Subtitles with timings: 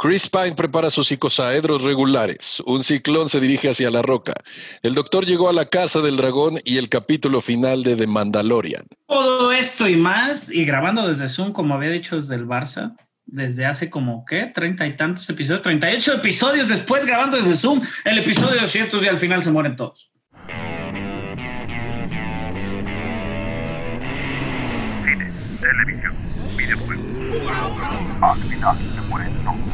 [0.00, 2.62] Chris Pine prepara sus icosaedros regulares.
[2.66, 4.32] Un ciclón se dirige hacia la roca.
[4.84, 8.86] El doctor llegó a la casa del dragón y el capítulo final de The Mandalorian.
[9.08, 12.94] Todo esto y más, y grabando desde Zoom, como había dicho desde el Barça,
[13.26, 14.52] desde hace como, ¿qué?
[14.54, 19.18] Treinta y tantos episodios, 38 episodios después grabando desde Zoom, el episodio 200 y al
[19.18, 20.12] final se mueren todos.
[25.02, 26.14] Cine, televisión,
[26.56, 27.04] videojuegos.
[28.22, 29.67] Al final se mueren todos.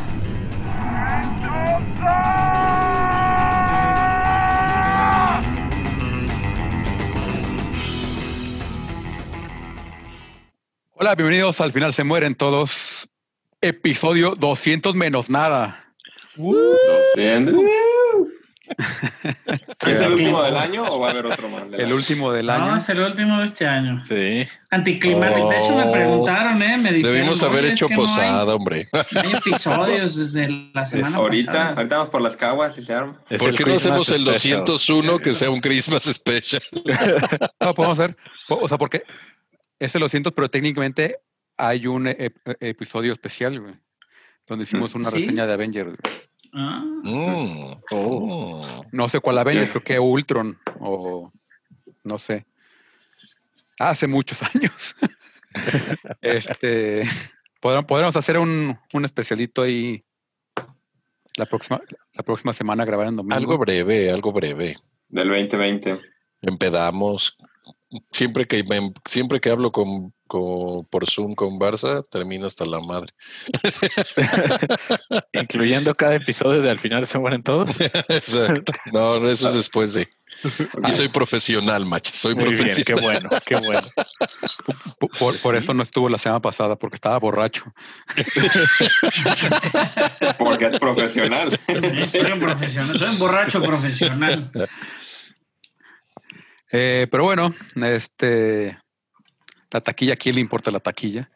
[10.97, 13.09] Hola, bienvenidos al final se mueren todos.
[13.61, 15.93] Episodio 200 menos nada.
[16.37, 17.94] ¿200?
[19.87, 21.65] ¿Es el último del año o va a haber otro más?
[21.73, 21.95] El año?
[21.95, 22.77] último del No, año.
[22.77, 24.03] es el último de este año.
[24.07, 24.47] Sí.
[24.71, 25.49] Anticlimático.
[25.51, 25.93] De hecho, me Oh.
[25.93, 26.77] preguntaron, ¿eh?
[26.79, 28.89] Me dijeron, Debimos haber "Oye, es hecho no hay- posada, hombre.
[28.93, 31.75] No hay episodios desde la semana ahorita, pasada.
[31.77, 33.21] ahorita vamos por las caguas y se arma.
[33.31, 34.65] Es ¿Por el qué no hacemos el special.
[34.65, 36.63] 201 que sea un Christmas special?
[37.61, 38.17] No, podemos hacer.
[38.49, 39.05] O sea, porque
[39.79, 41.19] es el 200, pero técnicamente
[41.57, 43.75] hay un ep- episodio especial, güey,
[44.47, 45.21] donde hicimos una ¿Sí?
[45.21, 45.91] reseña de Avengers.
[45.91, 46.25] güey.
[46.55, 47.75] Ah, Mm.
[47.91, 48.63] Oh.
[48.63, 48.89] Mm.
[48.93, 51.31] No sé cuál Avengers, creo que Ultron o
[52.05, 52.47] no sé.
[53.79, 54.95] Hace muchos años.
[56.21, 57.03] este,
[57.61, 60.05] podremos, podremos hacer un, un especialito ahí
[61.37, 61.81] la próxima,
[62.13, 63.37] la próxima semana grabar en domingo.
[63.37, 64.77] Algo breve, algo breve.
[65.09, 66.01] Del 2020.
[66.43, 67.37] Empedamos.
[68.13, 72.81] Siempre que, me- siempre que hablo con, con- por Zoom con Barça, termino hasta la
[72.81, 73.13] madre.
[75.33, 77.81] Incluyendo cada episodio de Al final se mueren todos.
[78.09, 78.73] Exacto.
[78.93, 80.09] No, eso es después de.
[80.87, 82.11] Y soy profesional, macho.
[82.13, 82.85] Soy Muy bien, profesional.
[82.85, 83.89] qué bueno, qué bueno.
[84.99, 87.65] Por, por- por eso no estuvo la semana pasada, porque estaba borracho.
[90.39, 91.59] Porque es profesional.
[92.11, 94.51] soy un profesional, soy un borracho profesional.
[96.77, 98.77] Eh, pero bueno, este
[99.71, 101.29] la taquilla, ¿a quién le importa la taquilla?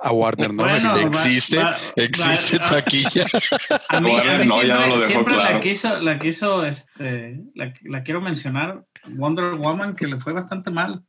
[0.00, 0.62] A Warner, ¿no?
[0.62, 3.24] Bueno, existe, va- existe va- taquilla.
[3.88, 5.54] A mí, a Warner mí no, ya siempre, no lo dejó siempre claro.
[5.54, 8.84] la quiso, la quiso, este, la, la quiero mencionar,
[9.16, 11.02] Wonder Woman, que le fue bastante mal.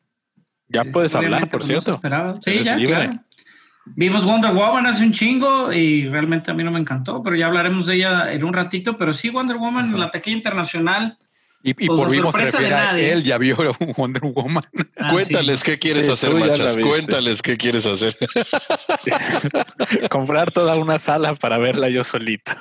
[0.67, 1.99] Ya puedes hablar, por cierto.
[2.41, 2.95] Sí, ya, libre.
[2.95, 3.19] claro.
[3.95, 7.45] Vimos Wonder Woman hace un chingo y realmente a mí no me encantó, pero ya
[7.45, 8.97] hablaremos de ella en un ratito.
[8.97, 11.17] Pero sí, Wonder Woman en la taquilla internacional.
[11.67, 12.35] Y, y Pues, por vimos
[12.95, 13.57] él ya vio
[13.97, 14.63] Wonder Woman.
[14.99, 16.77] ah, Cuéntales qué quieres Sí, hacer, machas.
[16.77, 18.15] Cuéntales qué quieres hacer.
[20.11, 22.51] Comprar toda una sala para verla yo solito.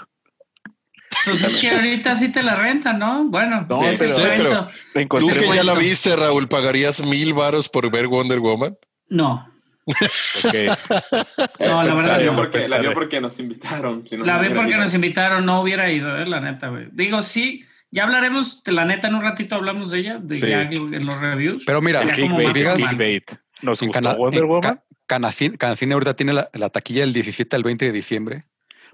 [1.27, 3.25] Pues es que ahorita sí te la rentan, ¿no?
[3.27, 5.19] Bueno, No, sí, pero- te Sí, pero-.
[5.21, 8.77] Tú que ya la viste, Raúl, ¿pagarías mil varos por ver Wonder Woman?
[9.11, 9.47] No,
[9.87, 10.55] ok.
[10.55, 10.69] Eh,
[11.61, 12.37] No, la verdad la vio no.
[12.39, 14.07] porque, la vio porque nos invitaron.
[14.09, 14.81] si no, la vi porque ido.
[14.81, 16.89] nos invitaron, no hubiera ido, eh, la neta, güey.
[16.91, 17.65] Digo, sí,
[17.95, 20.49] ya hablaremos de la neta en un ratito, hablamos de ella, de Sí.
[20.49, 21.65] ya en los reviews.
[21.65, 23.31] Pero mira, Clickbait.
[23.63, 24.63] ¿Nos gustó Cana- Wonder Woman?
[24.63, 28.45] Ca- Canacine, Canacine ahorita tiene la, la taquilla del 17 al 20 de diciembre.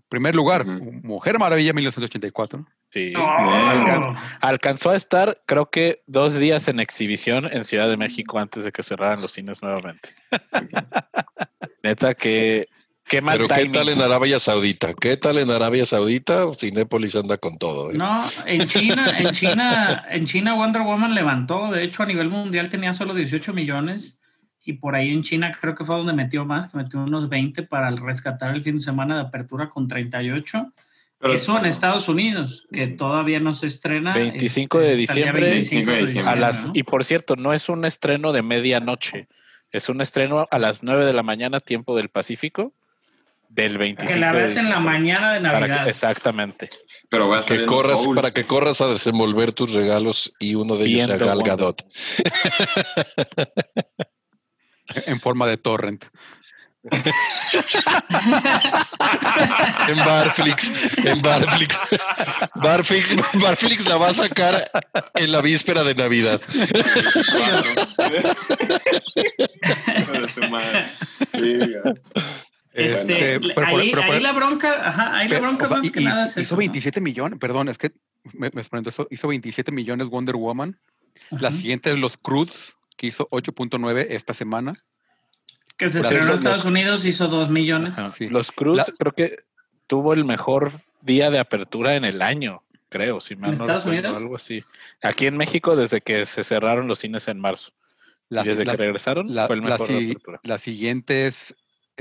[0.09, 0.65] Primer lugar.
[0.66, 2.66] Mujer Maravilla 1984.
[2.91, 3.12] Sí.
[3.15, 8.65] Alcan- alcanzó a estar, creo que, dos días en exhibición en Ciudad de México antes
[8.65, 10.11] de que cerraran los cines nuevamente.
[11.82, 12.69] Neta, que
[13.10, 14.94] qué mal Pero ¿qué tal en Arabia Saudita?
[14.94, 16.44] ¿Qué tal en Arabia Saudita?
[16.56, 17.91] Cinépolis anda con todo.
[17.91, 17.94] ¿eh?
[17.98, 22.70] No, en China, en China, en China Wonder Woman levantó, de hecho a nivel mundial
[22.70, 24.22] tenía solo 18 millones
[24.65, 27.65] y por ahí en China creo que fue donde metió más, que metió unos 20
[27.65, 30.72] para rescatar el fin de semana de apertura con 38.
[31.19, 34.15] Pero- Eso en Estados Unidos, que todavía no se estrena.
[34.15, 35.50] 25 de este, día diciembre.
[35.50, 36.72] 25 de 25 de A diciembre, las, ¿no?
[36.75, 39.26] y por cierto, no es un estreno de medianoche,
[39.72, 42.72] es un estreno a las 9 de la mañana, tiempo del Pacífico,
[43.50, 45.88] del 25 Que la ves en la mañana de que- Navidad.
[45.88, 46.71] exactamente.
[47.09, 50.87] Pero va a Que corras, para que corras a desenvolver tus regalos y uno de
[50.87, 51.43] ellos sea Gal.
[51.44, 51.83] Gadot.
[55.06, 56.05] en forma de torrent.
[59.88, 61.76] En Barflix, en Barflix.
[62.55, 64.70] Barflix, Barflix la va a sacar
[65.17, 66.41] en la víspera de Navidad.
[72.87, 75.69] Este, Este, pero por- ahí, pero por- ahí la bronca, ajá, ahí la bronca o
[75.69, 76.55] sea, más y- que y- nada es hizo eso.
[76.55, 76.59] ¿no?
[76.59, 77.93] 27 millones, perdón, es que
[78.32, 80.79] me, me sorprendió, hizo- hizo 27 millones Wonder Woman.
[81.31, 81.56] La Ajá.
[81.56, 84.75] siguiente es Los Cruz, que hizo 8.9 esta semana.
[85.77, 87.99] Que se estrenó en los- Estados Unidos, hizo 2 millones.
[87.99, 88.29] Ajá, sí.
[88.29, 89.38] Los Cruz La- creo que
[89.87, 93.87] tuvo el mejor día de apertura en el año, creo, si mal ¿En no Estados
[93.87, 94.15] Unidos?
[94.15, 94.62] algo así.
[95.03, 97.73] Aquí en México desde que se cerraron los cines en marzo.
[98.29, 100.41] La, desde la- que regresaron la- fue el la mejor de si- apertura.
[100.44, 101.55] la siguiente es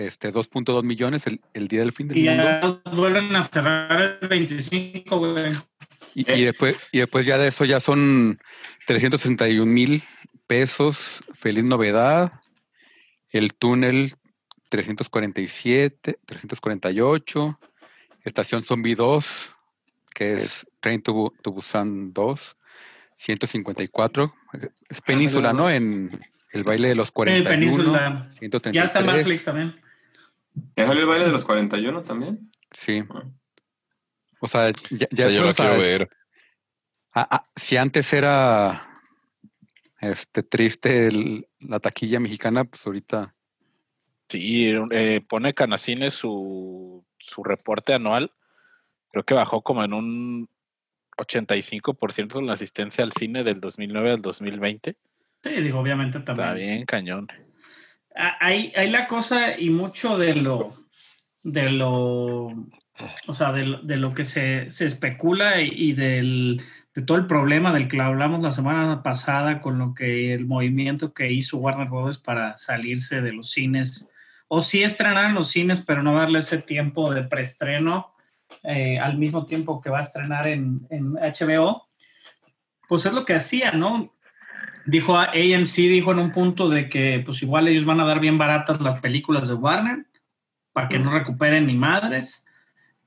[0.07, 2.81] este 2.2 millones el, el día del fin del Y mundo.
[2.85, 5.51] ya vuelven a cerrar el 25, güey.
[6.15, 8.39] Y, y después, y después ya de eso ya son
[8.87, 10.03] 361 mil
[10.47, 11.21] pesos.
[11.35, 12.31] Feliz novedad.
[13.31, 14.13] El túnel
[14.69, 17.59] 347, 348.
[18.23, 19.25] Estación Zombie 2,
[20.13, 22.57] que es Train to, to Busan 2,
[23.17, 24.33] 154.
[24.89, 25.69] Es península, ¿no?
[25.69, 26.19] En
[26.51, 27.49] el baile de los Sí, 41.
[27.49, 28.27] Península.
[28.39, 28.73] 133.
[28.73, 29.75] Ya está en Netflix también.
[30.75, 32.51] ¿Ya salió el baile de los 41 también?
[32.71, 33.03] Sí.
[34.39, 36.09] O sea, ya, O ya sea, yo lo quiero ver.
[37.13, 39.01] Ah, ah, si antes era
[39.99, 43.35] este triste el- la taquilla mexicana, pues ahorita
[44.29, 48.31] Sí, eh, pone Canacines su, su reporte anual.
[49.11, 50.49] Creo que bajó como en un
[51.17, 54.95] 85% en la asistencia al cine del 2009 al 2020.
[55.43, 56.47] Sí, digo, obviamente también.
[56.47, 57.27] Está bien, cañón.
[58.15, 60.73] Ah, Hay, hay la cosa y mucho de lo,
[61.43, 62.47] de lo,
[63.27, 66.61] o sea, de de lo que se, se especula y, y del,
[66.95, 71.13] de todo el problema del que hablamos la semana pasada con lo que el movimiento
[71.13, 72.17] que hizo Warner Bros.
[72.17, 74.11] para salirse de los cines,
[74.47, 78.13] o sí estrenar en los cines, pero no darle ese tiempo de preestreno
[78.63, 81.87] eh, al mismo tiempo que va a estrenar en, en HBO,
[82.87, 84.11] pues es lo que hacía, ¿no?
[84.89, 88.19] Dijo a- AMC, dijo en un punto de que pues igual ellos van a dar
[88.19, 90.05] bien baratas las películas de Warner
[90.73, 92.45] para que no recuperen ni madres.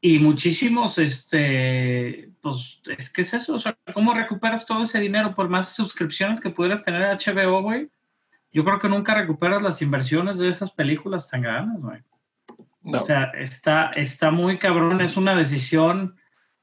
[0.00, 5.34] Y muchísimos, este, pues es que es eso, o sea, ¿cómo recuperas todo ese dinero
[5.34, 7.88] por más suscripciones que pudieras tener a HBO, güey?
[8.52, 12.00] Yo creo que nunca recuperas las inversiones de esas películas tan grandes, güey.
[12.82, 13.00] No.
[13.00, 16.16] O sea, está, está muy cabrón, es una decisión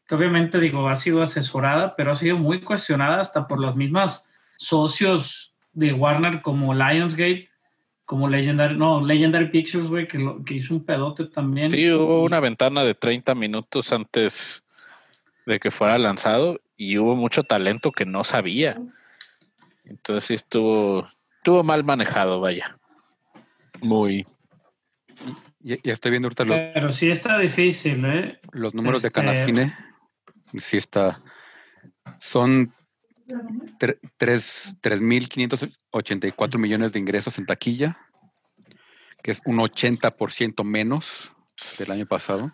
[0.05, 4.28] que obviamente digo, ha sido asesorada, pero ha sido muy cuestionada hasta por los mismos
[4.59, 7.49] socios de Warner como Lionsgate,
[8.05, 11.69] como Legendary, no, Legendary Pictures, güey, que, lo- que hizo un pedote también.
[11.69, 14.63] Sí, hubo una ventana de 30 minutos antes
[15.45, 18.77] de que fuera lanzado y hubo mucho talento que no sabía.
[19.85, 21.07] Entonces sí estuvo,
[21.37, 22.77] estuvo mal manejado, vaya.
[23.81, 24.25] Muy.
[25.59, 28.39] ya, ya estoy viendo ahorita los, Pero sí está difícil, ¿eh?
[28.51, 29.73] los números este- de Canacine.
[30.57, 31.11] Sí está.
[32.21, 32.73] Son
[35.19, 37.97] 3.584 millones de ingresos en taquilla,
[39.23, 41.31] que es un 80% menos
[41.77, 42.51] del año pasado,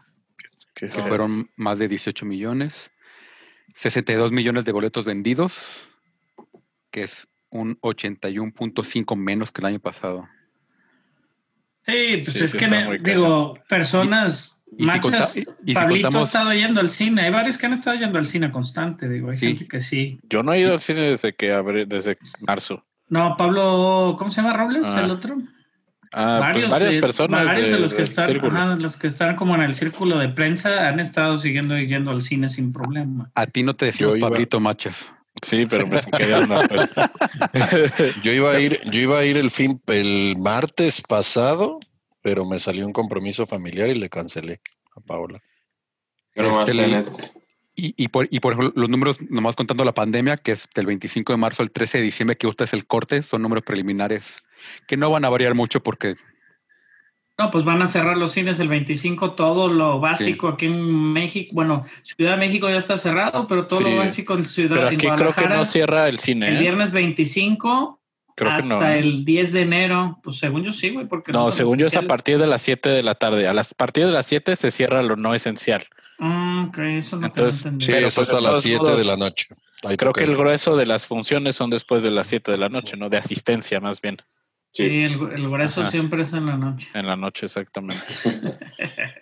[0.76, 2.92] Que- que fueron más de 18 millones.
[3.74, 5.54] 62 millones de boletos vendidos,
[6.92, 10.28] que es un 81.5 menos que el año pasado.
[11.86, 11.94] Sí,
[12.24, 12.68] pues Sí, es sí que,
[13.02, 16.90] digo, personas, Y- si machas, conta- y- y si Pablito contamos- ha estado yendo al
[16.90, 19.48] cine, hay varios que han estado yendo al cine constante, digo, hay Sí.
[19.48, 20.20] gente que sí.
[20.30, 22.84] Yo no he ido al cine desde que abre, desde marzo.
[23.10, 24.86] No, Pablo, ¿cómo se llama Robles?
[24.88, 25.38] Ah, El otro.
[26.14, 29.54] Ah, pues varias eh, personas varios de, los que están, ajá, los que están como
[29.56, 33.30] en el círculo de prensa han estado siguiendo y yendo al cine sin problema.
[33.36, 35.12] A ti no te iba- Pablito Machas.
[35.42, 35.98] Sí, pero me
[36.34, 36.92] onda, pues.
[38.24, 41.80] Yo iba a ir, yo iba a ir el fin, el martes pasado,
[42.26, 44.60] pero me salió un compromiso familiar y le cancelé
[44.96, 45.44] a Paola.
[46.34, 47.06] Este, el-.
[47.76, 50.88] Y, y por, y por ejemplo, los números, nomás contando la pandemia, que es del
[50.88, 54.38] 25 de marzo al 13 de diciembre, que usted es el corte, son números preliminares
[54.88, 56.16] que no van a variar mucho porque
[57.38, 60.82] No, pues van a cerrar los cines el 25, todo lo básico aquí en
[61.14, 61.52] México.
[61.54, 63.86] Bueno, Ciudad de México ya está cerrado, pero todo Sí.
[63.86, 66.48] lo básico en Ciudad Pero en aquí creo que no cierra el cine.
[66.48, 66.60] el ¿eh?
[66.62, 68.00] viernes 25
[68.36, 68.86] Creo que hasta no.
[68.94, 70.20] el 10 de enero.
[70.24, 72.62] Pues según yo sí, güey, porque No, son según yo es a partir de las
[72.62, 73.48] 7 de la tarde.
[73.48, 75.84] A las a partir de las 7 se cierra lo no esencial.
[76.20, 77.86] Ah, ok, eso es lo Entonces, que no entendí.
[77.86, 79.48] Sí, Pero, es pues, hasta de las todos 7 modos, de la noche.
[79.84, 82.70] Ahí Creo que el grueso de las funciones son después de las 7 de la
[82.70, 83.10] noche, ¿no?
[83.10, 84.18] De asistencia más bien.
[84.72, 85.04] Sí, Sí.
[85.04, 85.92] el, el grueso Ajá.
[85.92, 86.88] siempre es en la noche.
[86.94, 88.04] En la noche, exactamente.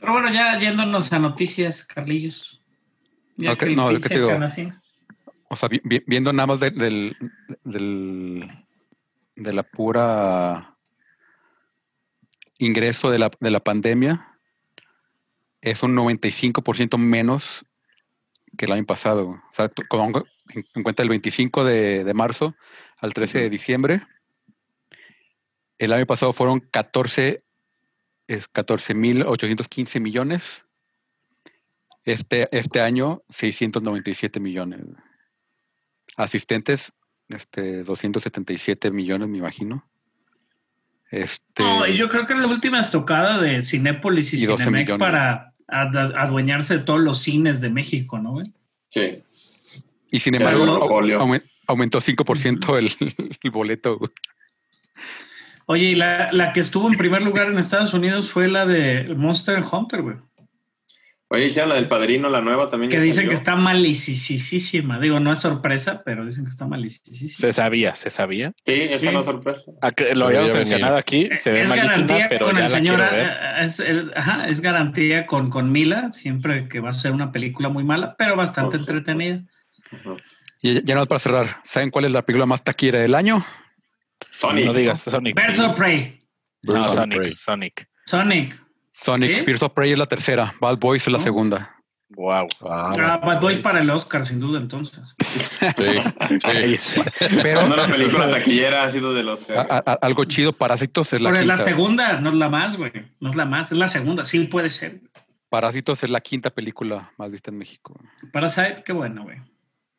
[0.00, 2.60] Pero bueno, ya yéndonos a noticias, Carlillos.
[3.36, 4.78] Ya Ok, que el no, es que te digo- Canacín-
[5.48, 7.16] O sea, vi- vi- viendo nada más de- del,
[7.64, 8.50] del-
[9.36, 10.76] de la pura
[12.58, 14.38] ingreso de la, de la pandemia,
[15.60, 17.64] es un 95% menos
[18.56, 19.28] que el año pasado.
[19.28, 19.70] O sea,
[20.50, 22.54] en, en cuenta el 25 de, de marzo
[22.98, 24.06] al 13 de diciembre,
[25.78, 27.42] el año pasado fueron 14
[28.26, 30.64] es 14.815 millones.
[32.04, 34.80] Este, este año, 697 millones
[36.16, 36.92] asistentes,
[37.28, 39.84] este, 277 millones, me imagino.
[41.10, 44.64] Este, No, y yo creo que es la última estocada de Cinépolis y, Y 12
[44.64, 48.46] Cinemex para ad- adueñarse de todos los cines de México, ¿no, güey?
[48.88, 49.22] Sí.
[50.10, 50.88] y sin embargo,
[51.66, 52.90] aumentó 5% el,
[53.42, 53.98] el boleto.
[55.66, 59.14] Oye, y la, la que estuvo en primer lugar en Estados Unidos fue la de
[59.16, 60.16] Monster Hunter, güey.
[61.28, 62.90] Oye, hicieron la del padrino, la nueva también.
[62.90, 63.30] Que ya dicen salió.
[63.30, 65.00] que está malicísima.
[65.00, 67.30] Digo, no es sorpresa, pero dicen que está malicísima.
[67.38, 68.52] Se sabía, se sabía.
[68.64, 69.06] Sí, esa Sí.
[69.10, 69.72] no es sorpresa.
[69.80, 73.00] Ah, Lo habíamos mencionado aquí, se ve es garantía pero con ya el la señor,
[73.12, 77.32] eh, es, el- ajá, es garantía con, con Mila, siempre que va a ser una
[77.32, 79.42] película muy mala, pero bastante entretenida.
[80.60, 83.44] Y ya, ya no para cerrar, ¿saben cuál es la película más taquera del año?
[84.36, 84.66] Sonic.
[84.66, 85.34] No digas Sonic.
[85.36, 86.20] Birds of Prey,
[86.62, 87.34] No, Sonic.
[87.34, 87.88] Sonic.
[88.06, 88.63] Sonic.
[89.04, 89.42] Sonic, ¿Sí?
[89.44, 91.24] Birds of Prey es la tercera, Bad Boys es la ¿No?
[91.24, 91.70] segunda.
[92.16, 92.46] Wow.
[92.68, 95.14] Ah, Ah, Bad Boys para el Oscar, sin duda, entonces.
[95.20, 97.00] Sí, sí.
[97.42, 99.48] Pero No, la película taquillera ha sido de los.
[99.50, 102.48] a- a- a- algo chido, Parásitos es la Pero es la segunda, no es la
[102.48, 102.92] más, güey.
[103.20, 104.24] No es la más, es la segunda.
[104.24, 105.00] Sí puede ser.
[105.48, 107.98] Parásitos es la quinta película más vista en México.
[108.32, 109.38] Parasite, qué bueno, güey.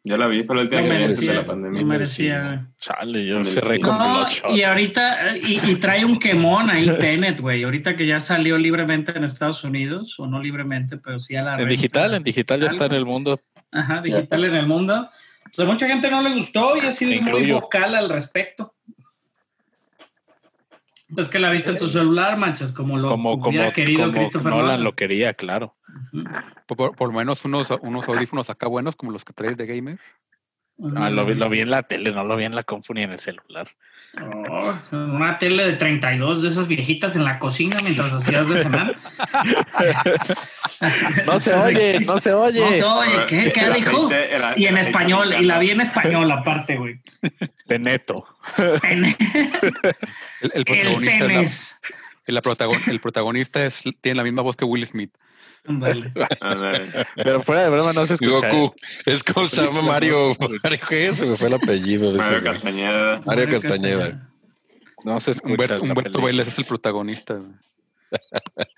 [0.07, 1.81] Yo la vi, fue la última que vi antes de la pandemia.
[1.81, 2.59] no merecía, güey.
[2.77, 6.85] Chale, yo el cerré con No, y ahorita, eh, y, y trae un quemón ahí
[6.99, 7.63] Tenet, güey.
[7.63, 11.53] Ahorita que ya salió libremente en Estados Unidos, o no libremente, pero sí a la
[11.53, 11.71] En renta.
[11.71, 13.41] digital, en digital ya está en el mundo.
[13.71, 15.07] Ajá, digital en el mundo.
[15.45, 18.73] Pues a mucha gente no le gustó y ha sido Me muy vocal al respecto.
[21.13, 24.13] Pues que la viste en tu celular, manchas, como lo Como, hubiera como, querido como
[24.13, 24.83] Christopher Nolan Nolan.
[24.83, 25.75] lo quería, claro.
[26.67, 29.65] Por, por- por lo menos unos, unos audífonos acá buenos como los que traes de
[29.65, 29.97] gamer.
[30.97, 33.03] Ah, lo, vi, lo vi en la tele, no lo vi en la compu ni
[33.03, 33.69] en el celular.
[34.49, 38.95] Oh, una tele de 32 de esas viejitas en la cocina mientras hacías de cenar.
[41.25, 42.59] No se oye, no se oye.
[42.61, 43.51] No se oye, ¿qué?
[43.53, 44.07] ¿Qué El dijo?
[44.07, 46.99] aceite- el- Y en el español, y la vi en español aparte, güey.
[47.67, 48.25] De neto.
[48.83, 49.15] En- El,
[50.41, 51.81] el El protagonista, es tenis.
[52.27, 55.11] la- la protagon- el protagonista es, tiene la misma voz que Will Smith.
[55.67, 56.13] Ándale.
[57.15, 58.51] Pero fuera de broma no se escucha.
[58.51, 58.75] Goku.
[59.05, 60.35] Es como se llama Mario.
[60.63, 61.13] Mario, ¿qué?
[61.13, 62.33] Se me fue el apellido de ese.
[62.33, 62.51] Mario.
[62.51, 63.21] Castañeda.
[63.25, 64.29] Mario Castañeda.
[65.03, 65.53] No se escucha.
[65.53, 66.21] Humberto, Humberto.
[66.21, 67.39] Vélez es el protagonista.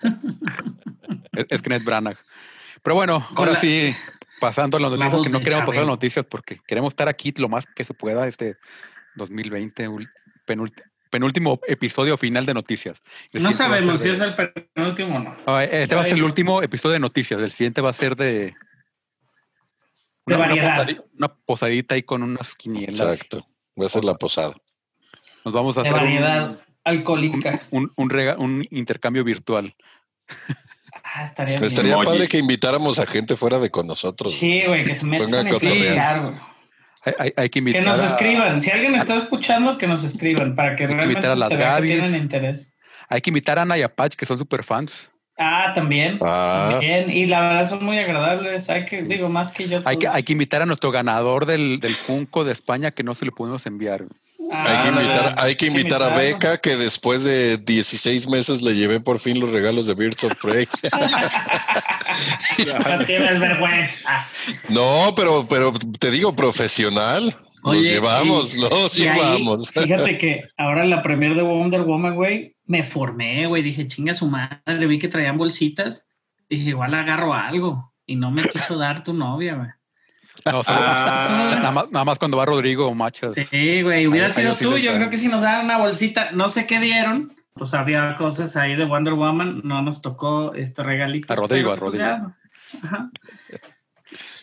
[1.32, 2.16] es, es Kenneth Branagh.
[2.82, 3.94] Pero bueno, Con ahora la- sí,
[4.40, 7.08] pasando a las la noticias, que no queremos pasar a las noticias porque queremos estar
[7.08, 8.56] aquí lo más que se pueda este
[9.16, 10.10] 2020, ul-
[10.46, 13.02] penúlti- penúltimo episodio final de noticias.
[13.32, 14.34] El No sabemos si es de- el
[14.74, 15.36] penúltimo o no.
[15.46, 17.40] Ah, Este va a ser el último episodio de noticias.
[17.40, 18.54] El siguiente va a ser de.
[20.26, 20.88] De Una, una variedad.
[21.16, 23.00] una posadita ahí con unas quinielas.
[23.00, 23.46] Exacto.
[23.80, 24.54] Va a ser la posada.
[25.44, 27.62] Nos vamos a De hacer un- variedad alcohólica.
[27.70, 29.74] un, un, rega- un intercambio virtual.
[31.04, 31.64] Ah, estaría bien.
[31.64, 34.34] Estaría padre que invitáramos a gente fuera de con nosotros.
[34.34, 36.34] Sí, güey, que se metan a platicar, güey.
[37.04, 37.84] Hay, hay- hay que Que invitar.
[37.84, 38.60] nos a- escriban.
[38.60, 41.56] Si alguien está escuchando, que nos escriban para que que realmente invitar a las se
[41.56, 42.76] vea que tienen interés.
[43.08, 45.10] Hay que invitar a Ana y a Patch, que son super fans.
[45.40, 46.18] Ah, también.
[46.20, 47.10] Ah, También.
[47.10, 48.68] Y la verdad son muy agradables.
[48.68, 49.78] Hay que, digo, más que yo.
[49.84, 53.14] Hay que, hay que invitar a nuestro ganador del, del Funko de España, que no
[53.14, 54.04] se lo pudimos enviar.
[54.50, 56.16] Ah, hay que invitar, hay que invitar a.
[56.16, 60.32] Beca, que después de 16 meses le llevé por fin los regalos de Birds of
[60.40, 60.66] Prey.
[62.98, 64.24] No tienes vergüenza.
[64.68, 67.34] No, pero, pero te digo, profesional.
[67.64, 69.70] Los Oye, llevamos, y- los Y ahí, llevamos.
[69.70, 73.62] fíjate que ahora en la premier de Wonder Woman, güey, me formé, güey.
[73.62, 74.86] Dije, chinga su madre.
[74.86, 76.06] Vi que traían bolsitas.
[76.48, 77.92] Dije, igual agarro algo.
[78.06, 79.68] Y no me quiso dar tu novia, güey.
[80.46, 83.34] No, solo- Ah, nada, más, nada más cuando va Rodrigo o Machas.
[83.50, 84.06] Sí, güey.
[84.06, 84.76] Hubiera Ahí- sido sí tú.
[84.78, 87.34] Yo creo que si nos daban una bolsita, no sé qué dieron.
[87.54, 89.62] Pues había cosas ahí de Wonder Woman.
[89.64, 91.32] No nos tocó este regalito.
[91.32, 92.34] A Rodrigo, a pues Rodrigo.
[92.84, 93.10] Ajá.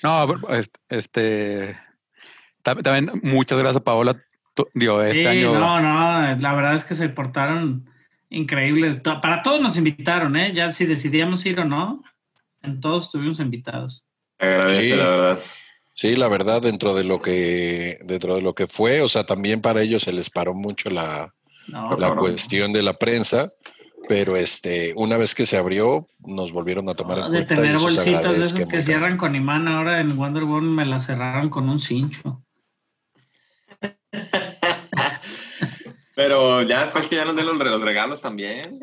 [0.04, 1.78] No, est- este.
[2.64, 4.16] tam- También muchas gracias, Paola.
[4.74, 5.58] Digo, este Sí, año.
[5.60, 7.90] no, no, la verdad es que se portaron
[8.30, 9.02] increíbles.
[9.02, 10.54] Para todos nos invitaron, ¿eh?
[10.54, 12.04] Ya si decidíamos ir o no,
[12.62, 14.06] en todos estuvimos invitados.
[14.40, 14.96] agradece, Sí.
[14.98, 15.40] la verdad.
[15.96, 19.62] Sí, la verdad, dentro de lo que, dentro de lo que fue, o sea, también
[19.62, 21.34] para ellos se les paró mucho la,
[21.70, 23.48] No, la cuestión de la prensa,
[24.10, 27.54] pero este, una vez que se abrió, nos volvieron a tomar en de cuenta.
[27.54, 31.06] y tener bolsitas de esas que cierran con imán, ahora en Wonder Woman me las
[31.06, 32.44] cerraron con un cincho.
[36.16, 38.80] Pero ya después que ya nos den los, re- los regalos también.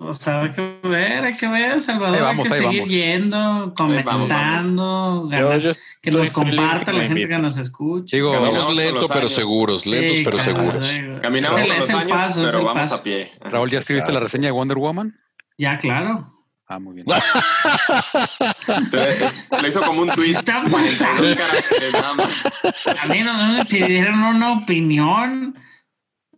[0.00, 2.80] O sea, hay que ver, hay que ver, Salvador, Ahí vamos, hay que ahí seguir
[2.80, 2.94] vamos.
[2.94, 5.70] yendo, vamos, comentando, ganar- yo
[6.02, 8.16] que nos comparta que la gente que nos escuche.
[8.16, 10.90] Digo, Caminamos Vamos lento, pero seguros, lentos, Sí, pero seguros.
[11.22, 12.94] Caminamos Es el- con los años, paso, pero vamos paso.
[12.96, 13.32] a pie.
[13.40, 14.12] Raúl, ¿ya escribiste Exacto.
[14.14, 15.18] la reseña de Wonder Woman?
[15.56, 16.34] Ya, claro.
[16.68, 17.06] Ah, muy bien.
[18.90, 19.18] Te-
[19.62, 20.32] Lo hizo como un tweet.
[20.32, 21.36] Está 42
[21.92, 22.22] pasando.
[23.02, 25.56] A mí no, no me pidieron una opinión.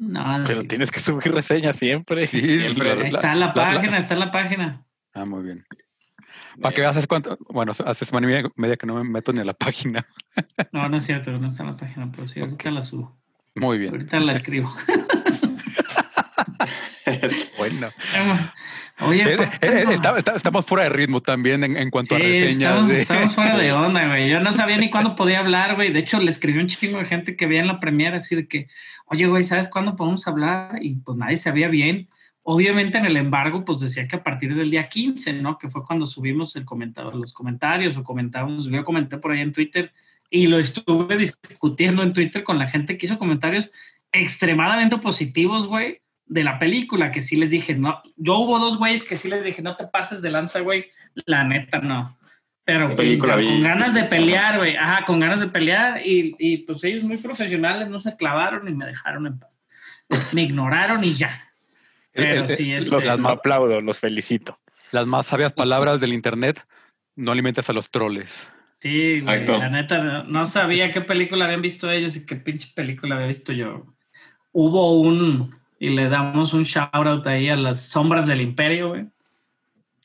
[0.01, 0.67] No, Pero sí.
[0.69, 2.27] tienes que subir reseñas siempre.
[2.27, 2.89] Sí, Siempre.
[2.89, 4.83] la- Ahí la- está la la- página, está la página.
[5.13, 5.65] Ah, muy bien.
[6.61, 7.37] Para que veas cuánto.
[7.51, 10.07] Bueno, hace semana y media- media que no me meto ni a la página.
[10.73, 13.15] No, no es cierto, no está en la página, pero sí, ahorita la subo.
[13.57, 13.93] Muy bien.
[13.93, 14.73] Ahorita la escribo.
[17.59, 17.89] Bueno.
[19.03, 22.19] Oye, pues, eh, tengo- está- está- estamos fuera de ritmo también en, en cuanto a
[22.19, 22.51] reseñas.
[22.53, 24.29] estamos, de- estamos fuera de onda, güey.
[24.31, 25.93] Yo no sabía ni cuándo podía hablar, güey.
[25.93, 28.47] De hecho, le escribí un chingo de gente que veía en la premiere así de
[28.47, 28.69] que,
[29.07, 30.79] oye, güey, ¿sabes cuándo podemos hablar?
[30.81, 32.09] Y pues nadie sabía bien.
[32.43, 35.59] Obviamente en el embargo, pues decía que a partir del día 15, ¿no?
[35.59, 38.65] Que fue cuando subimos el comentario, los comentarios o comentábamos.
[38.65, 39.93] Yo comenté por ahí en Twitter
[40.31, 43.71] y lo estuve discutiendo en Twitter con la gente que hizo comentarios
[44.13, 46.01] extremadamente positivos, güey,
[46.31, 49.45] de la película, que sí les dije, no, yo hubo dos güeyes que sí les
[49.45, 50.87] dije, no te pases de lanza, güey,
[51.27, 52.17] la neta no.
[52.65, 53.63] Pero ¿Qué película con vi?
[53.63, 57.89] ganas de pelear, güey, ajá, con ganas de pelear y, y pues ellos muy profesionales
[57.89, 59.61] no se clavaron y me dejaron en paz.
[60.33, 61.49] Me ignoraron y ya.
[62.13, 64.61] Pero sí, es Los más, aplaudo, los felicito.
[64.93, 66.65] las más sabias palabras del internet,
[67.17, 68.53] no alimentes a los troles.
[68.81, 73.17] Sí, güey, la neta, no sabía qué película habían visto ellos y qué pinche película
[73.17, 73.85] había visto yo.
[74.53, 79.07] Hubo un, y le damos un shout out ahí a las sombras del imperio, güey.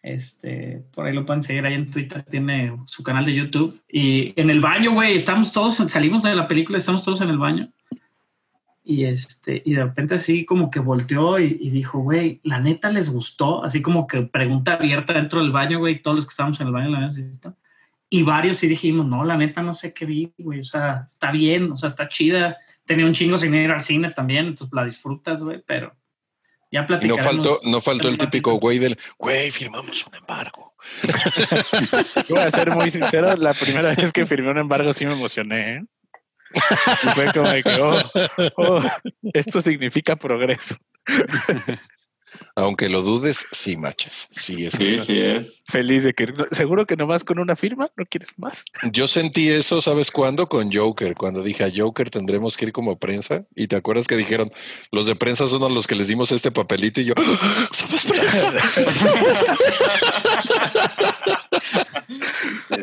[0.01, 3.81] Este, por ahí lo pueden seguir ahí en Twitter, tiene su canal de YouTube.
[3.89, 7.37] Y en el baño, güey, estamos todos, salimos de la película, estamos todos en el
[7.37, 7.69] baño.
[8.85, 12.89] Y este, y de repente así como que volteó y, y dijo, güey, la neta
[12.89, 16.61] les gustó, así como que pregunta abierta dentro del baño, güey, todos los que estábamos
[16.61, 17.53] en el baño la visto.
[18.09, 21.31] Y varios sí dijimos, no, la neta no sé qué vi, güey, o sea, está
[21.31, 22.55] bien, o sea, está chida.
[22.85, 25.95] Tenía un chingo sin ir al cine también, entonces la disfrutas, güey, pero
[26.71, 27.25] ya Y no platicaremos.
[27.25, 30.75] faltó, no faltó el típico güey del, güey, firmamos un embargo.
[32.27, 35.13] Yo voy a ser muy sincero, la primera vez que firmé un embargo sí me
[35.13, 35.77] emocioné.
[35.77, 35.83] ¿eh?
[37.03, 37.97] Y fue como de que, oh,
[38.57, 38.83] oh,
[39.33, 40.75] esto significa progreso.
[42.55, 44.27] Aunque lo dudes, sí, machas.
[44.31, 45.63] Sí, es Sí, sí es.
[45.67, 48.63] Feliz de que, seguro que nomás con una firma no quieres más.
[48.91, 50.47] Yo sentí eso, ¿sabes cuándo?
[50.49, 53.45] Con Joker, cuando dije a Joker tendremos que ir como prensa.
[53.55, 54.51] Y te acuerdas que dijeron,
[54.91, 57.69] los de prensa son a los que les dimos este papelito y yo, ¡Ah!
[57.71, 58.53] somos prensa.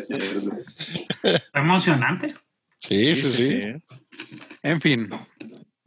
[0.01, 0.15] Sí,
[1.53, 2.33] emocionante.
[2.77, 3.61] Sí, sí, sí.
[4.61, 5.09] En fin,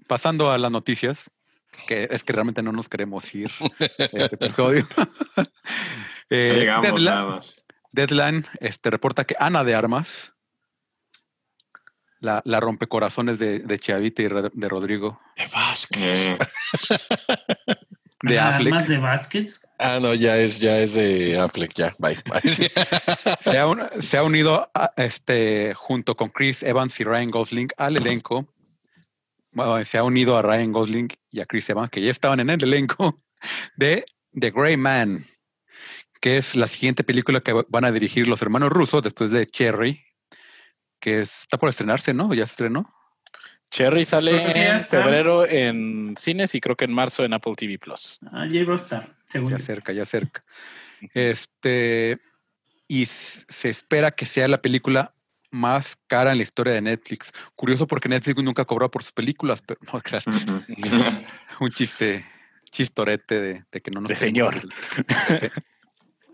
[0.06, 1.30] pasando a las noticias,
[1.86, 4.86] que es que realmente no nos queremos ir este episodio.
[6.28, 7.62] Eh, llegamos Deadline, nada más.
[7.92, 10.32] Deadline, este, reporta que Ana de Armas,
[12.18, 16.30] la, la rompecorazones de, de Chavita y de Rodrigo, De Vázquez.
[16.30, 16.38] Eh,
[18.22, 19.60] de Affleck, Armas de Vázquez.
[19.78, 22.18] Ah, no, ya es, ya es de Affleck, ya, bye.
[22.28, 22.40] bye.
[22.50, 22.66] Sí.
[23.42, 27.68] se ha, un- se ha unido a- este, junto con Chris Evans y Ryan Gosling
[27.76, 28.46] al elenco.
[29.56, 32.50] Bueno, se ha unido a Ryan Gosling y a Chris Evans, que ya estaban en
[32.50, 33.22] el elenco,
[33.76, 34.04] de
[34.38, 35.24] The Grey Man,
[36.20, 40.04] que es la siguiente película que van a dirigir los hermanos rusos después de Cherry,
[41.00, 42.34] que está por estrenarse, ¿no?
[42.34, 42.92] Ya se estrenó.
[43.70, 47.78] Cherry sale ya en febrero en cines y creo que en marzo en Apple TV
[47.78, 48.18] Plus.
[48.30, 49.64] Ah, llegó a estar, según Ya yo.
[49.64, 50.44] cerca, ya cerca.
[51.14, 52.18] Este,
[52.86, 55.14] y se espera que sea la película
[55.56, 57.32] más cara en la historia de Netflix.
[57.54, 60.24] Curioso porque Netflix nunca cobró por sus películas, pero no creas.
[61.60, 62.24] un chiste,
[62.70, 64.54] chistorete de, de que no nos De señor.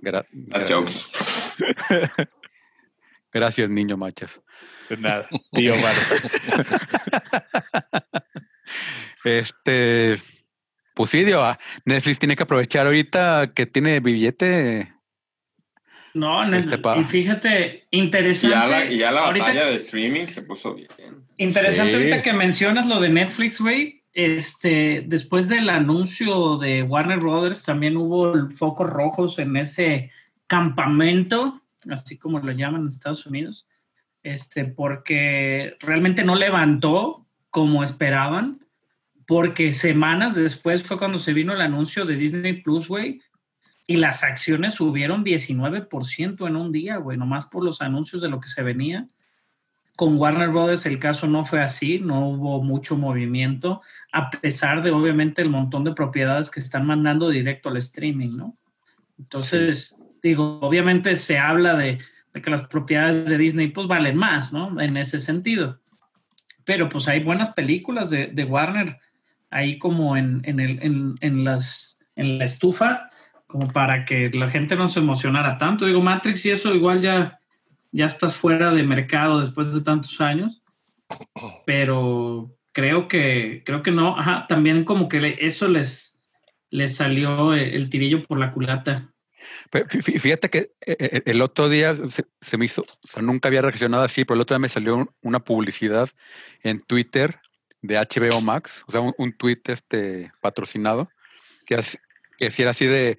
[0.03, 0.27] Gra-.
[3.33, 4.41] Gracias, niño machas.
[4.89, 5.75] De nada, tío.
[9.25, 10.21] Este,
[10.95, 14.92] pues sí, ah, Netflix tiene que aprovechar ahorita que tiene billete.
[16.15, 18.57] No, en el- Este y fíjate, interesante.
[18.57, 20.89] ya la, y ya la ahorita- batalla de streaming se puso bien.
[21.39, 21.97] Interesante Sí.
[21.97, 24.03] ahorita que mencionas lo de Netflix, güey.
[24.15, 30.11] Este, después del anuncio de Warner Brothers, también hubo focos rojos en ese
[30.47, 33.67] campamento, así como lo llaman en Estados Unidos,
[34.23, 38.57] este, porque realmente no levantó como esperaban,
[39.27, 43.21] porque semanas después fue cuando se vino el anuncio de Disney Plus, güey,
[43.87, 48.41] y las acciones subieron 19% en un día, güey, nomás por los anuncios de lo
[48.41, 49.07] que se venía.
[49.97, 54.91] Con Warner Brothers el caso no fue así, no hubo mucho movimiento, a pesar de
[54.91, 58.57] obviamente el montón de propiedades que están mandando directo al streaming, ¿no?
[59.19, 61.99] Entonces, digo, obviamente se habla de,
[62.33, 64.81] que las propiedades de Disney pues valen más, ¿no?
[64.81, 65.79] En ese sentido.
[66.65, 68.99] Pero pues hay buenas películas de, de Warner
[69.51, 73.11] ahí como en, en, el, en las, en la estufa,
[73.53, 75.85] como para que la gente no se emocionara tanto.
[75.85, 77.39] Digo, Matrix y eso igual ya,
[77.93, 80.63] ya estás fuera de mercado después de tantos años,
[81.67, 84.19] pero creo que, creo que no.
[84.19, 86.19] Ajá, también como que eso les,
[86.71, 89.09] les salió el, tirillo por la culata.
[89.71, 93.07] Pe- fí- fí- Fíjate que eh, eh, el otro día se, se me hizo, o
[93.07, 96.09] sea, nunca había reaccionado así, pero el otro día me salió un- una publicidad
[96.63, 97.39] en Twitter
[97.83, 101.11] de HBO Max, o sea, un, un tweet este, patrocinado,
[101.67, 101.77] que,
[102.39, 103.19] que si era así de,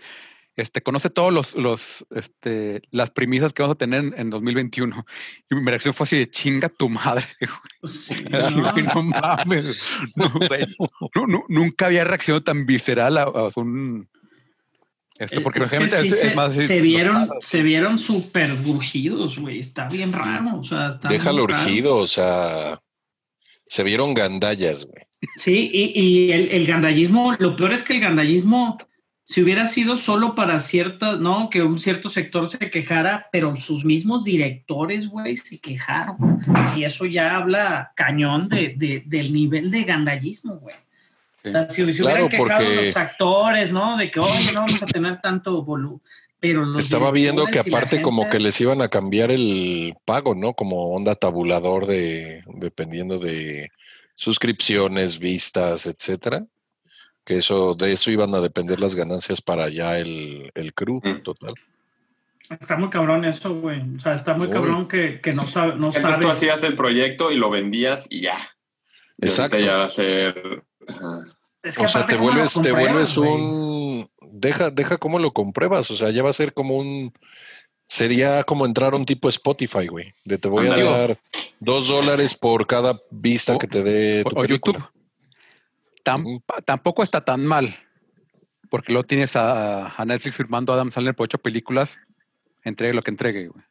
[0.55, 5.05] este, conoce todos los, los, este, las premisas que vamos a tener en, en 2021.
[5.49, 7.25] Y mi reacción fue así de chinga tu madre.
[7.85, 9.03] Sí, ¿no?
[9.03, 9.89] mames.
[10.15, 10.65] No, güey,
[11.15, 14.07] no, no, nunca había reaccionado tan visceral a, a un...
[15.15, 18.51] Esto, porque Es que sí es, es se, más así, se vieron, se vieron súper
[18.65, 19.59] urgidos, güey.
[19.59, 20.57] Está bien raro.
[20.57, 22.81] O sea, está Déjalo urgido, o sea,
[23.67, 25.03] se vieron gandallas, güey.
[25.35, 28.77] Sí, y, y el, el gandallismo, lo peor es que el gandallismo,
[29.25, 31.49] si hubiera sido solo para ciertas, ¿no?
[31.49, 36.17] Que un cierto sector se quejara, pero sus mismos directores, güey, se quejaron.
[36.75, 40.75] Y eso ya habla cañón de, de- del nivel de gandallismo, güey.
[41.41, 41.47] Sí.
[41.47, 43.97] O sea, si se Claro, hubieran quejado porque- los actores, ¿no?
[43.97, 46.01] De que, oye, no vamos a tener tanto volumen.
[46.39, 50.53] Pero los Estaba viendo que aparte como que les iban a cambiar el pago, ¿no?
[50.53, 53.69] Como onda tabulador de, dependiendo de
[54.15, 56.45] suscripciones, vistas, etcétera.
[57.25, 61.23] Que eso, de eso iban a depender las ganancias para ya el, el crew Mm.
[61.23, 61.53] total.
[62.49, 63.81] Está muy cabrón eso, güey.
[63.95, 64.53] O sea, está muy Uy.
[64.53, 68.21] cabrón que, que no, sabe, no Entonces tú hacías el proyecto y lo vendías y
[68.21, 68.35] ya.
[69.21, 69.57] Exacto.
[69.57, 70.63] ya va a ser.
[70.87, 71.19] ajá.
[71.63, 75.31] Es que O sea, te ¿cómo lo vuelves, te vuelves un, deja, deja cómo lo
[75.31, 77.13] compruebas, o sea, ya va a ser como un,
[77.85, 81.19] sería como entrar a un tipo Spotify, güey, de te voy a dar
[81.61, 84.79] dos dólares por cada vista O- que te dé tu o película.
[84.79, 84.91] YouTube.
[86.03, 87.75] Tampoco está tan mal,
[88.69, 91.97] porque luego tienes a, a Netflix firmando a Adam Sandler por ocho películas,
[92.63, 93.47] entregue lo que entregue.
[93.47, 93.63] güey.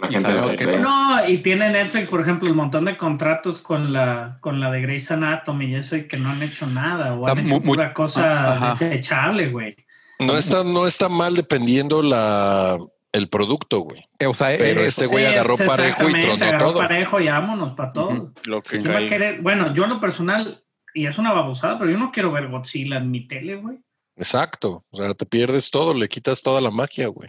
[0.00, 0.76] La Y gente sabemos se que-.
[0.78, 4.82] No, y tiene Netflix, por ejemplo, un montón de contratos con la, con la de
[4.82, 7.60] Grey's Anatomy y eso, y que no han hecho nada, o sea, han hecho mu-
[7.60, 8.68] mu- pura cosa ajá.
[8.70, 9.76] desechable, güey.
[10.18, 12.76] No está, no está mal dependiendo la,
[13.12, 14.04] el producto, güey.
[14.18, 16.78] Eh, o sea, Pero eh, este güey agarró Sí, parejo y agarró todo.
[16.80, 18.08] parejo y vámonos para todo.
[18.10, 18.32] Ujú.
[18.46, 18.82] Lo que Sí.
[18.82, 19.42] ¿Quién va a cae- querer?
[19.42, 20.63] Bueno, yo en lo personal,
[20.94, 23.78] y es una babosada, pero yo no quiero ver Godzilla en mi tele, güey.
[24.16, 24.84] Exacto.
[24.90, 27.28] O sea, te pierdes todo, le quitas toda la magia, güey.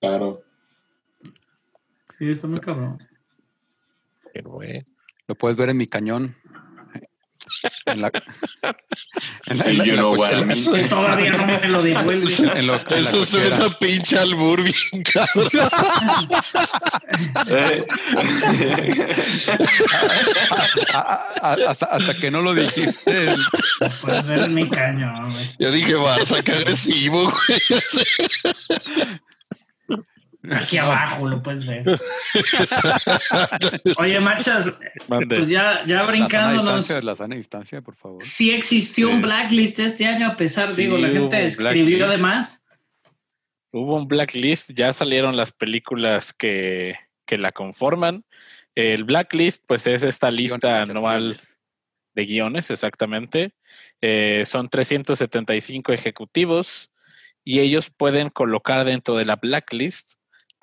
[0.00, 0.42] Claro.
[2.18, 2.98] Sí, está muy cabrón.
[4.32, 4.84] Pero, güey,
[5.28, 6.36] lo puedes ver en mi cañón.
[7.86, 8.10] En la,
[9.46, 10.46] en la- en Y la- you en la know what I cochera.
[10.46, 10.82] mean.
[10.82, 12.32] Que todavía no me lo devuelve.
[12.34, 13.24] En lo- en la Eso cochera.
[13.58, 15.48] suena pinche albur bien cabrón.
[17.48, 17.86] Eh.
[21.42, 23.36] Hasta, hasta que no lo dijiste.
[24.48, 25.44] Mi cañón, güey.
[25.58, 27.60] Yo dije, Barça, qué agresivo, güey.
[30.52, 31.84] Aquí abajo lo puedes ver.
[33.98, 34.72] Oye, machas,
[35.08, 35.36] Mande.
[35.38, 36.76] pues ya, ya La sana brincándonos.
[36.78, 38.22] distancia, la sana distancia, por favor.
[38.22, 42.62] Sí existió un blacklist este año, a pesar, Sí, digo, la gente escribió de más.
[43.72, 48.24] Hubo un blacklist, ya salieron las películas que, que la conforman.
[48.74, 51.40] El blacklist, pues es esta lista Guiones, anual
[52.14, 53.52] de guiones, exactamente.
[54.00, 56.92] Eh, son 375 ejecutivos
[57.44, 60.14] y ellos pueden colocar dentro de la blacklist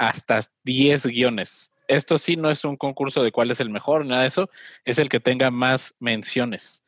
[0.02, 1.72] hasta 10 guiones.
[1.88, 4.50] Esto sí no es un concurso de cuál es el mejor, nada de eso,
[4.84, 6.84] es el que tenga más menciones.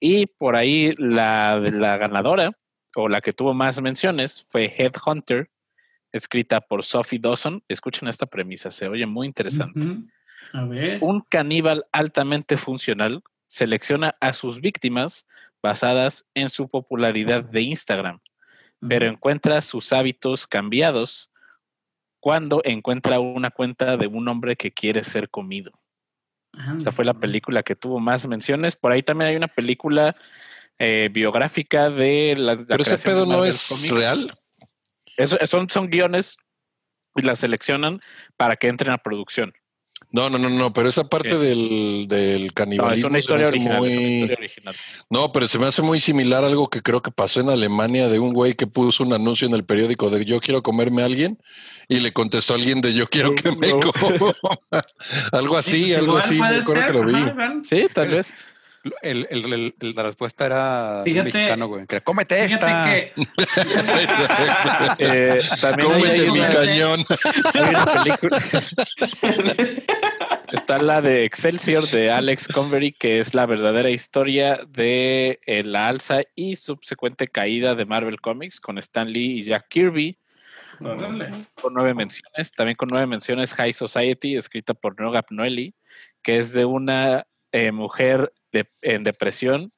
[0.00, 2.58] Y por ahí la, la ganadora,
[2.96, 5.48] o la que tuvo más menciones, fue Headhunter,
[6.10, 7.62] escrita por Sophie Dawson.
[7.68, 9.98] Escuchen esta premisa, se oye muy interesante.
[10.52, 10.98] A ver.
[11.02, 15.24] Un caníbal altamente funcional selecciona a sus víctimas
[15.62, 18.18] basadas en su popularidad de Instagram,
[18.88, 21.29] pero encuentra sus hábitos cambiados
[22.20, 25.72] cuando encuentra una cuenta de un hombre que quiere ser comido.
[26.76, 28.76] Esa fue la película que tuvo más menciones.
[28.76, 30.16] Por ahí también hay una película
[30.78, 33.90] eh, biográfica de la, la Pero ese pedo no es Comics.
[33.90, 34.38] real.
[35.16, 36.36] Eso- son, son guiones
[37.16, 38.00] y las seleccionan
[38.36, 39.52] para que entren a producción.
[40.12, 43.18] No, no, no, no, pero esa parte del, del No, es canibalismo una se me
[43.20, 43.76] historia hace original.
[43.76, 44.74] es una muy- historia original.
[45.08, 48.08] No, pero se me hace muy similar a algo que creo que pasó en Alemania
[48.08, 51.04] de un güey que puso un anuncio en el periódico de yo quiero comerme a
[51.04, 51.38] alguien
[51.88, 53.78] y le contestó a alguien de yo quiero que me No.
[53.80, 54.32] coma.
[55.32, 57.22] algo así, algo así, acuerdo ser, que lo vi.
[57.22, 57.52] ajá.
[57.68, 58.32] Sí, tal vez.
[59.02, 61.86] El, el- el- el- la respuesta era Fíjate- mexicano, güey.
[61.86, 62.84] Que cómete esta.
[62.86, 63.12] Que
[64.98, 67.04] Eh, también Cómete hay mi una- cañón.
[67.54, 68.38] Hay una película.
[70.52, 75.86] Está la de Excelsior de Alex Convery, que es la verdadera historia de eh, la
[75.88, 80.18] alza y subsecuente caída de Marvel Comics con Stan Lee y Jack Kirby,
[80.78, 82.50] con nueve menciones.
[82.52, 85.72] También con nueve menciones High Society, escrita por Noga Pnoeli,
[86.22, 89.72] que es de una eh, mujer de- en depresión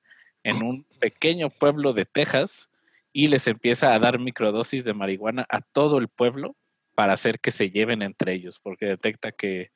[0.45, 2.69] en un pequeño pueblo de Texas
[3.13, 6.57] y les empieza a dar microdosis de marihuana a todo el pueblo
[6.95, 9.71] para hacer que se lleven entre ellos, porque detecta que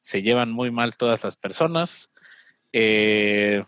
[0.00, 2.10] se llevan muy mal todas las personas.
[2.72, 3.64] Eh,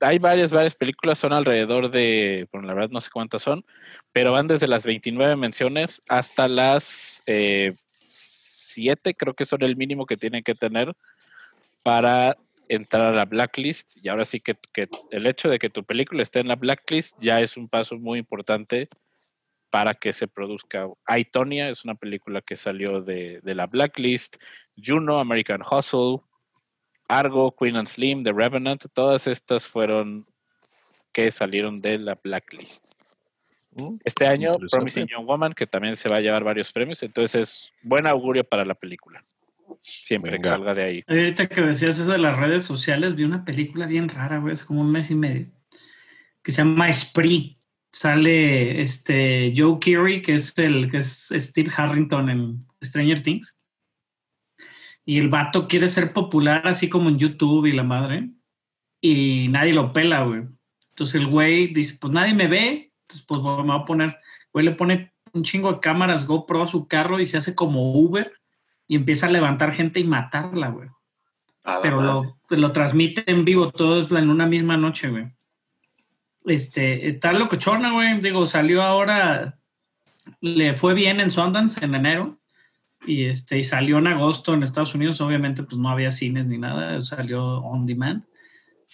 [0.00, 3.64] hay varias, varias películas, son alrededor de, bueno, la verdad no sé cuántas son,
[4.12, 10.06] pero van desde las 29 menciones hasta las eh, 7, creo que son el mínimo
[10.06, 10.94] que tienen que tener
[11.82, 12.36] para
[12.68, 13.96] entrar a la blacklist.
[14.02, 17.16] Y ahora sí que, que el hecho de que tu película esté en la blacklist
[17.20, 18.88] ya es un paso muy importante
[19.70, 20.86] para que se produzca.
[21.04, 24.36] Aitonia es una película que salió de, de la blacklist.
[24.76, 26.20] Juno, American Hustle,
[27.08, 30.24] Argo, Queen and Slim, The Revenant, todas estas fueron
[31.12, 32.84] que salieron de la blacklist.
[33.72, 34.56] Mm, Este año.
[34.70, 38.44] Promising Young Woman, que también se va a llevar varios premios, entonces es buen augurio
[38.44, 39.22] para la película.
[39.86, 41.04] Siempre que salga de ahí.
[41.06, 44.64] Ahorita que decías eso de las redes sociales, vi una película bien rara, güey, hace
[44.64, 45.46] como un mes y medio,
[46.42, 47.58] que se llama Spree.
[47.92, 53.58] Sale este Joe Keery, que es el que es Steve Harrington en Stranger Things.
[55.04, 58.30] Y el vato quiere ser popular así como en YouTube y la madre.
[59.02, 60.44] Y nadie lo pela, güey.
[60.92, 62.90] Entonces el güey dice, pues nadie me ve.
[63.02, 64.16] Entonces pues me voy a poner,
[64.50, 67.92] güey le pone un chingo de cámaras GoPro a su carro y se hace como
[67.92, 68.32] Uber
[68.86, 70.88] y empieza a levantar gente y matarla, güey.
[71.64, 75.32] La Pero lo, lo transmite en vivo, todo en una misma noche, güey.
[76.44, 78.20] Este, está locochona, güey.
[78.20, 79.58] Digo, salió ahora,
[80.40, 82.38] le fue bien en Sundance en enero.
[83.06, 85.20] Y este, y salió en agosto en Estados Unidos.
[85.20, 88.24] Obviamente, pues no había cines ni nada, salió on demand.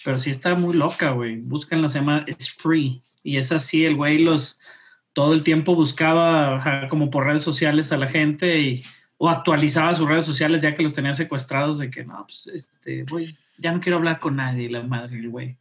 [0.05, 1.40] Pero sí está muy loca, güey.
[1.40, 3.03] Búscanla, se llama It's Free.
[3.24, 4.59] Y es así, el güey los
[5.12, 8.85] todo el tiempo buscaba como por redes sociales a la gente y
[9.22, 13.02] o actualizaba sus redes sociales ya que los tenía secuestrados de que no, pues este,
[13.02, 15.59] güey, ya no quiero hablar con nadie, la madre, el güey.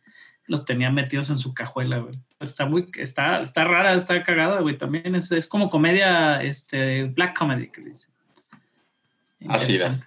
[0.48, 2.16] Los tenía metidos en su cajuela, güey.
[2.40, 4.78] Está muy, está, está rara, está cagada, güey.
[4.78, 8.08] También es, es como comedia, este, black comedy, que dice.
[9.50, 10.00] Ácida.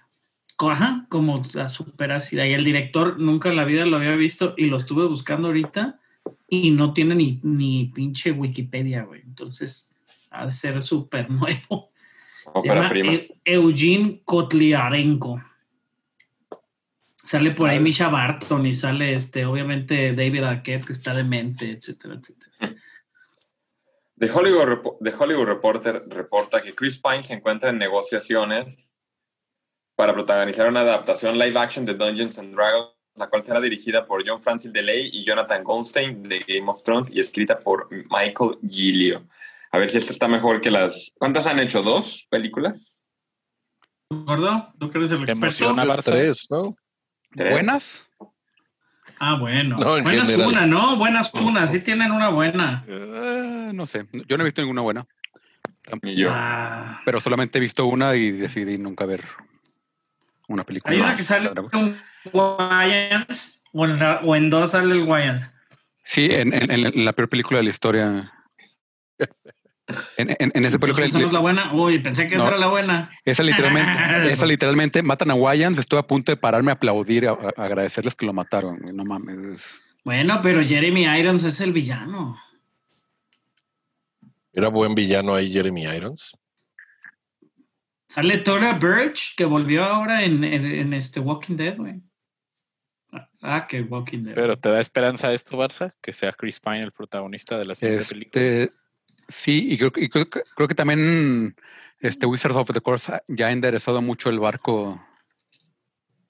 [0.57, 2.47] Ajá, como la super ácida.
[2.47, 5.99] Y el director nunca en la vida lo había visto y lo estuve buscando ahorita
[6.49, 9.21] y no tiene ni, ni pinche Wikipedia, güey.
[9.21, 9.93] Entonces,
[10.31, 11.92] ha de ser súper nuevo.
[12.53, 13.11] Ópera prima.
[13.11, 15.41] Eu- Eugene Kotliarenko.
[17.25, 17.79] Sale por ahí.
[17.79, 22.75] Misha Barton y sale este, obviamente David Arquette, que está demente, etcétera, etcétera.
[24.19, 28.65] The Hollywood, Repo- The Hollywood Reporter reporta que Chris Pine se encuentra en negociaciones
[29.95, 34.27] para protagonizar una adaptación live action de Dungeons and Dragons, la cual será dirigida por
[34.27, 39.23] John Francis DeLay y Jonathan Goldstein de Game of Thrones y escrita por Michael Gilio.
[39.73, 41.13] A ver si esta está mejor que las...
[41.17, 41.81] ¿Cuántas han hecho?
[41.81, 42.95] ¿Dos películas?
[44.09, 44.71] ¿Gordo?
[44.79, 45.75] ¿Tú que eres el ¿Te experto?
[46.03, 46.75] Tres, ¿no?
[47.35, 47.51] ¿Tres?
[47.51, 48.07] ¿Buenas?
[49.19, 49.75] Ah, bueno.
[49.79, 50.49] No, en buenas general.
[50.49, 50.95] una, ¿no?
[50.97, 52.85] Buenas una, sí tienen una buena.
[52.87, 54.05] Eh, no sé.
[54.27, 55.07] Yo no he visto ninguna buena.
[56.03, 56.29] Ni yo.
[56.31, 59.23] Ah, Pero solamente he visto una y decidí nunca ver
[60.49, 60.93] una película.
[60.93, 61.97] hay una que sale un
[62.31, 65.51] Wayans, o en, la- o en dos sale el Wayans.
[66.03, 68.31] Sí, en, en- en la peor película de la historia.
[70.17, 71.05] En, en- en esa película.
[71.05, 71.73] ¿esa no es la buena?
[71.73, 72.49] Uy, pensé que esa No.
[72.51, 73.11] era la buena.
[73.25, 73.91] Esa literalmente,
[74.31, 75.77] esa literalmente matan a Wayans.
[75.77, 78.79] Estuve a punto de pararme a aplaudir, a, a agradecerles que lo mataron.
[78.93, 79.55] No mames.
[79.61, 82.37] es- Bueno, pero Jeremy Irons es el villano.
[84.53, 86.37] Era buen villano ahí Jeremy Irons.
[88.07, 92.01] Sale Tora Birch, que volvió ahora en, en- en este Walking Dead, güey.
[93.11, 94.35] Ah, Ah, que Walking Dead.
[94.35, 95.93] Pero ¿te da esperanza esto, Barça?
[96.01, 98.69] Que sea Chris Pine el protagonista de la siguiente película.
[99.27, 101.55] Sí, y creo, que- y creo, que- creo que también
[101.99, 105.01] este Wizards of the Coast ya ha enderezado mucho el barco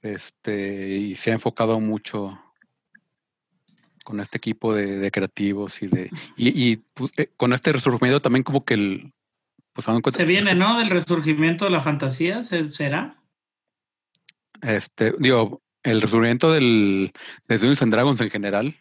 [0.02, 2.40] este, y se ha enfocado mucho
[4.04, 8.22] con este equipo de, de creativos y de y, y, pues, eh, con este resurgimiento
[8.22, 9.14] también como que el
[9.72, 10.78] pues Se viene, ¿no?
[10.78, 13.18] Del resurgimiento de la fantasía, ¿se- ¿será?
[14.62, 17.12] este digo el resurgimiento del
[17.48, 18.76] de Dungeons and Dragons en general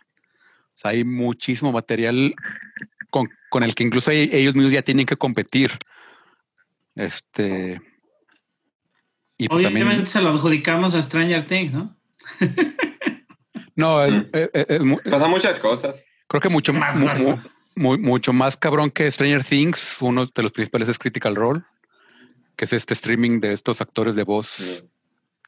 [0.75, 2.35] o sea, hay muchísimo material
[3.52, 5.70] con, el que incluso e- ellos mismos ya tienen que competir.
[6.94, 7.80] Este
[9.38, 11.94] y pues Obviamente también se lo adjudicamos a Stranger Things, ¿no?
[13.76, 14.12] no Sí.
[14.32, 16.04] eh, eh, eh, Pasan muchas cosas.
[16.28, 17.38] creo que mucho Más mu-
[17.76, 21.62] mu- mucho más cabrón que Stranger Things uno de los principales es Critical Role
[22.56, 24.56] que es este streaming de estos actores de voz.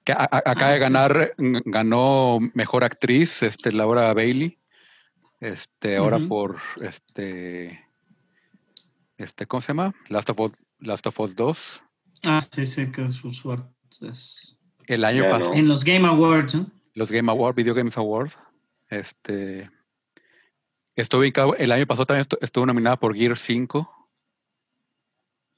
[0.04, 4.58] Que a- a- acaba Ah, de sí, ganar, ganó mejor actriz, este, Laura Bailey,
[5.40, 7.84] este, ahora por este,
[9.18, 9.94] este, ¿cómo se llama?
[10.09, 11.83] Last of Us, Last of Us 2.
[12.24, 13.64] Ah, sí, sí, que es su suerte.
[14.00, 15.57] es- El año pasado, no.
[15.59, 16.70] En los Game Awards, ¿no?
[16.94, 18.37] los Game Awards, Video Games Awards,
[18.88, 19.70] este,
[20.96, 23.90] estuvo ubicado- el año pasado también estu- estuvo nominada por Gear 5.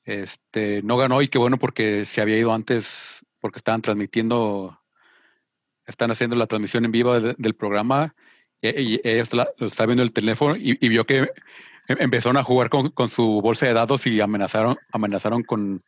[0.05, 4.81] Este, no ganó y qué bueno porque se había ido antes, porque estaban transmitiendo,
[5.85, 8.15] están haciendo la transmisión en vivo de- del programa
[8.61, 11.31] y y, y ella está- lo estaba viendo el teléfono y, y vio que
[11.89, 15.83] empezaron a jugar con, con su bolsa de dados y amenazaron, amenazaron con,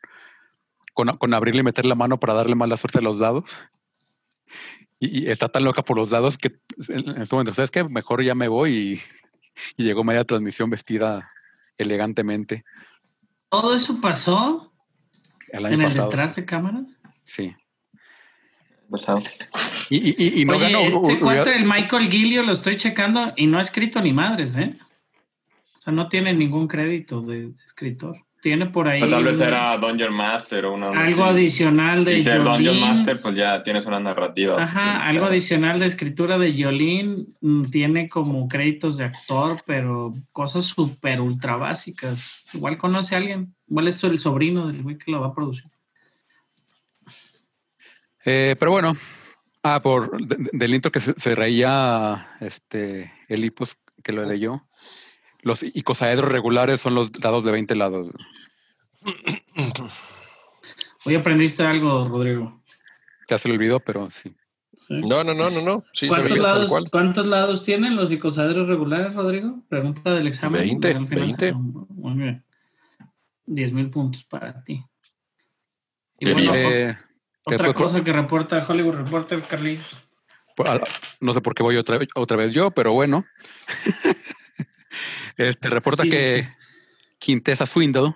[0.93, 3.49] con, con abrirle y meter la mano para darle mala suerte a los dados.
[4.99, 6.59] Y, y está tan loca por los dados que
[6.89, 7.83] en en este momento, ¿sabes qué?
[7.83, 9.01] Mejor ya me voy
[9.77, 11.29] y, y llegó media transmisión vestida
[11.77, 12.65] elegantemente
[13.49, 14.71] ¿Todo eso pasó
[15.47, 16.97] el año en el detrás de cámaras?
[17.23, 17.55] Sí.
[18.91, 19.21] Pasado.
[19.89, 20.79] Y, y- y- no Oye, ganó.
[20.81, 24.55] este hubiera- cuate, el Michael Gilio, lo estoy checando y no ha escrito ni madres,
[24.55, 24.75] ¿eh?
[25.79, 28.17] O sea, no tiene ningún crédito de escritor.
[28.41, 30.87] Tiene por ahí Pues tal vez era Dungeon Master o una.
[30.91, 31.39] algo así.
[31.39, 32.79] adicional de Y ser Dungeon Jolene.
[32.79, 34.61] Master, pues ya tienes una narrativa.
[34.63, 37.27] Ajá, algo adicional de escritura de Jolín.
[37.69, 42.45] Tiene como créditos de actor, pero cosas súper ultra básicas.
[42.53, 43.53] Igual conoce a alguien.
[43.67, 45.65] Igual es el sobrino del güey que lo va a producir.
[48.25, 48.95] Eh, pero bueno,
[49.63, 54.23] ah, por de- de- del intro que se, se reía este el Hipos que lo
[54.23, 54.65] leyó.
[55.41, 58.07] Los icosaedros regulares son los dados de 20 lados.
[61.05, 62.61] Hoy aprendiste algo, Rodrigo.
[63.29, 64.35] Ya se le olvidó, pero sí.
[64.87, 64.95] ¿Sí?
[65.07, 65.83] No, no, no, no, no.
[65.93, 66.89] Sí, ¿Cuántos, lados, cual.
[66.91, 69.63] ¿Cuántos lados tienen los icosaedros regulares, Rodrigo?
[69.69, 70.59] Pregunta del examen.
[70.59, 71.49] 20, Al final 20.
[71.51, 72.43] son- Muy bien.
[73.45, 74.83] 10 mil puntos para ti.
[76.19, 76.53] Y bueno.
[76.53, 76.97] Eh,
[77.45, 79.97] otra después- cosa que reporta Hollywood Reporter, Carlitos.
[80.65, 80.79] ah,
[81.21, 83.25] no sé por qué voy otra, vez- otra vez yo, pero bueno.
[85.39, 86.47] este reporta Sí, que sí.
[87.19, 88.15] Quintessa Swindle,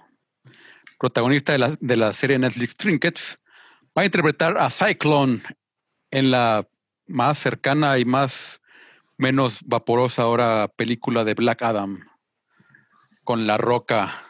[1.00, 3.40] protagonista de la, de la serie Netflix Trinkets,
[3.98, 5.42] va a interpretar a Cyclone
[6.12, 6.68] en la
[7.08, 8.62] más cercana y más
[9.18, 12.00] menos vaporosa ahora película de Black Adam
[13.24, 14.24] con La Roca.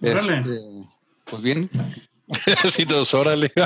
[0.00, 0.54] Este,
[1.24, 1.68] pues bien,
[2.68, 3.50] sí, dos, órale.
[3.56, 3.64] no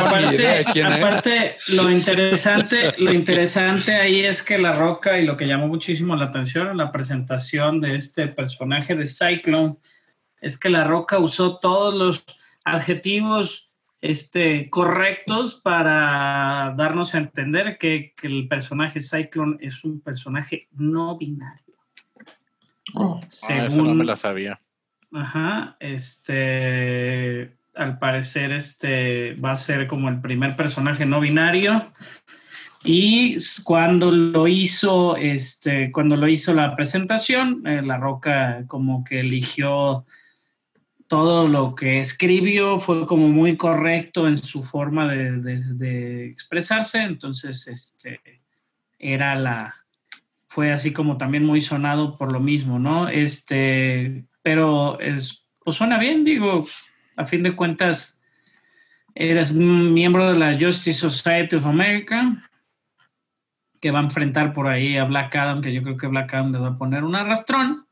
[0.00, 5.68] Aparte, aparte, lo interesante, lo interesante ahí es que La Roca y lo que llamó
[5.68, 9.76] muchísimo la atención en la presentación de este personaje de Cyclone
[10.40, 12.24] es que La Roca usó todos los
[12.64, 13.66] adjetivos
[14.00, 21.16] este, correctos para darnos a entender que, que el personaje Cyclone es un personaje no
[21.16, 21.76] binario.
[22.96, 24.58] Ah, eso no Según- me la sabía.
[25.12, 31.90] Ajá, este, al parecer este va a ser como el primer personaje no binario
[32.82, 39.20] y cuando lo hizo, este, cuando lo hizo la presentación, eh, La Roca como que
[39.20, 40.06] eligió
[41.06, 47.02] todo lo que escribió, fue como muy correcto en su forma de, de- de expresarse,
[47.02, 48.20] entonces este,
[48.98, 49.74] era la,
[50.46, 53.08] fue así como también muy sonado por lo mismo, ¿no?
[53.08, 56.64] Este, pero es, pues suena bien, digo,
[57.20, 58.20] a fin de cuentas,
[59.14, 62.48] eres un miembro de la Justice Society of America,
[63.80, 66.52] que va a enfrentar por ahí a Black Adam, que yo creo que Black Adam
[66.52, 67.86] les va a poner un arrastrón.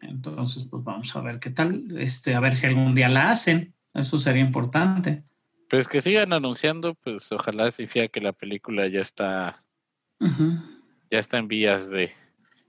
[0.00, 3.72] Entonces, pues vamos a ver qué tal, este, a ver si algún día la hacen,
[3.94, 5.22] eso sería importante.
[5.68, 9.62] Pues que sigan anunciando, pues ojalá se fía que la película ya está,
[10.18, 12.12] ya está en vías de.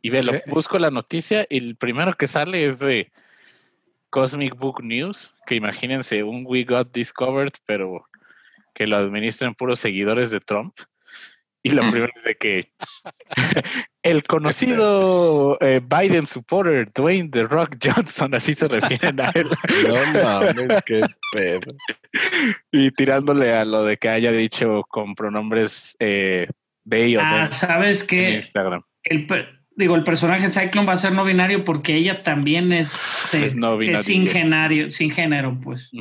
[0.01, 0.43] Y ve, lo, Eh.
[0.47, 3.11] busco la noticia y el primero que sale es de
[4.13, 8.05] Cosmic Book News, que imagínense un We Got Discovered, pero
[8.75, 10.75] que lo administran puros seguidores de Trump.
[11.63, 12.71] Y lo primero es de que
[14.03, 19.49] el conocido eh, Biden supporter Dwayne The Rock Johnson, así se refieren a él,
[19.87, 21.71] No mames, qué pedo.
[22.71, 26.47] y tirándole a lo de que haya dicho con pronombres eh,
[26.87, 28.29] they o Ah, ¿sabes en qué?
[28.35, 28.83] Instagram.
[29.05, 29.25] el,
[29.75, 32.89] digo, el personaje Cyclone va a ser no binario porque ella también es,
[33.29, 33.99] se- Es no binario.
[33.99, 35.91] es sin, genario, sin género, pues.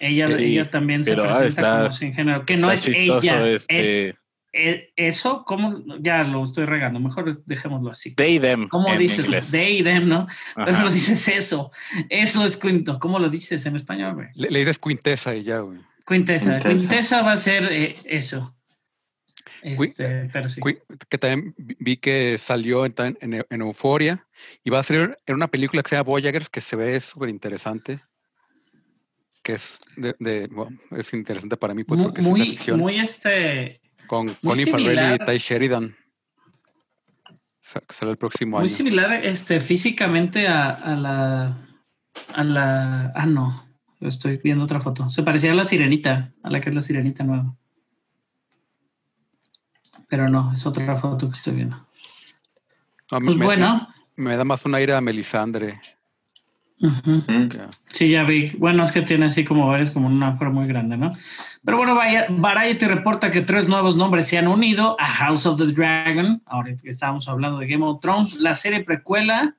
[0.00, 2.86] Ella, Sí, ella también se pero, ah, presenta está- como sin género, que no es
[2.86, 3.48] ella.
[3.48, 4.14] este,
[4.52, 5.84] Es, eso, ¿cómo?
[6.00, 8.14] Ya lo estoy regando, mejor dejémoslo así.
[8.14, 9.24] they them ¿Cómo en dices?
[9.26, 9.50] inglés.
[9.50, 10.26] They, them, ¿no?
[10.56, 10.70] Ajá.
[10.78, 11.70] ¿Cómo dices eso?
[12.08, 12.98] Eso es quinto.
[12.98, 14.28] ¿Cómo lo dices en español, güey?
[14.34, 15.78] Le, le dices Quintessa y ya, güey.
[16.06, 16.58] Quintesa.
[16.60, 16.70] Quintesa.
[16.78, 18.54] Quintesa va a ser eh, eso.
[19.62, 20.60] Este, pero sí.
[20.60, 24.26] Qui- Que también vi- que salió en, en, en Euforia
[24.64, 27.28] y va a salir en una película que se llama Voyagers que se ve súper
[27.28, 28.00] interesante.
[29.42, 32.78] Que es, de, de- bueno, es interesante para mí, pues, porque es muy, ficción.
[32.78, 33.80] muy este.
[34.06, 35.24] con muy Colin Farrell y.
[35.24, 35.96] Ty Sheridan.
[37.90, 38.74] Sale el próximo Muy año.
[38.74, 41.68] similar este, físicamente a, a la.
[42.34, 43.12] A la.
[43.14, 43.66] Ah, no.
[44.00, 45.08] Estoy viendo otra foto.
[45.10, 47.54] Se parecía a la sirenita, a la que es la sirenita nueva.
[50.08, 51.86] Pero no, es otra foto que estoy viendo.
[53.08, 55.80] Pues me, bueno, me da más un aire a Melisandre.
[57.88, 58.50] Sí, ya vi.
[58.58, 61.12] Bueno, es que tiene así como varios, como un agujero muy grande, ¿no?
[61.64, 65.58] Pero bueno, vaya- Variety reporta que tres nuevos nombres se han unido a House of
[65.58, 66.40] the Dragon.
[66.46, 69.56] Ahora que estábamos hablando de Game of Thrones, la serie precuela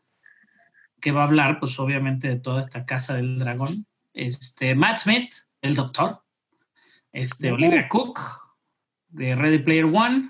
[1.01, 3.85] que va a hablar, pues obviamente, de toda esta casa del dragón.
[4.13, 6.21] Este, Matt Smith, el doctor.
[7.11, 8.19] Este, Olivia Cook,
[9.09, 10.29] de Ready Player One.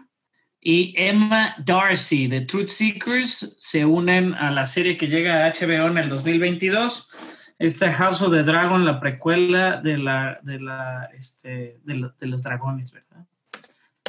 [0.62, 5.88] Y Emma Darcy, de Truth Seekers, se unen a la serie que llega a HBO
[5.88, 7.08] en el 2022.
[7.60, 12.28] Esta House of the Dragon, la precuela de la, de la, este, de, lo- de
[12.28, 13.26] los dragones, ¿verdad?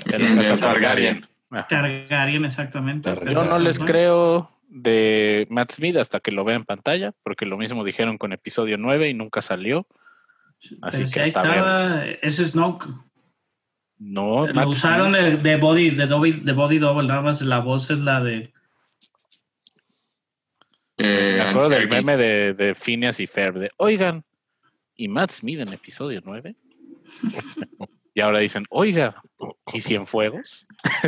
[0.07, 1.27] De la de Targaryen.
[1.69, 3.09] Targaryen, exactamente.
[3.11, 3.35] Targaryen.
[3.35, 7.59] Yo no les creo de Matt Smith hasta que lo vea en pantalla, porque lo
[7.59, 9.87] mismo dijeron con episodio 9 y nunca salió.
[10.83, 12.87] Así Pero si que ahí estaba, ese Snoke.
[14.01, 17.59] No, Lo Matt usaron de, de body, de, body, de body double, nada más la
[17.59, 18.51] voz es la de.
[20.97, 24.25] Eh, me acuerdo del meme de, de Phineas y Ferb, de, oigan,
[24.97, 26.57] ¿y Matt Smith en episodio 9?
[28.15, 29.23] y ahora dicen, oiga,
[29.73, 30.67] ¿y Cienfuegos?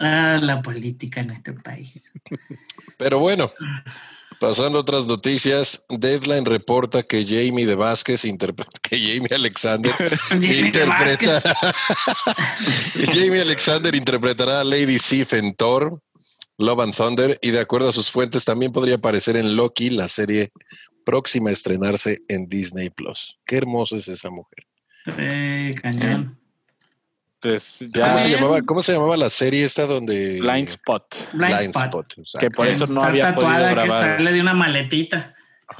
[0.00, 2.12] Ah, la política en este país.
[2.98, 3.52] Pero bueno,
[4.40, 9.94] pasando a otras noticias, Deadline reporta que Jamie de Vázquez interpreta, que Jamie Alexander
[10.28, 11.42] Jamie interpreta,
[13.06, 16.00] Jamie Alexander interpretará a Lady Sif en Thor,
[16.58, 20.08] Love and Thunder, y de acuerdo a sus fuentes también podría aparecer en Loki, la
[20.08, 20.50] serie
[21.04, 23.38] próxima a estrenarse en Disney Plus.
[23.46, 24.66] Qué hermosa es esa mujer.
[25.16, 26.37] Eh, cañón.
[27.40, 28.40] Pues ¿Cómo ya, se, bien.
[28.40, 32.14] llamaba, ¿Cómo se llamaba la serie esta donde Blind Spot, Blind, Blind Spot.
[32.40, 35.34] Que por eso no había podido tatuada, que grabar, sale de una maletita.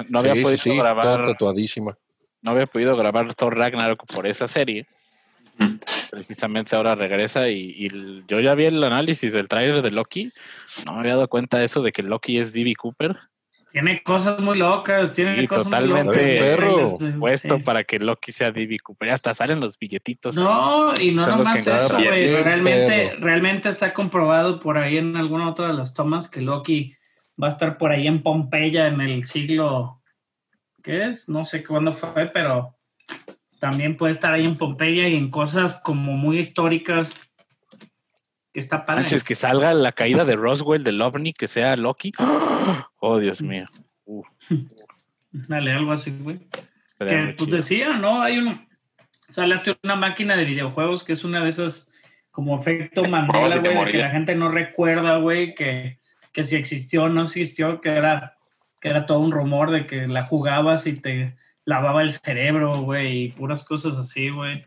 [0.09, 1.99] no había Sí, podido sí, toda grabar tatuadísima.
[2.43, 4.87] no había podido grabar Thor Ragnarok por esa serie.
[6.11, 7.89] Precisamente ahora regresa y,
[8.29, 10.31] yo ya vi el análisis del tráiler de Loki.
[10.87, 12.75] No me había dado cuenta de eso de que Loki es D.B.
[12.77, 13.17] Cooper,
[13.71, 16.21] Tiene cosas muy locas, tiene Sí, cosas totalmente.
[16.21, 16.47] muy locas.
[16.57, 16.87] Perro.
[16.99, 17.07] Sí.
[17.19, 18.79] puesto para que Loki sea D.B.
[18.81, 19.09] Cooper.
[19.09, 20.37] Ya hasta salen los billetitos.
[20.37, 22.35] No, y no nomás eso, güey.
[22.35, 23.21] Realmente, perro.
[23.21, 26.95] realmente está comprobado por ahí en alguna otra de las tomas que Loki
[27.41, 30.01] va a estar por ahí en Pompeya en el siglo.
[30.83, 31.29] ¿Qué es?
[31.29, 32.75] No sé cuándo fue, pero
[33.61, 37.12] también puede estar ahí en Pompeya y en cosas como muy históricas
[38.53, 39.03] que está padre.
[39.03, 42.12] Manches, que salga la caída de Roswell del OVNI, que sea Loki.
[43.01, 43.66] Oh, Dios mío.
[44.05, 44.22] Uh,
[45.30, 46.40] Dale, algo así, güey.
[46.86, 47.57] estaría que pues chido.
[47.57, 48.20] decía, ¿no?
[48.20, 48.68] Hay un
[49.28, 51.90] sale hasta una máquina de videojuegos que es una de esas
[52.30, 55.99] como efecto Mandela, güey, que la gente no recuerda, güey, que,
[56.32, 58.36] que si existió o no existió, que era,
[58.80, 63.24] que era todo un rumor de que la jugabas y te lavaba el cerebro, güey,
[63.24, 64.62] y puras cosas así, güey.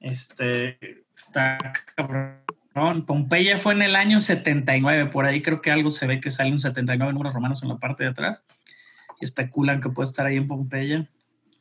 [0.00, 1.58] Este, está
[1.94, 2.40] cabrón.
[2.74, 6.52] Pompeya fue en el año 79, por ahí creo que algo se ve que sale
[6.52, 8.42] un 79 números romanos en la parte de atrás.
[9.20, 11.08] Y especulan que puede estar ahí en Pompeya.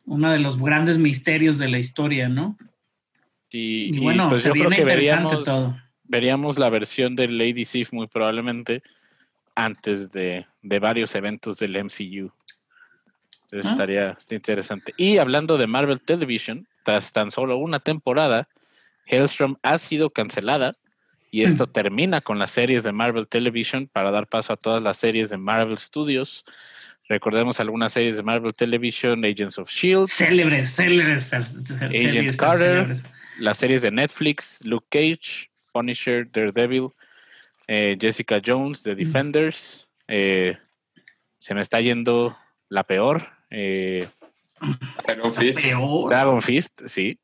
[0.05, 2.55] Uno de los grandes misterios de la historia, ¿no?
[3.49, 5.77] Y, Y, y, bueno, pues se yo creo que interesante veríamos, todo.
[6.03, 8.83] veríamos la versión de Lady Sif muy probablemente
[9.55, 12.31] antes de, de varios eventos del MCU.
[13.49, 13.71] Entonces Ah.
[13.71, 14.93] estaría, interesante.
[14.97, 18.47] Y hablando de Marvel Television, tras tan solo una temporada,
[19.07, 20.75] Hellstrom ha sido cancelada
[21.37, 24.97] y esto termina con las series de Marvel Television para dar paso a todas las
[24.97, 26.43] series de Marvel Studios.
[27.07, 31.31] Recordemos algunas series de Marvel Television, Agents of Shield, Célebres, célebres.
[31.31, 32.87] Agent Carter.
[33.39, 36.89] las series de Netflix, Luke Cage, Punisher, Daredevil,
[37.67, 39.87] eh, Jessica Jones, The Defenders.
[40.07, 40.57] eh,
[41.37, 42.35] se me está yendo
[42.67, 43.29] la peor.
[43.51, 44.07] eh,
[45.15, 45.61] Iron Fist.
[45.61, 46.09] Peor.
[46.09, 47.19] Dragon Fist, sí.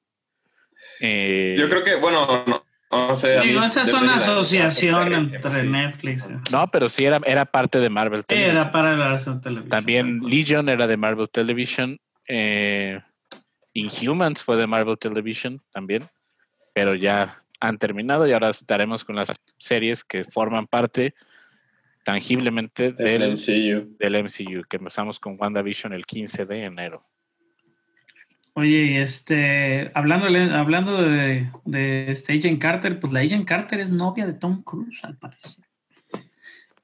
[0.99, 2.63] Eh, Yo creo que, bueno, no,
[2.95, 3.37] no sé.
[3.37, 6.29] a mí Digo, esa es una asociación entre preferencia, Netflix.
[6.51, 8.57] No, pero sí era, era parte de Marvel Television.
[8.57, 9.69] Era para la televisión.
[9.69, 11.99] También Legion era de Marvel Television.
[12.27, 12.99] eh,
[13.73, 16.07] Inhumans fue de Marvel Television también.
[16.73, 21.13] Pero ya han terminado y ahora estaremos con las series que forman parte
[22.03, 23.95] tangiblemente del, MCU.
[23.97, 27.05] del MCU, que empezamos con WandaVision el 15 de enero.
[28.55, 33.89] Oye, y este, hablando, hablando de, de este Agent Carter, pues la Agent Carter es
[33.89, 35.63] novia de Tom Cruise, al parecer.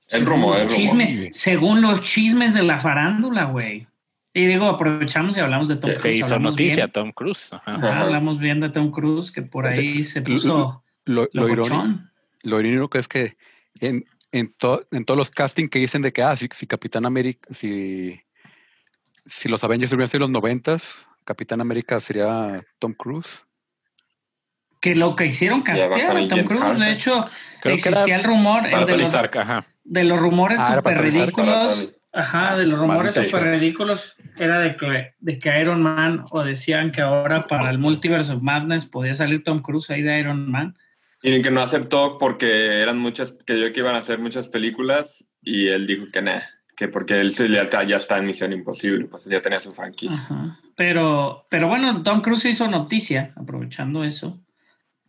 [0.10, 0.76] El rumor, el rumor.
[0.76, 3.88] Chisme, según los chismes de la farándula, güey.
[4.34, 6.02] Y digo, aprovechamos y hablamos de Tom Cruise.
[6.02, 6.92] Que hizo hablamos noticia bien.
[6.92, 7.54] Tom Cruise.
[7.54, 7.72] ajá.
[7.72, 11.56] Ajá, hablamos bien de Tom Cruise, que por ahí se L- puso Lo, lo irónico,
[11.70, 12.12] locochón.
[12.42, 13.38] lo irónico es que
[13.80, 17.06] en, en, to- en todos los castings que dicen de que, ah, si, si Capitán
[17.06, 18.20] América, si,
[19.28, 23.46] si los Avengers hubieran sido los noventas, Capitán América sería Tom Cruise.
[24.82, 26.90] Que lo que hicieron castear a Tom Cruise, de Carter.
[26.90, 27.26] hecho,
[27.62, 29.68] Creo que existía era el rumor el de los, Stark, ajá.
[29.84, 35.14] de los rumores Ah, súper ridículos, ajá, de los rumores súper ridículos era de que,
[35.20, 39.44] de que Iron Man, o decían que ahora para el Multiverse of Madness podía salir
[39.44, 40.74] Tom Cruise ahí de Iron Man.
[41.22, 45.24] Y que no aceptó porque eran muchas, que yo que iban a hacer muchas películas
[45.44, 46.42] y él dijo que nah,
[46.80, 49.74] que porque él se- ya, está- ya está en Misión Imposible, pues ya tenía su
[49.74, 50.16] franquicia.
[50.18, 50.60] Ajá.
[50.78, 54.40] Pero, pero bueno, Tom Cruise hizo noticia, aprovechando eso,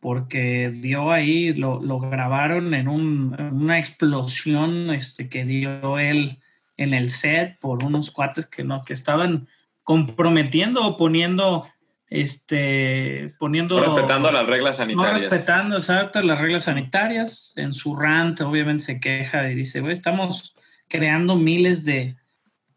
[0.00, 6.40] porque dio ahí, lo, lo grabaron en, un- en una explosión este, que dio él
[6.76, 9.46] en el set por unos cuates que no, que estaban
[9.84, 11.68] comprometiendo o poniendo,
[12.08, 13.78] este, poniendo...
[13.78, 15.20] No respetando las reglas No sanitarias.
[15.20, 17.52] respetando, exacto, las reglas sanitarias.
[17.56, 20.54] En su rant, obviamente, se queja y dice, güey, estamos
[20.90, 22.16] creando miles de,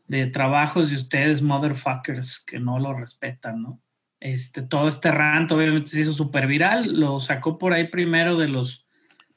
[0.07, 3.81] de trabajos de ustedes, motherfuckers, que no lo respetan, ¿no?
[4.21, 6.97] Este, todo este rant, obviamente, se hizo súper viral.
[6.97, 8.85] Lo sacó por ahí primero de los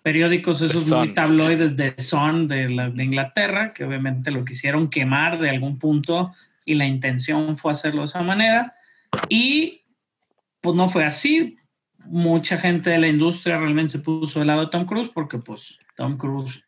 [0.02, 5.40] periódicos esos muy tabloides de Sun de, la- de Inglaterra, que obviamente lo quisieron quemar
[5.40, 6.32] de algún punto
[6.64, 8.74] y la intención fue hacerlo de esa manera.
[9.28, 9.82] Y
[10.60, 11.56] pues no fue así.
[12.04, 15.76] Mucha gente de la industria realmente se puso del lado de Tom Cruise porque pues
[15.96, 16.62] Tom Cruise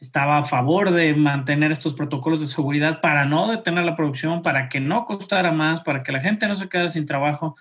[0.00, 4.68] estaba a favor de mantener estos protocolos de seguridad para no detener la producción, para
[4.68, 7.56] que no costara más, para que la gente no se quedara sin trabajo,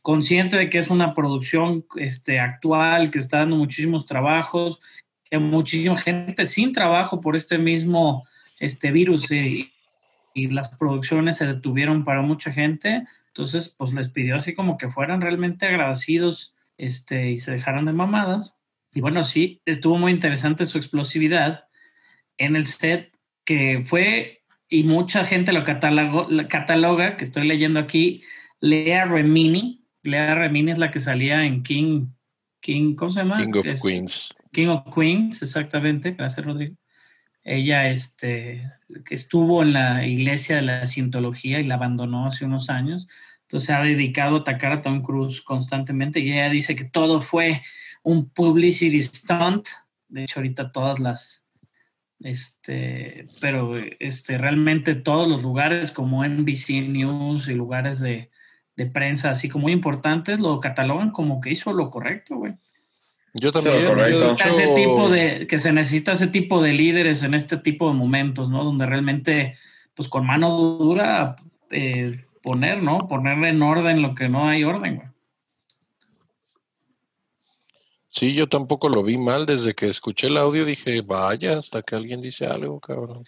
[0.00, 4.80] consciente de que es una producción este, actual, que está dando muchísimos trabajos,
[5.30, 8.24] que muchísima gente sin trabajo por este mismo
[8.58, 9.72] este virus y,
[10.34, 13.02] y las producciones se detuvieron para mucha gente.
[13.28, 17.92] Entonces, pues les pidió así como que fueran realmente agradecidos este, y se dejaran de
[17.92, 18.56] mamadas.
[18.94, 21.64] Y bueno, sí, estuvo muy interesante su explosividad
[22.44, 23.12] en el set,
[23.44, 28.22] que fue, y mucha gente lo la cataloga, que estoy leyendo aquí,
[28.60, 29.84] Lea Remini.
[30.02, 32.06] Lea Remini es la que salía en King,
[32.60, 33.36] King ¿cómo se llama?
[33.36, 34.14] King of Es- Queens.
[34.52, 36.76] King of Queens, exactamente, gracias Rodrigo.
[37.44, 38.70] Ella este,
[39.04, 43.08] que estuvo en la iglesia de la cientología y la abandonó hace unos años.
[43.42, 47.20] Entonces se ha dedicado a atacar a Tom Cruise constantemente y ella dice que todo
[47.20, 47.62] fue
[48.02, 49.66] un publicity stunt.
[50.08, 51.41] De hecho, ahorita todas las,
[52.24, 58.30] este, pero este, realmente todos los lugares como NBC News y lugares de,
[58.76, 62.54] de prensa así como muy importantes lo catalogan como que hizo lo correcto, güey
[63.34, 63.86] Yo también.
[63.86, 64.36] correcto.
[64.36, 67.88] yo, ese hecho, tipo de, que se necesita ese tipo de líderes en este tipo
[67.88, 68.64] de momentos, ¿no?
[68.64, 69.56] Donde realmente,
[69.94, 71.36] pues con mano dura,
[71.70, 73.08] eh, poner, ¿no?
[73.08, 75.11] Poner en orden lo que no hay orden, güey.
[78.12, 79.46] Sí, yo tampoco lo vi mal.
[79.46, 83.24] Desde que escuché el audio dije, vaya, hasta que alguien dice algo, cabrón.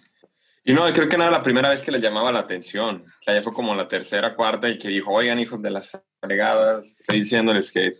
[0.62, 3.06] Y no, creo que no era la primera vez que le llamaba la atención.
[3.06, 5.90] O sea, ya fue como la tercera, cuarta y que dijo, oigan, hijos de las
[6.20, 7.96] fregadas, estoy diciéndoles que...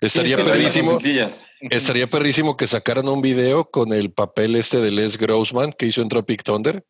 [0.00, 1.44] Estaría que perrísimo, sencillas".
[1.60, 6.02] estaría perrísimo que sacaran un video con el papel este de Les Grossman que hizo
[6.02, 6.84] en Tropic Thunder,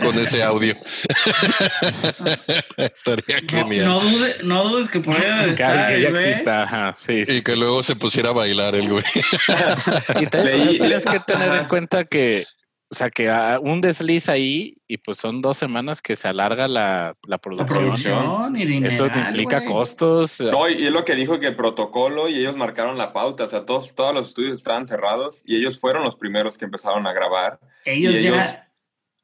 [0.00, 0.76] con ese audio.
[2.76, 3.86] estaría No, genial.
[3.88, 7.26] no, dude- no dudes que Que estar, alguien ya exista, ajá, sí.
[7.26, 9.04] sí, Y que luego se pusiera a bailar el güey.
[10.20, 12.44] Y también tienes que tener en cuenta que,
[12.92, 13.30] o sea, que
[13.62, 17.66] un desliz ahí y pues son dos semanas que se alarga la, la La producción.
[17.66, 18.92] producción y dinero.
[18.92, 20.38] Eso te implica costos.
[20.40, 23.44] No, y es lo que dijo que el protocolo y ellos marcaron la pauta.
[23.44, 27.06] O sea, todos, todos los estudios estaban cerrados y ellos fueron los primeros que empezaron
[27.06, 27.58] a grabar.
[27.86, 28.68] Ellos, y ellos- ya.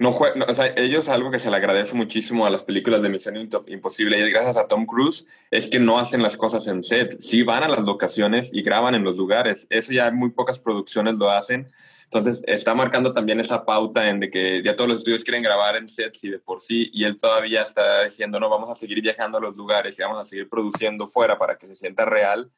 [0.01, 3.03] No jue- no, o sea, ellos algo que se le agradece muchísimo a las películas
[3.03, 6.69] de Misión Imposible y es gracias a Tom Cruise es que no hacen las cosas
[6.69, 9.67] en set, sí van a las locaciones y graban en los lugares.
[9.71, 11.67] Eso ya muy pocas producciones lo hacen.
[12.11, 15.77] Entonces está marcando también esa pauta en de que ya todos los estudios quieren grabar
[15.77, 19.03] en sets y de por sí y él todavía está diciendo no vamos a seguir
[19.03, 22.51] viajando a los lugares y vamos a seguir produciendo fuera para que se sienta real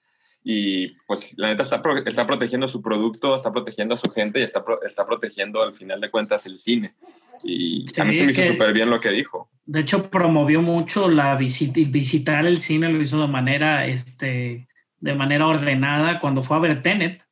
[0.44, 4.38] y pues la neta está, pro- está protegiendo su producto, está protegiendo a su gente
[4.40, 6.94] y está, pro- está protegiendo al final de cuentas el cine.
[7.42, 9.50] Y a mí Sí, se me hizo súper bien lo que dijo.
[9.66, 14.66] De hecho, promovió mucho la visita, visitar el cine, lo hizo de manera, este,
[14.98, 17.22] de manera ordenada cuando fue a ver Tenet.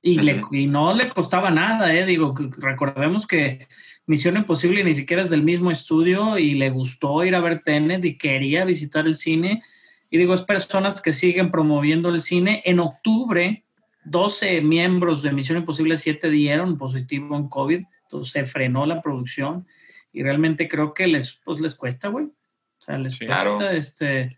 [0.00, 2.06] Y, le- y no le costaba nada, ¿eh?
[2.06, 3.66] Digo, recordemos que
[4.06, 8.04] Misión Imposible ni siquiera es del mismo estudio y le gustó ir a ver Tenet
[8.04, 9.62] y quería visitar el cine.
[10.10, 12.62] Y digo, es personas que siguen promoviendo el cine.
[12.64, 13.64] En octubre,
[14.04, 19.66] 12 miembros de Misión Imposible 7 dieron positivo en COVID, entonces se frenó la producción
[20.12, 22.26] y realmente creo que les, pues les cuesta, güey.
[22.26, 23.26] O sea, les Sí.
[23.26, 23.70] cuesta, Claro.
[23.72, 24.37] este,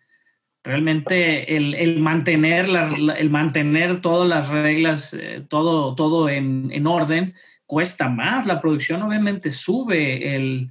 [0.63, 6.71] realmente el, el mantener, la- la- el mantener todas las reglas, eh, todo, todo en,
[6.73, 7.35] en orden,
[7.67, 8.47] cuesta más.
[8.47, 10.71] La producción obviamente sube el,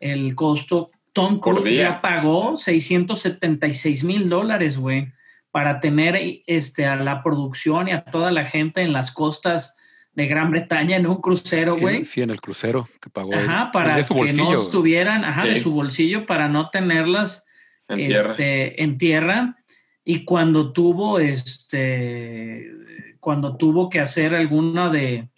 [0.00, 0.90] el costo.
[1.12, 5.12] Tom Cruise ya pagó 676 mil dólares, güey,
[5.50, 6.16] para tener
[6.46, 9.76] este, a la producción y a toda la gente en las costas
[10.12, 12.04] de Gran Bretaña en un crucero, güey.
[12.04, 13.32] Sí, en el crucero que pagó.
[13.32, 13.38] él.
[13.38, 17.46] Ajá, para su que no estuvieran, ajá, de su bolsillo, para no tenerlas
[17.88, 18.30] En tierra.
[18.30, 19.56] este, en tierra.
[20.04, 22.70] Y cuando tuvo, este,
[23.20, 25.28] cuando tuvo que hacer alguna de,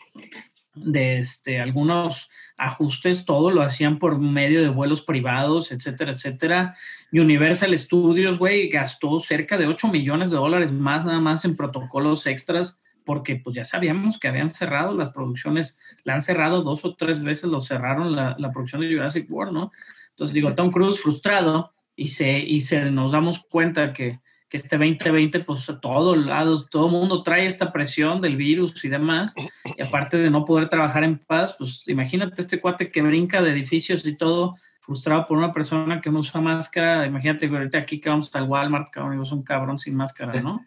[0.74, 6.74] de este, algunos ajustes, todo lo hacían por medio de vuelos privados, etcétera, etcétera.
[7.12, 12.26] Universal Studios, güey, gastó cerca de 8 millones de dólares más nada más en protocolos
[12.26, 16.94] extras, porque pues ya sabíamos que habían cerrado las producciones, la han cerrado dos o
[16.94, 19.72] tres veces, lo cerraron la, la producción de Jurassic World, ¿no?
[20.10, 24.78] Entonces digo, Tom Cruise frustrado y se, y se nos damos cuenta que, que este
[24.78, 29.34] 2020, pues a todos lados, todo el mundo trae esta presión del virus y demás,
[29.76, 33.50] y aparte de no poder trabajar en paz, pues imagínate este cuate que brinca de
[33.50, 38.00] edificios y todo, frustrado por una persona que no usa máscara, imagínate que ahorita aquí
[38.00, 40.66] que vamos al Walmart, cabrón, y es un cabrón sin máscara, ¿no?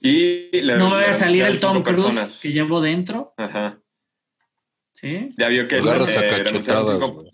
[0.00, 3.78] Y le- No me va le a salir el Tom Cruise que llevo dentro, Ajá.
[4.94, 5.34] ¿sí?
[5.36, 7.24] Ya vio que a eh, renunciaron, cinco.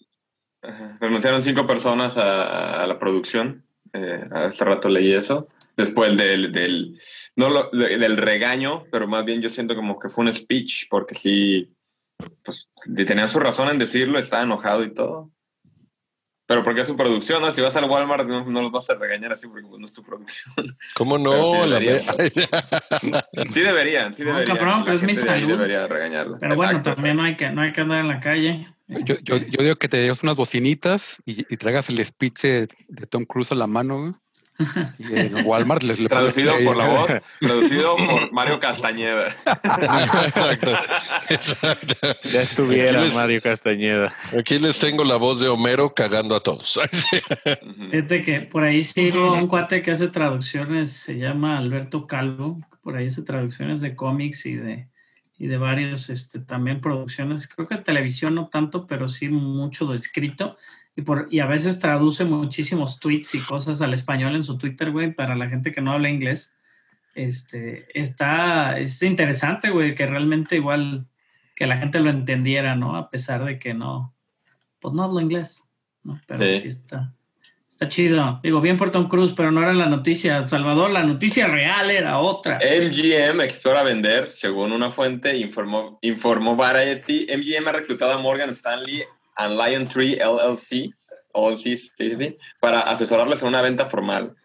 [0.69, 3.65] Ajá, renunciaron cinco personas a, a la producción.
[3.93, 5.47] Eh, hace rato leí eso.
[5.77, 7.01] Después del, del,
[7.37, 10.87] no lo- de- del regaño, pero más bien yo siento como que fue un speech,
[10.89, 11.73] porque sí,
[12.45, 12.69] pues
[13.07, 15.31] tenían su razón en decirlo, estaba enojado y todo.
[16.47, 17.51] Pero porque es su producción, ¿no?
[17.53, 19.95] Si vas al Walmart no, no los vas a regañar así porque pues, no es
[19.95, 20.55] tu producción.
[20.95, 21.67] ¿Cómo sí no?
[21.67, 22.01] La deberían.
[23.53, 24.57] Sí deberían, sí No, deberían.
[24.57, 25.49] cabrón, La pero es mi salud.
[25.49, 26.37] debería regañarlo.
[26.39, 28.69] Pero bueno, Exacto, también no hay, que, no hay que andar en la calle.
[29.05, 32.69] Yo, yo, yo digo que te lleves unas bocinitas y, y traigas el speech de,
[32.89, 34.21] de Tom Cruise a la mano.
[35.01, 39.27] Y en Walmart les le Traducido por la voz, traducido por Mario Castañeda.
[39.27, 40.71] Exacto.
[41.29, 41.95] Exacto.
[42.33, 44.15] Ya estuviera les- Mario Castañeda.
[44.39, 46.79] Aquí les tengo la voz de Homero cagando a todos.
[47.91, 52.97] Fíjate que por ahí sigo un cuate que hace traducciones, se llama Alberto Calvo, por
[52.97, 54.89] ahí hace traducciones de cómics y de,
[55.39, 59.97] y de varios, este, también producciones, creo que televisión no tanto, pero sí mucho de
[59.97, 60.57] escrito,
[60.97, 64.93] y, por, y a veces traduce muchísimos tweets y cosas al español en su Twitter,
[64.93, 66.57] güey, para la gente que no habla inglés.
[67.15, 71.07] Este, está, es interesante, güey, que realmente igual
[71.57, 72.97] que la gente lo entendiera, ¿no?
[72.97, 74.15] A pesar de que no,
[74.81, 75.63] pues no hablo inglés,
[76.03, 76.21] ¿no?
[76.27, 76.61] Pero Sí.
[76.63, 77.13] sí está,
[77.75, 78.39] Está chido.
[78.41, 80.47] Digo, bien por Tom Cruise, pero no era la noticia.
[80.47, 82.59] Salvador, la noticia real era otra.
[82.59, 87.27] MGM explora vender, según una fuente, informó, informó Variety.
[87.37, 89.03] MGM ha reclutado a Morgan Stanley
[89.35, 90.95] and Lion Tree LLC,
[91.35, 94.37] LLC sí, sí, sí, para asesorarles en una venta formal.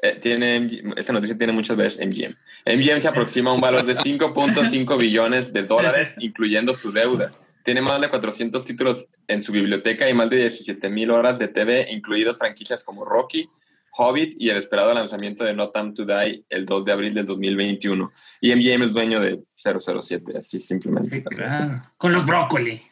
[0.00, 0.66] Eh, tiene
[0.96, 2.34] esta noticia tiene muchas veces MGM.
[2.64, 7.30] MGM se aproxima a un valor de 5.5 billones de dólares, incluyendo su deuda.
[7.64, 11.48] Tiene más de 400 títulos en su biblioteca y más de 17 mil horas de
[11.48, 13.48] TV, incluidos franquicias como Rocky,
[13.92, 17.26] Hobbit y el esperado lanzamiento de No Time to Die el 2 de abril del
[17.26, 18.12] 2021.
[18.40, 21.22] Y MGM es dueño de 007, así simplemente.
[21.24, 21.82] Claro.
[21.96, 22.82] Con los brócoli.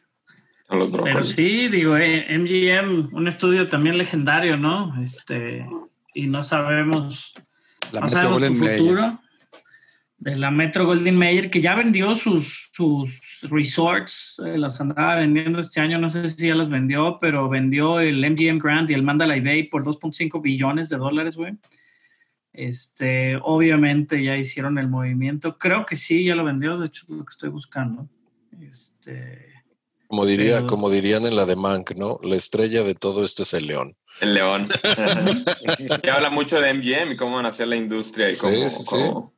[0.66, 1.30] con los Pero brócolis.
[1.30, 5.00] sí, digo, eh, MGM, un estudio también legendario, ¿no?
[5.02, 5.64] Este,
[6.14, 7.32] y no sabemos,
[7.92, 9.18] La no sabemos su Mayer.
[10.20, 15.60] De la Metro Golden Mayer, que ya vendió sus, sus resorts, eh, las andaba vendiendo
[15.60, 19.02] este año, no sé si ya las vendió, pero vendió el MGM Grand y el
[19.04, 21.54] Mandalay Bay por 2.5 billones de dólares, güey.
[22.52, 27.10] Este, obviamente ya hicieron el movimiento, creo que sí, ya lo vendió, de hecho es
[27.10, 28.08] lo que estoy buscando.
[28.60, 29.46] Este,
[30.08, 32.18] Como diría, Pero- como dirían en la de Mank, ¿no?
[32.24, 33.94] La estrella de todo esto es el león.
[34.20, 34.66] El león.
[36.02, 38.54] que habla mucho de MGM y cómo nació la industria y Sí, cómo...
[38.70, 38.84] sí, sí.
[38.90, 39.37] cómo-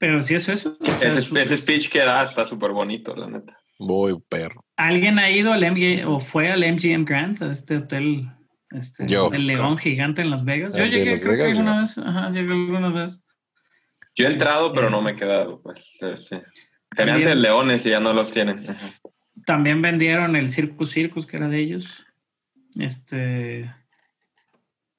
[0.00, 0.72] pero sí es eso.
[1.00, 3.56] Ese, Es- ese speech que da está súper bonito, la neta.
[3.78, 4.64] Muy perro.
[4.76, 8.28] ¿Alguien ha ido al MGM o fue al MGM Grand, a este hotel,
[8.70, 9.30] este, Yo.
[9.32, 10.74] el León Gigante en Las Vegas?
[10.74, 11.80] Yo llegué, creo que alguna yo.
[11.82, 13.22] vez, ajá, llegué alguna vez.
[14.16, 15.62] Yo he entrado, pero no me he quedado.
[15.62, 16.36] Pues, sí, sí.
[16.96, 18.68] Tenían antes leones y ya no los tienen.
[18.68, 18.88] Ajá.
[19.46, 22.04] También vendieron el Circus Circus, que era de ellos.
[22.78, 23.70] Este.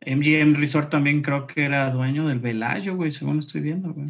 [0.05, 4.09] MGM Resort también creo que era dueño del Velayo, güey, según estoy viendo, güey.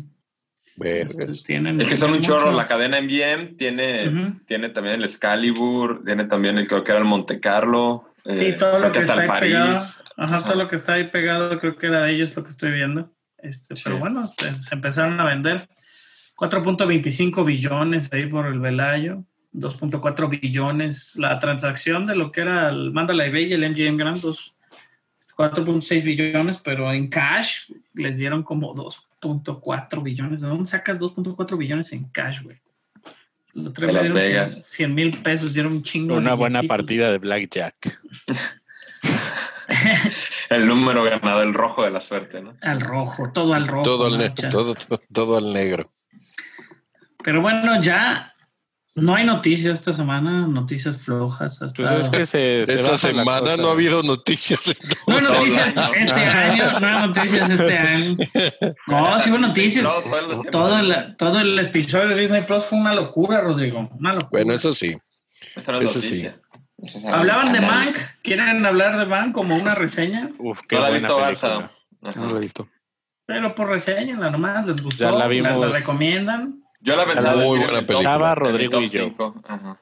[0.80, 2.48] Entonces, tienen, Es que son un chorro.
[2.48, 4.40] mucho- La cadena MGM tiene, Ujú.
[4.46, 8.06] tiene también el Excalibur, tiene también el creo que era el Monte Carlo.
[8.26, 9.66] Sí, eh, todo creo lo que está el ahí pegado.
[9.74, 10.04] París.
[10.18, 10.46] Ajá, Ajá.
[10.46, 13.12] todo lo que está ahí pegado creo que era de ellos lo que estoy viendo.
[13.38, 13.84] Este, Sí.
[13.86, 15.68] Pero bueno, se, se empezaron a vender
[16.38, 21.16] 4.25 billones ahí por el Velayo, 2.4 billones.
[21.16, 24.56] La transacción de lo que era el Mandalay Bay y el MGM Grand, dos-
[25.38, 28.74] 4.6 billones, pero en cash les dieron como
[29.22, 30.42] 2.4 billones.
[30.42, 32.60] ¿De dónde sacas 2.4 billones en cash, güey?
[33.54, 34.66] Día me Las dieron Vegas.
[34.66, 36.14] 100 mil pesos, dieron un chingo.
[36.14, 38.00] de Una buena partida de Blackjack.
[40.50, 42.58] El número ganado, el rojo de la suerte, ¿no?
[42.62, 43.86] Al rojo, todo al rojo.
[43.86, 44.76] Todo al, todo,
[45.14, 45.90] todo al negro.
[47.24, 48.34] Pero bueno, ya
[48.96, 51.62] No hay noticias esta semana, noticias flojas.
[51.62, 51.82] Hasta...
[51.82, 54.76] Pues es que se, se Esta la semana no ha habido noticias.
[55.08, 58.18] No hay noticias este año, no hay noticias este año.
[58.88, 59.84] No, sí hubo noticias.
[59.84, 63.90] No, Todo el, todo el episodio de Disney Plus fue una locura, Rodrigo.
[63.98, 64.30] Una locura.
[64.32, 64.98] Bueno, eso sí.
[65.56, 67.08] Esa no es Ese sí.
[67.08, 67.62] Hablaban de.
[67.62, 70.30] Mank.¿ Quieren hablar de Mank como una reseña?
[70.38, 71.20] Uf, qué No la he visto.
[71.20, 71.72] Barça.
[72.02, 72.68] No lo he visto.
[73.26, 75.06] Pero por reseña, nada más, les gustó.
[75.06, 75.58] Ya la la, vimos.
[75.58, 76.58] la recomiendan.
[76.82, 78.32] Yo la pensaba Muy buena película.
[78.32, 79.14] El Rodrigo y yo.
[79.48, 79.80] Ajá.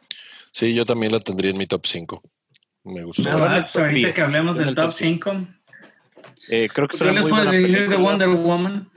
[0.52, 2.22] Sí, yo también la tendría en mi top 5.
[2.84, 3.24] Me gustó.
[3.24, 5.20] Top ahorita 10, que hablemos del top top 10.
[5.22, 5.32] 5.
[6.50, 7.96] Eh, creo que ¿Qué les puedes decir de.
[7.96, 8.90] Wonder Woman?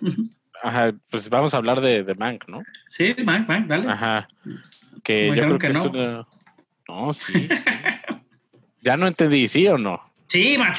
[0.63, 2.63] Ajá, pues vamos a hablar de, de Mank, ¿no?
[2.89, 3.89] Sí, Mank, Mank, dale.
[3.89, 4.29] Ajá.
[5.03, 5.91] Que yo creo que, que es no.
[5.91, 6.27] una...
[6.89, 7.49] No, sí.
[8.81, 10.01] ya no entendí, ¿sí o no?
[10.29, 10.77] Sí, Mank,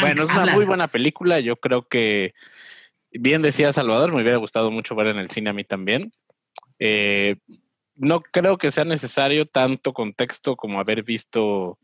[0.00, 0.54] bueno, es una habla.
[0.54, 1.40] muy buena película.
[1.40, 2.34] Yo creo que,
[3.12, 6.12] bien decía Salvador, me hubiera gustado mucho ver en el cine a mí también.
[6.78, 7.36] Eh,
[7.96, 11.78] no creo que sea necesario tanto contexto como haber visto.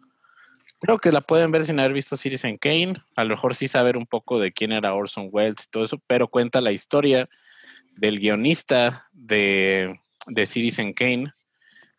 [0.80, 2.94] Creo que la pueden ver sin haber visto Citizen Kane.
[3.16, 6.00] A lo mejor sí saber un poco de quién era Orson Welles y todo eso,
[6.06, 7.28] pero cuenta la historia
[7.96, 11.32] del guionista de, de Citizen Kane,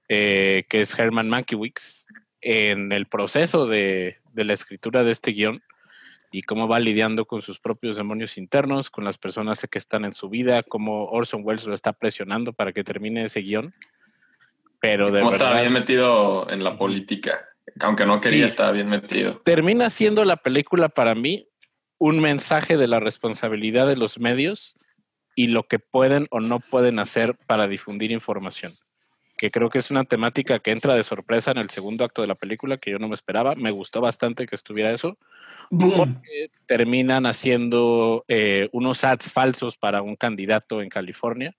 [0.09, 2.07] eh, que es Herman Mankiewicz,
[2.41, 5.61] en el proceso de, de la escritura de este guion
[6.31, 10.13] y cómo va lidiando con sus propios demonios internos, con las personas que están en
[10.13, 13.73] su vida, cómo Orson Welles lo está presionando para que termine ese guion.
[14.79, 17.49] Pero de estaba verdad bien metido en la política.
[17.81, 19.41] Aunque no quería, estaba bien metido.
[19.43, 21.47] termina siendo la película para mí
[21.99, 24.75] un mensaje de la responsabilidad de los medios
[25.35, 28.71] y lo que pueden o no pueden hacer para difundir información.
[29.37, 32.27] Que creo que es una temática que entra de sorpresa en el segundo acto de
[32.27, 33.55] la película, que yo no me esperaba.
[33.55, 35.17] Me gustó bastante que estuviera eso.
[35.71, 41.55] Porque terminan haciendo eh, unos ads falsos para un candidato en California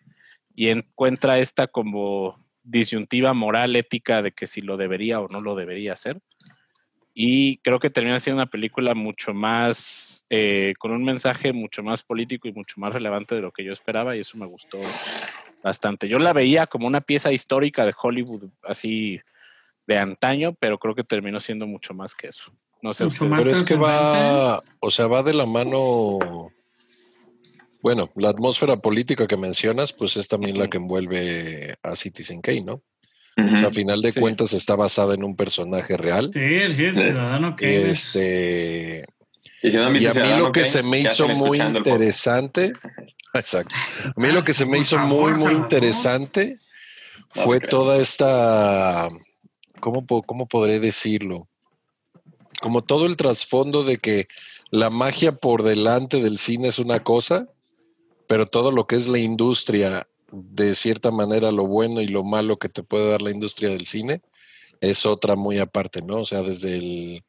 [0.54, 5.54] y encuentra esta como disyuntiva moral, ética de que si lo debería o no lo
[5.54, 6.20] debería hacer.
[7.14, 12.02] Y creo que termina siendo una película mucho más, eh, con un mensaje mucho más
[12.02, 14.78] político y mucho más relevante de lo que yo esperaba y eso me gustó
[15.62, 16.08] bastante.
[16.08, 19.20] Yo la veía como una pieza histórica de Hollywood, así
[19.86, 22.52] de antaño, pero creo que terminó siendo mucho más que eso.
[22.82, 23.30] No sé, Mucho ustedes.
[23.30, 26.18] más Pero es que va, o sea, va de la mano.
[27.80, 32.62] Bueno, la atmósfera política que mencionas, pues es también la que envuelve a Citizen Kane,
[32.62, 32.82] ¿no?
[33.38, 34.20] O sea, a final de Sí.
[34.20, 36.30] cuentas está basada en un personaje real.
[36.34, 38.14] Sí, sí, el ciudadano que es.
[38.14, 39.04] Este,
[39.62, 41.28] Y si no han y visto a mí lo que Kane, se me ¿qué hizo
[41.28, 42.72] muy interesante,
[43.34, 43.74] exacto.
[44.14, 46.58] A mí lo que se me hizo favor, muy, muy interesante
[47.30, 49.08] fue toda esta,
[49.80, 51.48] ¿cómo, ¿cómo podré decirlo?
[52.62, 54.28] Como todo el trasfondo de que
[54.70, 57.48] la magia por delante del cine es una cosa,
[58.28, 62.56] pero todo lo que es la industria, de cierta manera lo bueno y lo malo
[62.56, 64.22] que te puede dar la industria del cine,
[64.80, 66.20] es otra muy aparte, ¿no?
[66.20, 67.24] O sea, desde el,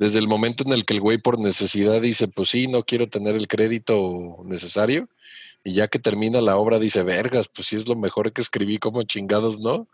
[0.00, 3.08] desde el momento en el que el güey por necesidad dice, pues sí, no quiero
[3.08, 5.08] tener el crédito necesario,
[5.64, 8.76] y ya que termina la obra dice, vergas, pues sí es lo mejor que escribí,
[8.76, 9.88] como chingados, ¿no?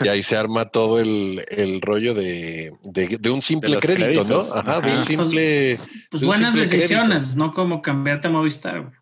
[0.00, 4.48] y ahí se arma todo el, el rollo de, de, de un simple crédito, créditos.
[4.48, 4.54] ¿no?
[4.54, 4.96] Ajá, de Ajá.
[4.96, 5.78] un simple...
[6.10, 8.82] Pues de un buenas simple decisiones, no como cambiarte a Movistar.
[8.82, 8.92] güey.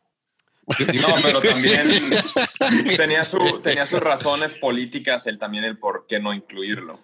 [1.01, 1.88] No, pero también
[2.97, 7.01] tenía, su, tenía sus razones políticas, el también el por qué no incluirlo.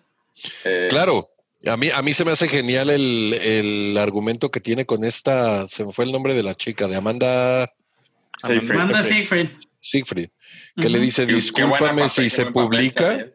[0.64, 1.28] Eh, Claro,
[1.66, 5.66] a mí, a mí se me hace genial el, el argumento que tiene con esta,
[5.66, 7.70] se me fue el nombre de la chica, de Amanda
[8.74, 9.02] Manda.
[9.02, 9.50] Siegfried.
[9.80, 10.30] Siegfried,
[10.76, 13.30] que le dice, discúlpame si se publica,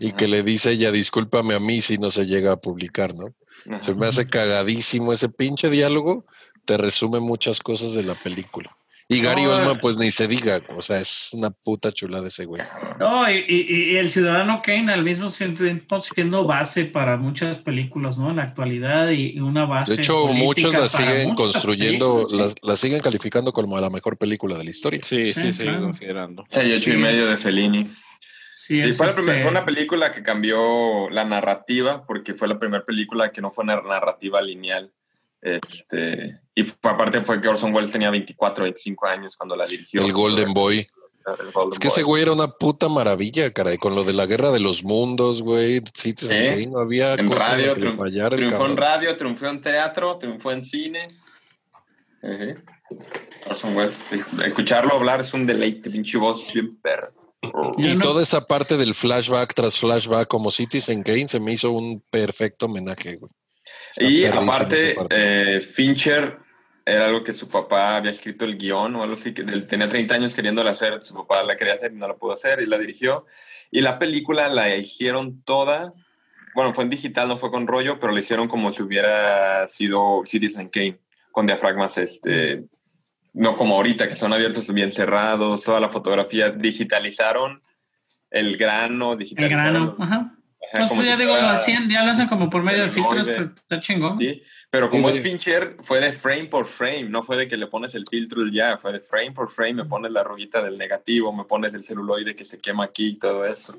[0.00, 3.26] y que le dice ella, discúlpame a mí si no se llega a publicar, ¿no?
[3.70, 3.82] Ajá.
[3.82, 6.26] Se me hace cagadísimo ese pinche diálogo,
[6.64, 8.76] te resume muchas cosas de la película.
[9.08, 9.78] Y Gary No, Oldman, eh.
[9.80, 12.60] pues ni se diga, o sea, es una puta chulada ese güey.
[12.98, 18.18] No, y, y- y el ciudadano Kane al mismo tiempo siendo base para muchas películas,
[18.18, 18.30] ¿no?
[18.30, 19.94] En la actualidad y y una base.
[19.94, 24.58] De hecho, muchos la siguen muchas construyendo, la, la siguen calificando como la mejor película
[24.58, 25.00] de la historia.
[25.04, 25.82] Sí, sí, Sí, sí, claro.
[25.82, 26.44] considerando.
[26.48, 26.98] Seis, ocho y Sí.
[26.98, 27.88] medio de Fellini.
[28.56, 32.48] Sí, Sí, fue, la primer- este- fue una película que cambió la narrativa, porque fue
[32.48, 34.90] la primera película que no fue una narrativa lineal.
[35.46, 40.02] Este, y fue- aparte fue que Orson Welles tenía 24, 25 años cuando la dirigió.
[40.02, 40.78] El Golden Boy.
[40.78, 44.26] El Golden Es que ese güey era una puta maravilla, caray, con lo de la
[44.26, 45.82] guerra de los mundos, güey.
[45.94, 46.50] Citizen Sí.
[46.50, 47.80] Kane, no había En cosa radio, que
[48.36, 51.16] Triunfó en radio, triunfó en teatro, triunfó en cine.
[53.48, 54.02] Orson Welles.
[54.44, 57.12] Escucharlo hablar es un deleite, pinche voz bien perra.
[57.78, 61.70] Y no- toda esa parte del flashback tras flashback como Citizen Kane se me hizo
[61.70, 63.30] un perfecto homenaje, güey.
[63.98, 66.38] Y aparte, eh, Fincher
[66.84, 69.88] era algo que su papá había escrito el guion o algo así, que él tenía
[69.88, 72.66] 30 años queriéndola hacer, su papá la quería hacer y no la pudo hacer y
[72.66, 73.26] la dirigió.
[73.70, 75.92] Y la película la hicieron toda,
[76.54, 80.22] bueno, fue en digital, no fue con rollo, pero la hicieron como si hubiera sido
[80.26, 81.00] Citizen Kane,
[81.32, 82.64] con diafragmas, este,
[83.34, 87.62] no como ahorita, que son abiertos bien cerrados, toda la fotografía, digitalizaron
[88.30, 89.86] el grano, El digitalizaron...
[89.86, 90.36] grano, ajá.
[90.72, 92.82] Ajá, como Entonces ya si digo, lo fuera- hacían, ya lo hacen como por medio
[92.82, 94.18] de filtros, pero está chingón.
[94.18, 95.22] Sí, pero como Sí, es.
[95.22, 98.54] Fincher, fue de frame por frame, no fue de que le pones el filtro y
[98.54, 101.84] ya, fue de frame por frame, me pones la arruguita del negativo, me pones el
[101.84, 103.78] celuloide que se quema aquí y todo eso.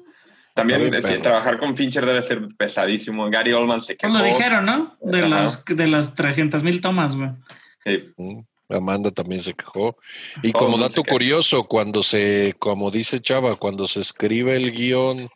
[0.53, 3.29] También eh, trabajar con Fincher debe ser pesadísimo.
[3.29, 4.17] Gary Oldman se Pues quejó.
[4.17, 4.97] lo dijeron, ¿no?
[5.01, 5.27] De Ajá.
[5.27, 7.29] las, de las 300 mil tomas, güey.
[7.85, 9.95] Sí, Mm, Amanda también se quejó.
[10.41, 15.29] Y Todo como dato curioso, cuando se, como dice Chava, cuando se escribe el guion,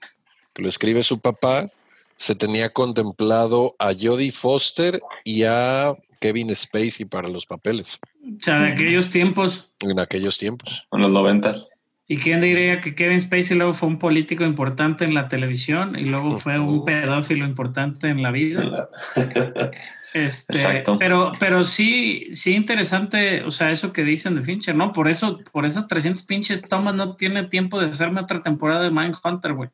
[0.53, 1.69] que lo escribe su papá,
[2.15, 8.59] se tenía contemplado a Jodie Foster y a Kevin Spacey para los papeles O sea,
[8.59, 9.69] de aquellos tiempos.
[9.79, 10.87] en aquellos tiempos.
[10.91, 11.67] en los noventas.
[12.07, 16.03] ¿Y quién diría que Kevin Spacey luego fue un político importante en la televisión y
[16.03, 18.89] luego fue un pedófilo importante en la vida?
[20.13, 20.99] Este, Exacto.
[20.99, 24.91] Pero, pero sí, sí interesante, o sea, eso que dicen de Fincher, ¿no?
[24.91, 28.91] Por eso, por esas 300 pinches tomas no tiene tiempo de hacerme otra temporada de
[28.91, 29.69] Mindhunter, güey.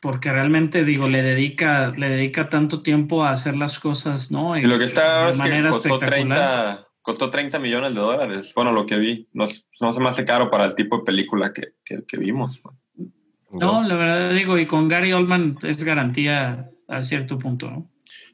[0.00, 4.56] Porque realmente, digo, le dedica, le dedica tanto tiempo a hacer las cosas, ¿no?
[4.56, 6.74] Y lo que está ahora de es que manera costó espectacular.
[6.76, 8.52] 30, costó 30 millones de dólares.
[8.54, 9.28] Bueno, lo que vi.
[9.32, 9.46] No,
[9.80, 12.60] no se me hace caro para el tipo de película que, que, que vimos.
[13.50, 17.90] No, la verdad digo, y con Gary Oldman es garantía a cierto punto, ¿no?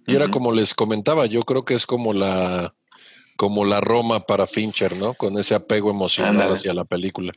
[0.06, 2.74] Y era como les comentaba, yo creo que es como la
[3.36, 5.14] como la Roma para Fincher, ¿no?
[5.14, 7.32] Con ese apego emocional hacia la película.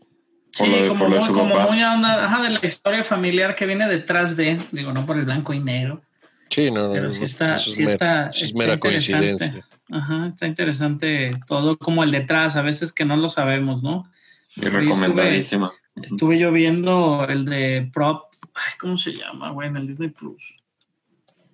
[0.57, 1.67] Por lo de- como, muy, su como papá.
[1.71, 5.25] muy onda, ajá, de la historia familiar que viene detrás de, digo, no por el
[5.25, 6.01] blanco y negro,
[6.49, 9.27] Sí, no, no, pero no, sí está, es sí está, es está mera interesante.
[9.37, 9.67] coincidencia.
[9.91, 14.09] Ajá, está interesante todo como el detrás, a veces que no lo sabemos, ¿no?
[14.55, 15.71] Y Sí, estuve- recomendadísima.
[16.01, 19.69] Estuve yo viendo el de Prop, ay, ¿cómo se llama, güey?
[19.69, 20.55] En el Disney Plus.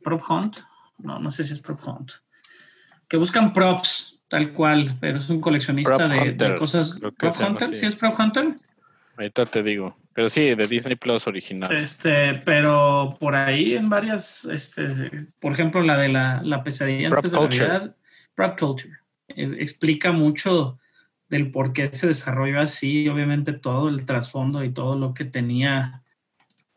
[0.04, 0.58] Prop Hunt.
[1.00, 2.12] No, no sé si es Prop Hunt.
[3.08, 7.00] Que buscan props, tal cual, pero es un coleccionista de, cosas.
[7.18, 7.76] ¿Prop Hunter?
[7.76, 8.56] ¿Sí es Prop Hunter?
[9.22, 9.96] Ahorita te digo.
[10.14, 11.72] Pero sí, de Disney Plus original.
[11.72, 14.88] Este, pero por ahí en varias, este,
[15.40, 17.68] por ejemplo, la de la, la pesadilla Prop antes de culture.
[17.68, 17.96] Navidad,
[18.34, 18.94] Prop Culture,
[19.30, 20.80] eh, explica mucho
[21.30, 26.02] del por qué se desarrolló así, obviamente todo el trasfondo y todo lo que tenía,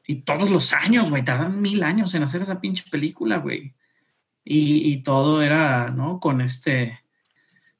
[0.06, 3.72] y todos los años, güey, tardan mil años en hacer esa pinche película, güey.
[4.44, 6.20] Y, y todo era, ¿no?
[6.20, 7.00] Con este,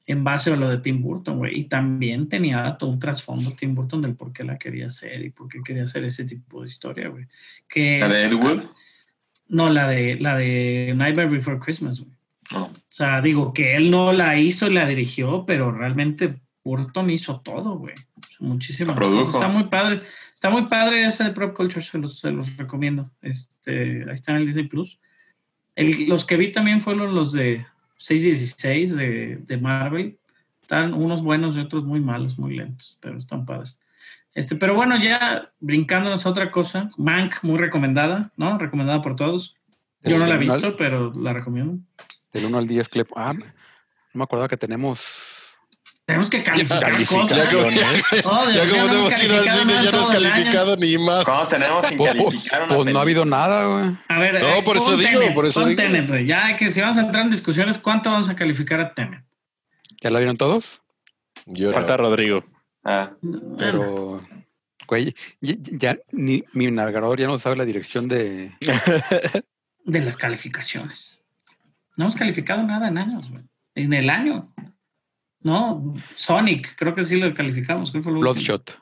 [0.07, 1.57] en base a lo de Tim Burton, güey.
[1.59, 5.31] Y también tenía todo un trasfondo Tim Burton del por qué la quería hacer y
[5.31, 7.25] por qué quería hacer ese tipo de historia, güey.
[7.67, 8.61] Que ¿La de es- Ed Wood?
[9.47, 12.11] No, la de, la de Nightmare Before Christmas, güey.
[12.51, 12.65] No.
[12.65, 17.41] O sea, digo que él no la hizo y la dirigió, pero realmente Burton hizo
[17.41, 17.95] todo, güey.
[18.39, 18.91] Muchísimo.
[18.91, 19.31] La produjo.
[19.37, 20.01] Está muy padre.
[20.33, 23.09] Está muy padre ese de Prop Culture, se los, se los recomiendo.
[23.21, 24.99] Este, ahí está en el Disney Plus.
[25.75, 27.65] El- los que vi también fueron los de
[27.97, 30.17] 616 de, de Marvel.
[30.61, 33.79] Están unos buenos y otros muy malos, muy lentos, pero están padres.
[34.33, 38.57] Este, pero bueno, ya brincándonos a otra cosa, Mank, muy recomendada, ¿no?
[38.57, 39.55] Recomendada por todos.
[40.03, 41.77] Yo no la he al- visto, pero la recomiendo.
[42.33, 43.09] Del 1 al 10, Clep.
[43.15, 43.43] Ah, no
[44.13, 45.01] me acordaba que tenemos.
[46.05, 47.21] Tenemos que calificar Calificar.
[47.21, 47.37] cosas.
[47.37, 50.75] Ya como, Oh, ya no no hemos ido al calificado cine, ya no has calificado
[50.77, 51.25] ni más.
[51.25, 53.97] ¿Cuándo tenemos sin Pues, calificar una pues no ha habido nada, güey.
[54.07, 55.77] A ver, No, eh, por eso digo, Tenet, por eso digo.
[55.81, 56.27] Tenet, güey.
[56.27, 59.23] Ya que si vamos a entrar en discusiones, ¿cuánto vamos a calificar a Tenet?
[60.01, 60.81] ¿Ya la vieron todos?
[61.47, 61.73] Yo no.
[61.73, 62.45] Falta Rodrigo.
[62.83, 63.11] Ah,
[63.57, 64.21] Pero.
[64.87, 68.51] Güey, ya, ya ni mi navegador ya no sabe la dirección de.
[69.85, 71.19] de las calificaciones.
[71.97, 73.41] No hemos calificado nada en años, güey.
[73.73, 74.53] En el año.
[75.45, 77.91] No, Sonic, creo que sí lo calificamos.
[77.91, 78.33] ¿Cuál fue lo último?
[78.33, 78.81] Bloodshot.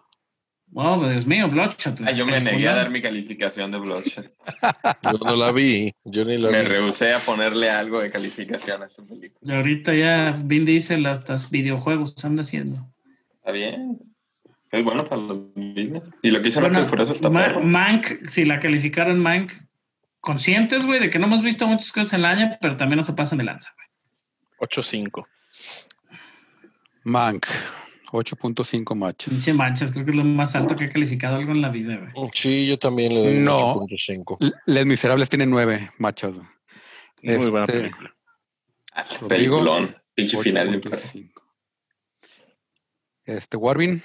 [0.76, 2.00] Oh, Dios mío, Bloodshot.
[2.06, 4.32] ah, yo me negué a dar mi calificación de Bloodshot.
[5.04, 5.92] Yo no la vi.
[6.06, 6.68] Yo ni la Me vi.
[6.68, 9.54] rehusé a ponerle algo de calificación a esta película.
[9.54, 12.88] Y ahorita ya Vin Diesel hasta videojuegos anda haciendo.
[13.36, 14.00] Está bien.
[14.72, 16.02] Es bueno para los niños.
[16.24, 17.60] Y lo que hizo Bueno, Rápido está Ma-.
[17.60, 19.52] Mank, si la calificaron Mank,
[20.22, 23.04] conscientes, güey, de que no hemos visto muchas cosas en el año, pero también no
[23.04, 24.70] se pasan de lanza, güey.
[24.72, 25.26] 8-5.
[27.04, 27.46] Mank.
[28.12, 29.34] 8.5 machos.
[29.34, 31.98] Pinche manchas, creo que es lo más alto que he calificado algo en la vida,
[32.14, 32.30] güey.
[32.34, 33.58] Sí, yo también le doy un No.
[33.58, 34.38] 8.5.
[34.40, 36.38] L- Les Miserables tiene 9 machos.
[37.24, 38.16] Muy buena Este, película.
[38.94, 39.98] Ah, Rodrigo, peliculón.
[40.14, 40.68] Pinche final.
[40.70, 40.98] bien perro.
[41.02, 41.32] 8.5.
[43.26, 44.04] Este, Warvin.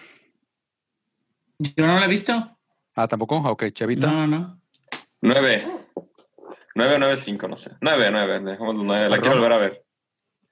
[1.59, 2.57] Yo no la he visto.
[2.97, 3.43] Ah, tampoco.
[3.45, 4.11] Ah, Ok, Chavita.
[4.11, 4.61] No, no.
[5.21, 5.65] Nueve.
[6.75, 7.73] Nueve o nueve cinco, no sé.
[7.81, 8.41] Nueve, nueve.
[8.41, 9.09] Dejamos los nueve.
[9.09, 9.21] La Arroba.
[9.21, 9.85] quiero volver a ver.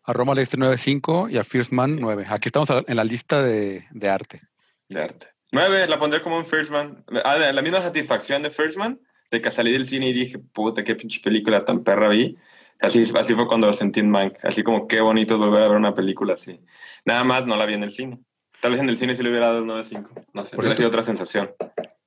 [0.06, 2.24] A Roma Leicester 9.5 y a First Man 9.
[2.28, 4.40] Aquí estamos en la lista de, de arte.
[4.88, 5.26] De arte.
[5.52, 7.04] 9, la pondré como un First Man.
[7.24, 9.00] Ah, la misma satisfacción de First Man,
[9.30, 12.36] de que salí del cine y dije, puta, qué pinche película tan perra vi.
[12.80, 14.36] Así, así fue cuando lo sentí en Mank.
[14.44, 16.60] Así como qué bonito es volver a ver una película así.
[17.06, 18.20] Nada más no la vi en el cine.
[18.60, 20.26] Tal vez en el cine sí le hubiera dado el 9.5.
[20.34, 21.50] No sé, Por hubiera cierto- sido otra sensación.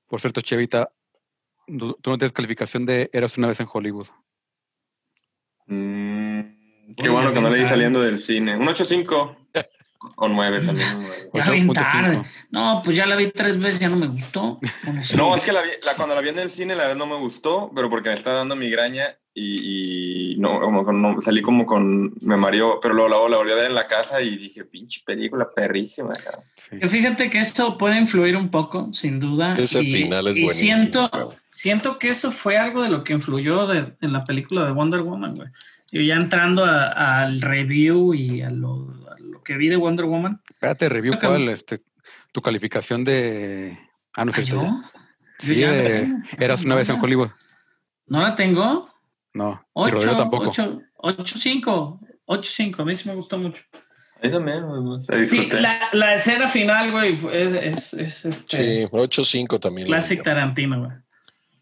[0.08, 0.92] Por cierto, Chevita,
[1.68, 4.08] tú tú no tienes calificación de Eras una vez en Hollywood.
[5.68, 5.99] Mm,
[6.98, 8.56] qué bueno que no le di saliendo del cine.
[8.56, 9.36] Un 8.5
[10.16, 10.88] o 9 también.
[10.98, 11.30] un 9.
[11.34, 11.74] Ya bien 8.5.
[11.74, 12.22] tarde.
[12.52, 14.60] No, pues ya la vi tres veces, ya no me gustó.
[15.16, 17.06] No, es que la, vi- la- cuando la vi en el cine, la verdad no
[17.06, 21.42] me gustó, pero porque me estaba dando migraña y, y no, como con- no, salí
[21.42, 22.14] como con.
[22.22, 25.02] Me mareó, pero luego, luego la volví a ver en la casa y dije, pinche
[25.06, 26.10] película perrísima.
[26.16, 26.44] cabrón".
[26.70, 26.88] Sí.
[26.90, 29.56] Fíjate que eso puede influir un poco, sin duda.
[29.56, 33.14] Ese y, final es y buenísimo, Siento, siento que eso fue algo de lo que
[33.14, 35.50] influyó de- en la película de Wonder Woman, güey.
[35.92, 40.40] Yo ya entrando al review y a lo, a lo que vi de Wonder Woman.
[40.50, 41.82] Espérate, review Creo que- cuál, este,
[42.32, 43.78] tu calificación de...
[44.16, 44.62] Ah, no ¿Ah, sé, yo?
[44.62, 44.74] Yo
[45.40, 46.14] Sí, ya la de.
[46.38, 47.04] Eras una No, vez en no.
[47.04, 47.30] Hollywood.
[48.08, 48.90] ¿No la tengo?
[49.34, 50.50] No, y Rodrigo 8, tampoco.
[50.50, 52.00] 8, 8, 5.
[52.26, 52.82] 8, 5.
[52.82, 53.64] A mí sí me gustó mucho.
[54.22, 54.64] A mí también,
[55.30, 59.88] Sí, la, la escena final, güey, fue- es, es, es este, Sí, 8-5 también.
[59.88, 60.22] le Classic.
[60.22, 60.92] Tarantino, güey.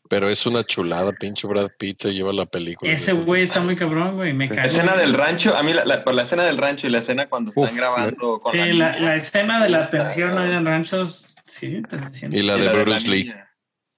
[0.09, 2.91] Pero es una chulada, pinche Brad Pitt se lleva la película.
[2.91, 4.33] Ese güey está muy cabrón, güey.
[4.33, 4.53] Me Sí.
[4.53, 6.99] La escena del rancho, a mí la, la- por la escena del rancho y la
[6.99, 10.51] escena cuando están Uf, grabando con Sí, la, la, la escena de la tensión ahí
[10.51, 12.37] en ranchos, sí, te siento.
[12.37, 13.23] Y la Y de Bruce Lee.
[13.25, 13.33] de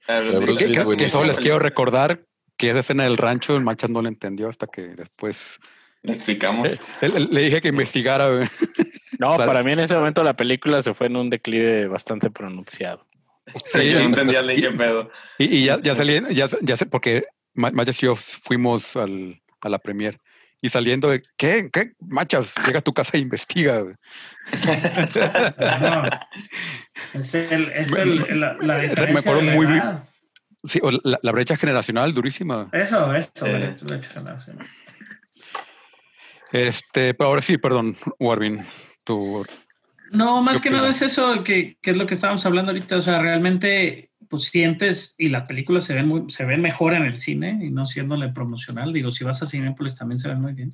[0.07, 2.21] La de Bruce Que, Lee que- solo les quiero recordar
[2.57, 5.59] que esa escena del rancho, el Manchas no la entendió hasta que después
[6.01, 6.67] Le explicamos.
[7.01, 8.29] le, le- le dije que investigara.
[8.29, 8.47] güey.
[9.19, 12.29] No, sea, para mí en ese momento la película se fue en un declive bastante
[12.31, 13.05] pronunciado.
[13.73, 15.11] Sí, yo no entendía ni qué pedo.
[15.37, 19.41] Y, y ya, ya salí, ya, ya sé, porque Ma- Machas y yo fuimos al,
[19.61, 20.19] a la premier.
[20.61, 21.69] Y saliendo de, ¿qué?
[21.71, 21.93] ¿Qué?
[21.99, 23.83] Machas, llega a tu casa e investiga.
[25.81, 26.03] No.
[27.13, 29.83] Es, el, es el, la, la Me diferencia acuerdo de la muy bien.
[30.65, 32.69] Sí, o la, la brecha generacional durísima.
[32.73, 33.31] Eso, eso.
[33.35, 33.45] Sí.
[33.45, 34.59] la- la generación.
[36.51, 38.65] Este, pero ahora sí, perdón, Warvin,
[39.05, 39.45] tu
[40.11, 42.97] No, más ¿Qué que nada es eso que, que es lo que estábamos hablando ahorita.
[42.97, 47.03] O sea, realmente, pues sientes y las películas se ven muy, se ven mejor en
[47.03, 48.93] el cine y no siéndole promocional.
[48.93, 50.73] Digo, si vas a Cinépolis también se ven muy bien.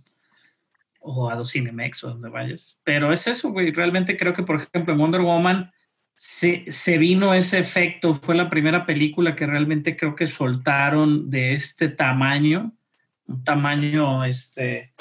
[0.99, 2.79] O a los Cinemex o donde vayas.
[2.83, 3.71] Pero es eso, güey.
[3.71, 5.71] Realmente creo que, por ejemplo, en Wonder Woman
[6.15, 8.15] se, se vino ese efecto.
[8.15, 12.73] Fue la primera película que realmente creo que soltaron de este tamaño.
[13.27, 14.93] Un tamaño, este,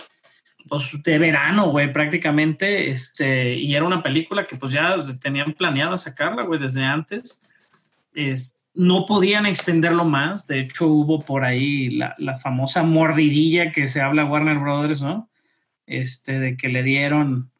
[0.69, 5.97] pues, de verano, güey, prácticamente, este, y era una película que pues ya tenían planeado
[5.97, 7.41] sacarla, güey, desde antes.
[8.15, 13.87] Es- no podían extenderlo más, de hecho hubo por ahí la, la famosa mordidilla que
[13.87, 15.31] se habla Warner Brothers, ¿no?
[15.87, 17.51] Este, de que le dieron,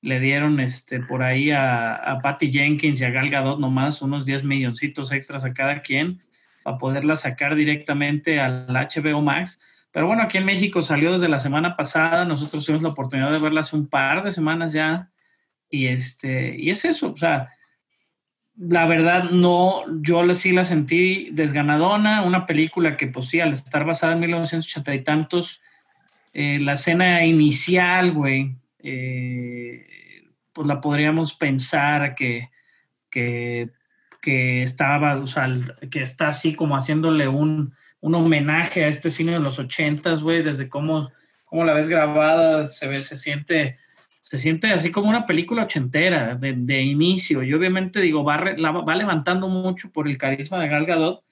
[0.00, 4.26] le dieron, este, por ahí a, a Patty Jenkins y a Gal Gadot nomás unos
[4.26, 6.20] 10 milloncitos extras a cada quien
[6.62, 9.60] para poderla sacar directamente al HBO Max.
[9.92, 13.40] Pero bueno, aquí en México salió desde la semana pasada, nosotros tuvimos la oportunidad de
[13.40, 15.10] verla hace un par de semanas ya,
[15.68, 17.50] y este, y es eso, o sea,
[18.56, 23.84] la verdad no, yo sí la sentí desganadona, una película que pues sí, al estar
[23.84, 25.62] basada en 1980 y tantos,
[26.32, 29.86] eh, la escena inicial, güey, eh,
[30.52, 32.50] pues la podríamos pensar que,
[33.10, 33.70] que,
[34.20, 35.52] que estaba, o sea,
[35.90, 40.42] que está así como haciéndole un, un homenaje a este cine de los ochentas, güey,
[40.42, 41.10] desde cómo,
[41.44, 43.76] cómo la ves grabada, se ve, se siente,
[44.20, 47.42] se siente así como una película ochentera de, de inicio.
[47.42, 51.22] Y obviamente digo, va, re- va levantando mucho por el carisma de Gal Gadot.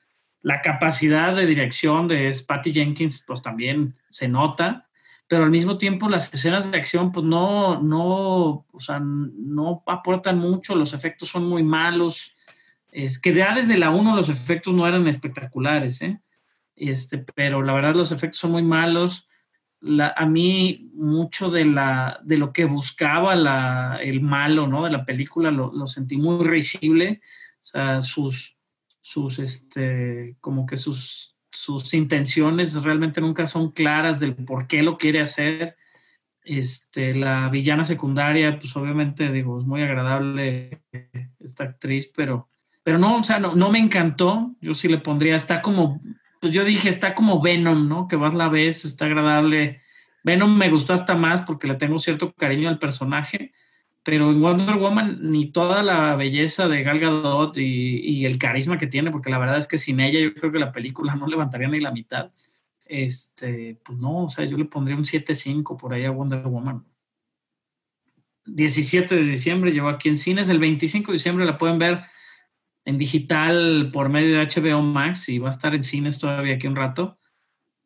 [0.40, 4.86] La capacidad de dirección de Patty Jenkins, pues también se nota,
[5.26, 10.38] pero al mismo tiempo las escenas de acción, pues no, no, o sea, no aportan
[10.38, 12.34] mucho, los efectos son muy malos.
[12.90, 16.20] Es que ya desde la 1 los efectos no eran espectaculares, ¿eh?
[16.76, 19.28] Este, pero la verdad los efectos son muy malos.
[20.16, 24.84] A mí mucho de, la, de lo que buscaba la, el malo ¿no?
[24.84, 27.20] de la película lo, lo sentí muy risible.
[27.60, 28.58] O sea, sus,
[29.00, 34.98] sus este, como que sus, sus intenciones realmente nunca son claras del por qué lo
[34.98, 35.76] quiere hacer.
[36.42, 40.82] Este, la villana secundaria, pues obviamente digo, es muy agradable
[41.38, 42.48] esta actriz, pero,
[42.88, 44.56] pero no, o sea, no, no me encantó.
[44.62, 46.00] Yo sí le pondría, está como
[46.40, 48.08] pues yo dije, está como Venom, ¿no?
[48.08, 49.82] Que vas la ves, está agradable.
[50.24, 53.52] Venom me gustó hasta más porque le tengo cierto cariño al personaje,
[54.02, 58.78] pero en Wonder Woman ni toda la belleza de Gal Gadot y, y, el carisma
[58.78, 61.26] que tiene, porque la verdad es que sin ella yo creo que la película no
[61.26, 62.32] levantaría ni la mitad.
[62.86, 66.86] Este, pues no, o sea, yo le pondría un 7.5 por ahí a Wonder Woman.
[68.46, 70.48] 17 de diciembre llegó aquí en cines.
[70.48, 72.00] El 25 de diciembre la pueden ver
[72.88, 76.66] en digital por medio de HBO Max y va a estar en cines todavía aquí
[76.66, 77.18] un rato.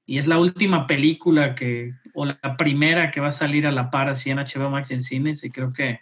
[0.06, 3.90] Y es la última película que, o la primera que va a salir a la
[3.90, 5.42] par así en HBO Max y en cines.
[5.42, 5.98] Y creo que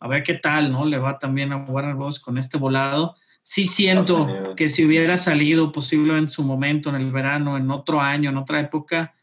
[0.00, 0.86] a ver qué tal, ¿no?
[0.86, 2.18] Le va también a Warner Bros.
[2.18, 3.14] con este volado.
[3.42, 8.00] Sí siento que si hubiera salido posible en su momento, en el verano, en otro
[8.00, 9.14] año, en otra época,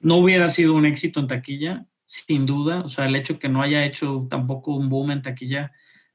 [0.00, 2.80] no hubiera sido un éxito en taquilla, sin duda.
[2.80, 5.70] O sea, el hecho que no haya hecho tampoco un boom en taquilla,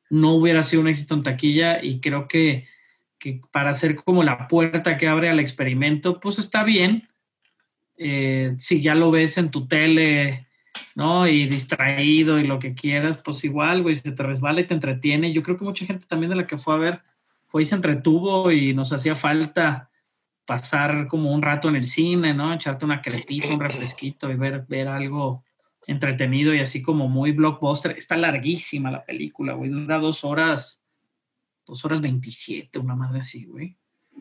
[0.10, 2.68] no hubiera sido un éxito en taquilla y creo que,
[3.20, 7.08] que para ser como la puerta que abre al experimento, pues está bien.
[7.97, 10.47] Eh, si ya lo ves en tu tele,
[10.95, 11.28] ¿no?
[11.28, 15.34] Y distraído y lo que quieras, pues igual, güey, se te resbala y te entretiene.
[15.34, 17.01] Yo creo que mucha gente también de la que fue a ver
[17.47, 19.89] fue y se entretuvo y nos hacía falta
[20.45, 22.53] pasar como un rato en el cine, ¿no?
[22.53, 25.43] Echarte una crepita, un refresquito y ver, ver algo
[25.88, 27.98] entretenido y así como muy blockbuster.
[27.98, 29.72] Está larguísima la película, güey.
[29.72, 30.84] Dura dos horas,
[31.66, 33.78] dos horas veintisiete, una madre así, güey.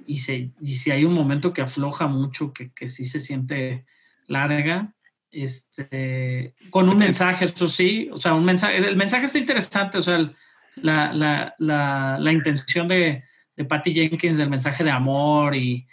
[0.06, 3.84] Y, se, y si hay un momento que afloja mucho, que, que sí se siente
[4.28, 4.94] larga,
[5.30, 10.02] este, con un mensaje, eso sí, o sea, un mensaje, el mensaje está interesante, o
[10.02, 10.34] sea, el-
[10.76, 13.24] la, la, la, la intención de,
[13.56, 15.86] de Patty Jenkins del mensaje de amor y,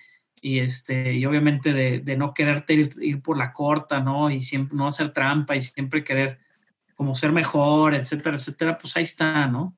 [0.43, 4.29] y, este, y obviamente de, de no quererte ir, ir por la corta, ¿no?
[4.29, 6.37] Y siempre no hacer trampa y siempre querer
[6.95, 9.77] como ser mejor, etcétera, etcétera, pues ahí está, ¿no?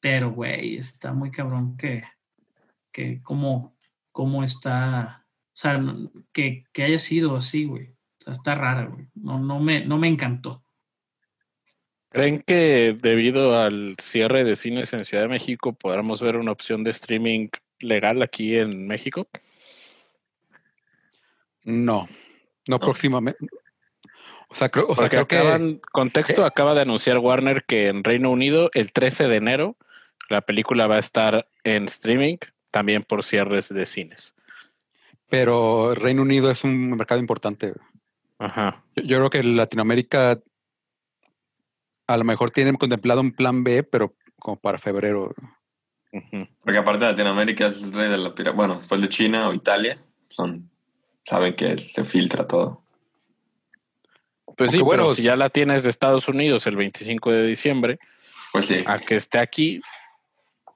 [0.00, 2.02] Pero, güey, está muy cabrón que,
[2.90, 3.78] que cómo,
[4.10, 5.80] cómo está, o sea,
[6.32, 7.86] que, que haya sido así, güey.
[7.86, 9.06] O sea, está rara, güey.
[9.14, 10.64] No, no, me, no me encantó.
[12.10, 16.82] ¿Creen que debido al cierre de cines en Ciudad de México podamos ver una opción
[16.82, 19.28] de streaming legal aquí en México?
[21.66, 22.08] No,
[22.66, 23.46] no, próximamente.
[24.48, 28.04] O sea, creo, o sea, creo que acaban, contexto, acaba de anunciar Warner que en
[28.04, 29.76] Reino Unido el 13 de enero
[30.28, 32.38] la película va a estar en streaming
[32.70, 34.34] también por cierres de cines.
[35.28, 37.74] pero Reino Unido es un mercado importante.
[38.38, 38.84] Ajá.
[38.94, 40.40] Yo, yo creo que Latinoamérica
[42.06, 45.34] a lo mejor tienen contemplado un plan B, pero como para febrero.
[46.62, 48.52] Porque aparte de Latinoamérica es el rey de la pira.
[48.52, 49.98] Bueno, después de China o Italia,
[50.28, 50.70] son,
[51.26, 52.82] saben que se filtra todo.
[54.56, 57.98] Pues sí, bueno, si ya la tienes de Estados Unidos el 25 de diciembre,
[58.52, 58.82] Pues sí.
[58.86, 59.80] a que esté aquí,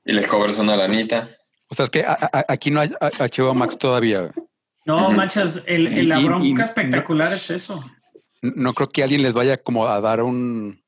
[0.04, 1.30] Y les cobras una lanita.
[1.68, 4.32] O sea, es que a- a- aquí no hay a- HBO Max todavía.
[4.86, 5.12] No, Ujú.
[5.16, 7.80] manchas, el, el- la Y- bronca y- espectacular es eso.
[8.42, 10.82] No creo que alguien les vaya como a dar un,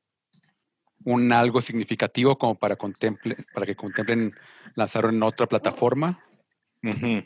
[1.05, 4.33] un algo significativo como para contemple, para que contemplen
[4.75, 6.19] lanzarlo en otra plataforma.
[6.83, 7.23] ujú,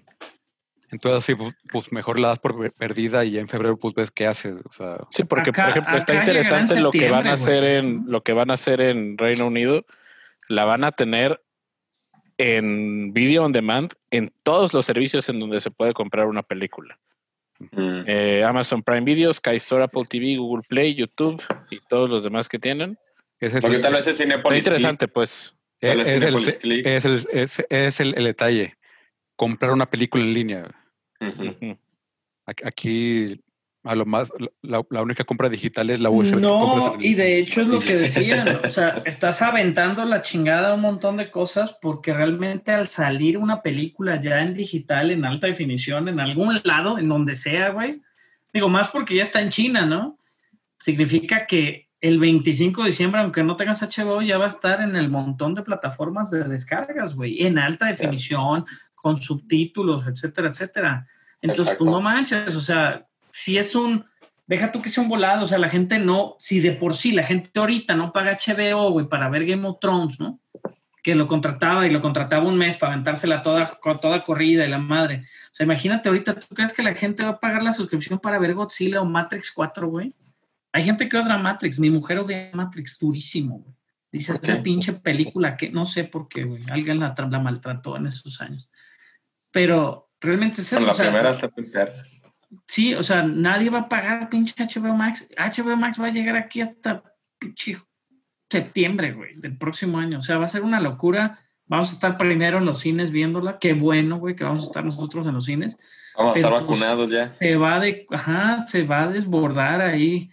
[0.91, 3.93] Entonces, sí, pues, pues mejor la das por per- perdida y ya en febrero pues
[3.93, 4.53] ves qué hace.
[4.53, 7.75] O sea, Sí, porque Acá- por ejemplo está interesante lo que van a hacer güey.
[7.75, 9.85] en lo que van a hacer en Reino Unido.
[10.47, 11.41] La van a tener
[12.37, 16.97] en video on demand en todos los servicios en donde se puede comprar una película.
[17.71, 18.03] Mm.
[18.05, 22.47] Eh, Amazon Prime Video, Sky Store, Apple TV, Google Play, YouTube y todos los demás
[22.47, 22.97] que tienen.
[23.39, 24.59] ese Porque tal vez es Está Cinepolis.
[24.59, 25.53] interesante, pues.
[25.79, 28.76] es- es el- es el- es- es el- el detalle.
[29.37, 30.75] Comprar una película en línea.
[32.45, 33.39] Aquí-
[33.83, 34.29] a lo más
[34.63, 36.41] la, la única compra digital es la USB.
[36.41, 40.73] No, y de hecho es lo que decían, o sea, estás aventando la chingada a
[40.73, 45.47] un montón de cosas porque realmente al salir una película ya en digital, en alta
[45.47, 48.01] definición, en algún lado, en donde sea, güey,
[48.53, 50.17] digo, más porque ya está en China, ¿no?
[50.79, 54.95] Significa que el 25 de diciembre, aunque no tengas HBO, ya va a estar en
[54.97, 58.65] el montón de plataformas de descargas, güey, en alta definición,
[59.07, 61.07] con subtítulos, etcétera, etcétera.
[61.41, 61.85] Entonces, Exacto.
[61.85, 64.03] pues no manches, o sea, si es un,
[64.47, 67.13] deja tú que sea un volado, o sea, la gente no, si de por sí
[67.13, 70.41] la gente ahorita no paga HBO, güey, para ver Game of Thrones, ¿no?
[71.01, 74.77] Que lo contrataba y lo contrataba un mes para aventársela toda, toda corrida y la
[74.77, 75.25] madre.
[75.45, 78.39] O sea, imagínate ahorita, ¿tú crees que la gente va a pagar la suscripción para
[78.39, 80.13] ver Godzilla o Matrix 4, güey?
[80.73, 83.77] Hay gente que odia Matrix, mi mujer odia Matrix durísimo, güey.
[84.11, 86.63] Dice, esa pinche película que no sé por qué, güey.
[86.69, 88.69] Alguien la, la maltrató en esos años.
[89.51, 90.77] Pero realmente es eso.
[90.77, 90.95] Con la o
[91.35, 91.89] sea, primera.
[92.65, 95.29] Sí, o sea, nadie va a pagar pinche HBO Max.
[95.37, 97.03] HBO Max va a llegar aquí hasta
[97.39, 97.77] pinche
[98.49, 100.19] septiembre, güey, del próximo año.
[100.19, 101.39] O sea, va a ser una locura.
[101.65, 103.57] Vamos a estar primero en los cines viéndola.
[103.59, 105.75] Qué bueno, güey, que vamos a estar nosotros en los cines.
[106.15, 107.35] Vamos a estar pues, vacunados ya.
[107.39, 110.31] Se va de, ajá, se va a desbordar ahí.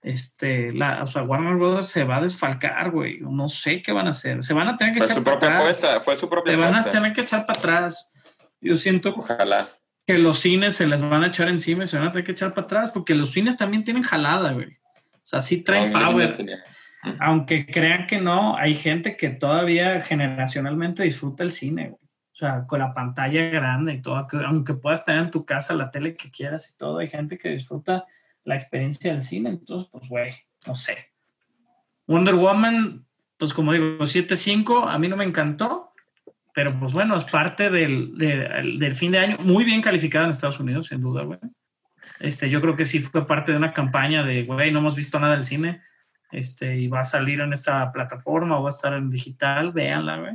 [0.00, 3.20] Este, la, o sea, Warner Brothers se va a desfalcar, güey.
[3.20, 4.42] No sé qué van a hacer.
[4.42, 5.84] Se van a tener que Fue echar su para propia atrás.
[5.84, 6.00] apuesta.
[6.00, 8.08] Fue su propia Se van a tener que echar para atrás.
[8.62, 9.68] Yo siento Ojalá.
[10.06, 12.32] que los cines se les van a echar encima y se van a tener que
[12.32, 14.68] echar para atrás, porque los cines también tienen jalada, güey.
[15.14, 16.34] O sea, sí traen No, power.
[17.18, 22.02] Aunque crean que no, hay gente que todavía generacionalmente disfruta el cine, güey.
[22.32, 25.74] O sea, con la pantalla grande y todo, que- aunque puedas tener en tu casa
[25.74, 28.04] la tele que quieras y todo, hay gente que disfruta
[28.44, 29.50] la experiencia del cine.
[29.50, 30.32] Entonces, pues, güey,
[30.66, 30.96] no sé.
[32.06, 33.04] Wonder Woman,
[33.36, 35.91] pues como digo, 7.5, a mí no me encantó,
[36.54, 40.30] pero pues bueno, es parte del, de- del fin de año, muy bien calificada en
[40.32, 41.38] Estados Unidos, sin duda, güey.
[42.20, 45.18] Este, yo creo que sí fue parte de una campaña de, güey, no hemos visto
[45.18, 45.82] nada del cine,
[46.30, 50.18] este, y va a salir en esta plataforma o va a estar en digital, véanla,
[50.18, 50.32] güey.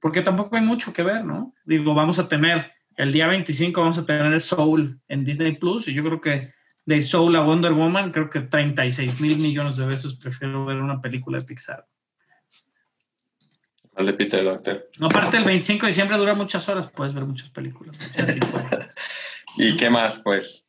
[0.00, 1.54] Porque tampoco hay mucho que ver, ¿no?
[1.64, 5.94] Digo, vamos a tener, el día 25 vamos a tener Soul en Disney Plus, y
[5.94, 6.52] yo creo que
[6.86, 11.00] de Soul a Wonder Woman, creo que 36 mil millones de veces prefiero ver una
[11.00, 11.86] película de Pixar.
[13.96, 14.88] Al de Peter Doctor.
[14.98, 17.96] No, aparte el 25 de diciembre dura muchas horas, puedes ver muchas películas.
[19.56, 20.66] ¿Y qué más, pues?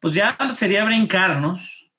[0.00, 1.90] Pues ya sería brincarnos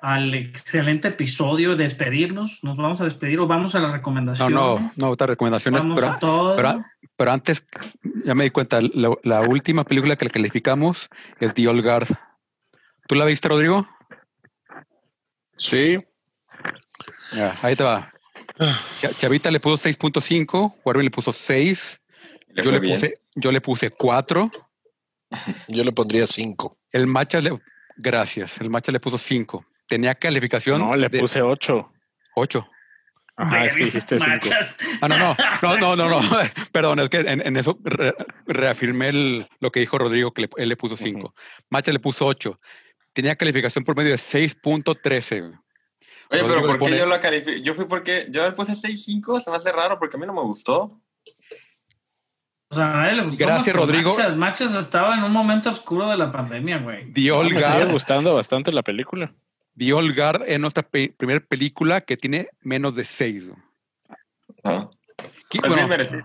[0.00, 2.64] al excelente episodio, despedirnos.
[2.64, 4.54] Nos vamos a despedir o vamos a las No, recomendaciones.
[4.54, 5.82] no, no, otras recomendaciones.
[5.82, 6.56] Vamos Pero, a todo.
[6.56, 6.84] pero-
[7.16, 7.62] pero antes,
[8.24, 12.08] ya me di cuenta, la, la última película que le calificamos es The Old Guard.
[13.06, 13.86] ¿Tú la viste, Rodrigo?
[15.58, 15.98] Sí,
[17.34, 18.10] Ya, ahí te va.
[18.60, 22.00] Ch- Chavita le puso 6.5, Warby le puso 6,
[22.48, 22.94] ¿Le yo le, bien?
[22.96, 24.50] puse, yo le puse 4,
[25.68, 26.78] yo le pondría cinco.
[26.92, 27.58] el Macha le,
[27.96, 29.64] gracias, el Macha le puso 5.
[29.88, 31.92] Tenía calificación No, le de puse 8.
[32.36, 32.68] 8.
[33.36, 34.30] Ajá, es que dijiste 5.
[34.30, 34.76] Machas.
[35.00, 36.20] Ah, no, no, no, no, no, no.
[36.72, 38.14] Perdón, es que en, en eso re-
[38.46, 41.34] reafirmé el- lo que dijo Rodrigo, que le- él le puso 5.
[41.70, 42.60] Macha le puso 8.
[43.14, 45.58] Tenía calificación por medio de 6.13.
[46.32, 47.62] Oye, pero ¿por qué pone- yo la califiqué?
[47.62, 50.32] Yo fui porque yo le puse 6.5, se me hace raro porque a mí no
[50.34, 51.00] me gustó.
[52.72, 54.16] O sea, a nadie le gustó Gracias, Rodrigo.
[54.16, 54.36] Machas.
[54.36, 57.12] Machas estaba en un momento oscuro de la pandemia, güey.
[57.12, 59.32] The Old Me sigue gustando bastante la película.
[59.76, 63.48] The Old Guard es nuestra pe- primera película que tiene menos de 6.
[64.62, 64.88] Ah.
[65.16, 66.24] Pues bueno, bien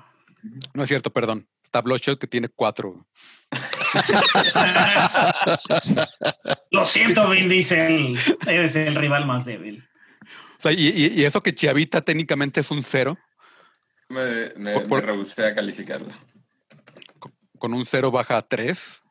[0.76, 1.48] no es cierto, perdón.
[1.64, 3.08] Está Bloodshot que tiene 4.
[6.72, 8.18] Lo siento, Vin Diesel.
[8.48, 9.84] Eres el rival más débil.
[10.66, 13.16] Sea, y, y- y eso que Chavita técnicamente es un 0,
[14.10, 16.18] Me, me, Por- me rehusé a calificarla.
[17.60, 19.02] con un 0 baja a 3.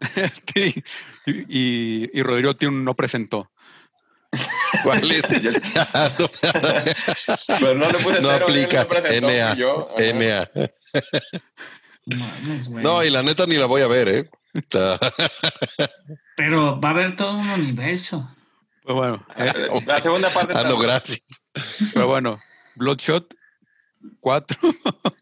[0.54, 0.82] y,
[1.26, 3.50] y- y Rodrigo tiene un no presentó.
[4.82, 5.22] ¿Cuál es?
[5.40, 5.50] Yo-
[7.48, 8.86] Pero no le puse No cero, aplica.
[8.88, 9.54] presentó, NA.
[9.56, 9.90] yo.
[12.06, 12.68] Mames.
[12.70, 14.30] No, y la neta ni la voy a ver, ¿eh?
[16.36, 18.30] Pero va a haber todo un universo.
[18.88, 21.42] Pues bueno, eh, La segunda parte Ah, está- gracias.
[21.92, 22.40] pero bueno,
[22.74, 23.34] Bloodshot
[24.20, 24.58] 4,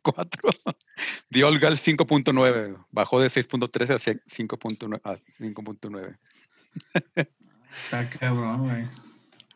[0.02, 0.50] 4.
[1.32, 5.00] The Old Guard 5.9, bajó de 6.13 a 5.9.
[5.02, 6.16] a 5.9.
[7.84, 8.84] Está cabrón, güey.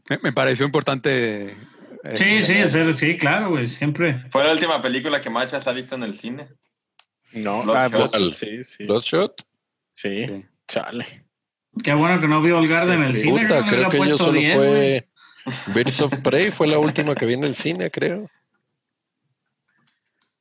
[0.09, 1.53] Me, me pareció importante.
[1.53, 1.57] eh,
[2.17, 3.69] Sí, sí, es- sí, claro, güey.
[3.69, 4.25] Siempre.
[4.31, 6.49] Fue la última película que Machas ha visto en el cine.
[7.33, 7.77] No, Bloodshot.
[7.77, 8.85] ah, Bloodshot, sí, sí.
[8.87, 9.47] Bloodshot.
[9.95, 10.45] Sí, sí.
[10.67, 11.27] chale.
[11.83, 13.47] Qué bueno que no vio Olgarda en el cine.
[13.47, 14.69] Creo que yo puesto solo 10, güey.
[14.69, 15.07] fue.
[15.75, 18.29] Birds of Prey fue la última que vi en el cine, creo.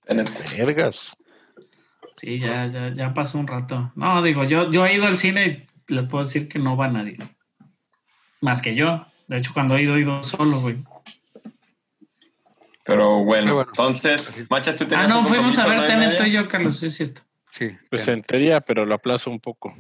[0.05, 0.57] Tenet.
[0.57, 1.15] Vergas.
[2.17, 3.91] Sí, ya, ya, ya pasó un rato.
[3.95, 6.89] No, digo, yo, yo he ido al cine y les puedo decir que no va
[6.89, 7.17] nadie.
[8.41, 9.05] Más que yo.
[9.27, 10.83] De hecho, cuando he ido, he ido solo, güey.
[12.83, 13.69] Pero bueno, Pero bueno.
[13.69, 16.87] entonces, Machas, tú Ah, no, un fuimos a ver Tenet tú y yo, Carlos, sí
[16.87, 17.21] es cierto.
[17.51, 19.75] Sí, Pues en teoría, pero lo aplazo un poco.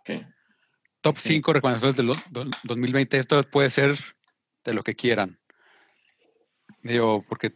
[0.00, 0.10] Ok.
[1.04, 3.18] Top 5 recomendaciones del do- do- 2020.
[3.18, 3.94] Esto puede ser
[4.64, 5.38] de lo que quieran.
[6.82, 7.52] Digo, porque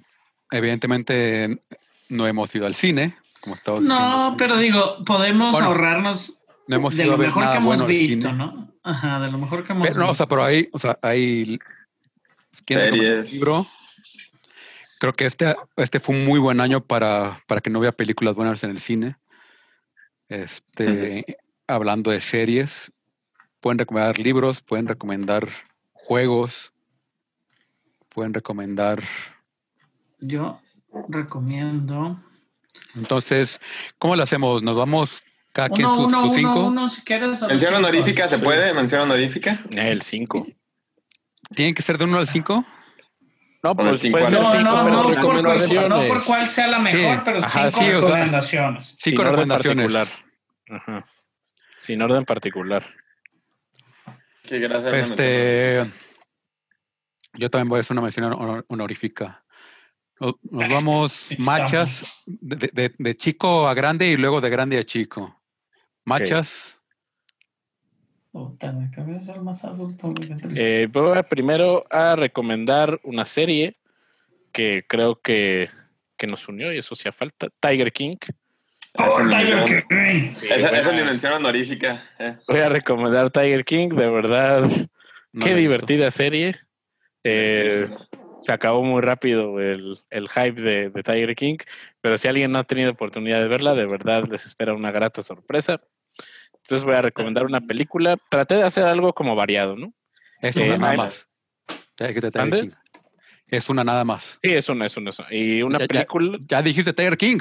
[0.50, 1.62] evidentemente
[2.10, 6.94] no hemos ido al cine, como estaba No, pero digo, podemos Bueno, ahorrarnos no hemos
[6.94, 8.32] de ido a lo ver mejor nada que hemos bueno visto.
[8.32, 8.70] ¿no?
[8.82, 10.16] Ajá, de lo mejor que hemos Pero, no, o visto.
[10.18, 11.58] sea, pero hay, o sea, hay
[12.66, 13.32] ¿quién recomendó el Series.
[13.32, 13.66] libro?
[15.00, 18.34] Creo que este, este fue un muy buen año para, para que no vea películas
[18.34, 19.16] buenas en el cine.
[20.28, 22.90] Este, hablando de series,
[23.60, 25.48] pueden recomendar libros, pueden recomendar
[25.92, 26.72] juegos,
[28.08, 29.02] pueden recomendar.
[30.20, 30.60] Yo
[31.08, 32.20] recomiendo.
[32.94, 33.60] Entonces,
[33.98, 34.62] ¿cómo lo hacemos?
[34.62, 35.22] ¿Nos vamos
[35.52, 36.66] cada quien Uno, sus, uno, sus uno, cinco?
[36.66, 37.40] uno, si quieres.
[37.42, 37.76] ¿Mención cinco.
[37.76, 38.72] honorífica se puede?
[38.74, 39.60] ¿Mención honorífica?
[39.70, 40.46] El 5.
[41.54, 42.64] ¿Tienen que ser de uno al cinco?
[43.62, 44.52] No, Con el pues cinco puede ser años.
[44.54, 45.88] No, cinco, no, pero no, sin por, recomendaciones.
[45.88, 48.86] no por cuál sea la mejor, Sí, pero ajá, cinco sí, o sea, recomendaciones.
[48.86, 49.92] Cinco Sin orden recomendaciones.
[49.92, 50.08] particular.
[50.80, 51.06] Ajá.
[51.78, 52.86] Sin orden particular.
[54.50, 55.10] Gracias.
[55.10, 55.90] Este,
[57.34, 59.44] yo también voy a hacer una mención honor- honorífica.
[60.20, 64.82] Nos, nos vamos machas de, de- de chico a grande y luego de grande a
[64.84, 65.34] chico.
[66.04, 66.74] Machas,
[68.32, 68.72] Oh, Puta,
[69.24, 70.10] soy más adulto.
[70.54, 73.78] Eh, voy a primero a recomendar una serie
[74.52, 75.70] que creo que,
[76.16, 77.48] que nos unió y eso hacía falta.
[77.58, 78.16] Tiger King.
[78.98, 80.34] Oh, Esa Tiger dimensión- King.
[80.50, 82.02] Esa, voy, esa a, dimensión honorífica.
[82.18, 82.36] eh.
[82.48, 84.68] voy a recomendar Tiger King, de verdad.
[85.32, 86.56] No qué divertida serie.
[87.24, 87.88] Eh,
[88.42, 91.58] se acabó muy rápido el, el hype de, de Tiger King,
[92.00, 95.22] pero si alguien no ha tenido oportunidad de verla, de verdad les espera una grata
[95.22, 95.80] sorpresa.
[96.62, 98.16] Entonces voy a recomendar una película.
[98.30, 99.92] Traté de hacer algo como variado, ¿no?
[100.40, 101.28] Es Eh, una nada hay- más.
[101.96, 102.70] King.
[103.48, 104.38] Es una nada más.
[104.42, 105.28] Sí, es una, es una, es una.
[105.34, 106.38] Y una Ya- ya- película.
[106.46, 107.38] Ya dijiste Tiger King.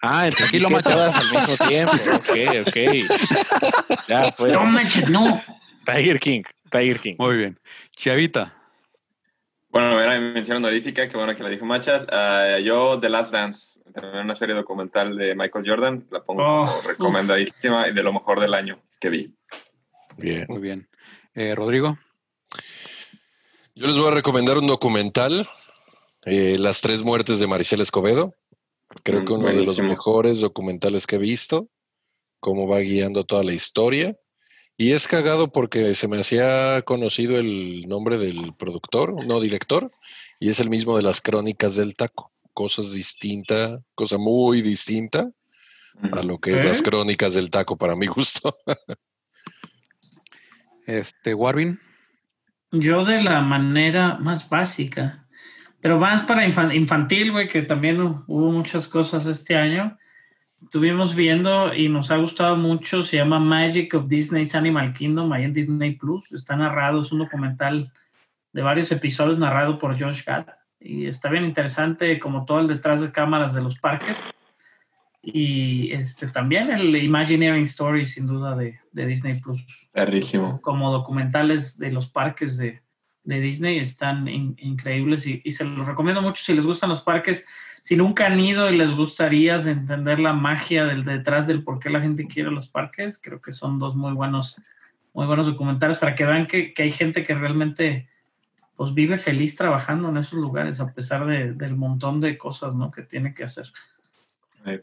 [0.00, 1.92] Ah, Aquí lo todas al mismo tiempo.
[2.14, 4.06] Ok, ok.
[4.08, 4.52] Ya, pues.
[4.52, 5.42] No manches, no.
[5.84, 6.42] Tiger King.
[6.70, 7.14] Tiger King.
[7.18, 7.60] Muy bien.
[7.96, 8.54] Chavita.
[9.70, 12.06] Bueno, era mi mención honorífica, que bueno que la dijo Machas.
[12.10, 16.66] Ah, yo, The Last Dance, también una serie documental de Michael Jordan, la pongo Oh,
[16.66, 19.34] como recomendadísima y de lo mejor del año que vi.
[20.16, 20.46] Bien.
[20.48, 20.88] Muy bien.
[21.34, 21.98] Eh, Rodrigo.
[23.74, 25.48] Yo les voy a recomendar un documental,
[26.24, 28.34] eh, Las tres muertes de Maricel Escobedo.
[29.02, 31.68] Creo Mm, que uno de los mejores documentales que he visto,
[32.40, 34.16] cómo va guiando toda la historia.
[34.76, 39.90] Y es cagado porque se me hacía conocido el nombre del productor, no director,
[40.38, 42.32] y es el mismo de las crónicas del taco.
[42.54, 45.30] Cosas distintas, cosa muy distinta
[46.12, 46.64] a lo que es ¿Eh?
[46.64, 48.56] las crónicas del taco para mi gusto.
[50.86, 51.78] Este, Warvin.
[52.70, 55.27] Yo de la manera más básica,
[55.80, 59.96] pero más para infan- infantil, güey, que también hu- hubo muchas cosas este año.
[60.60, 65.44] Estuvimos viendo y nos ha gustado mucho, se llama Magic of Disney's Animal Kingdom, ahí
[65.44, 66.32] en Disney Plus.
[66.32, 67.92] Está narrado, es un documental
[68.52, 70.46] de varios episodios narrado por Josh Gad.
[70.80, 74.18] Y está bien interesante, como todo el detrás de cámaras de los parques.
[75.22, 80.60] Y este también el Imagineering Story, sin duda, de, de Disney Plus Perrísimo.
[80.60, 82.80] como documentales de los parques de,
[83.28, 87.44] de Disney están in- increíbles y, se los recomiendo mucho si les gustan los parques.
[87.82, 91.90] Si nunca han ido y les gustaría entender la magia del detrás del por qué
[91.90, 94.56] la gente quiere los parques, creo que son dos muy buenos,
[95.12, 98.08] muy buenos documentales para que vean que, que hay gente que realmente
[98.76, 102.90] pues vive feliz trabajando en esos lugares a pesar de- del montón de cosas ¿no?
[102.90, 103.66] que tiene que hacer.
[104.64, 104.80] Yo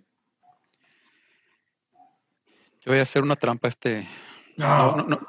[2.92, 4.08] voy a hacer una trampa este.
[4.58, 5.28] No, no, no.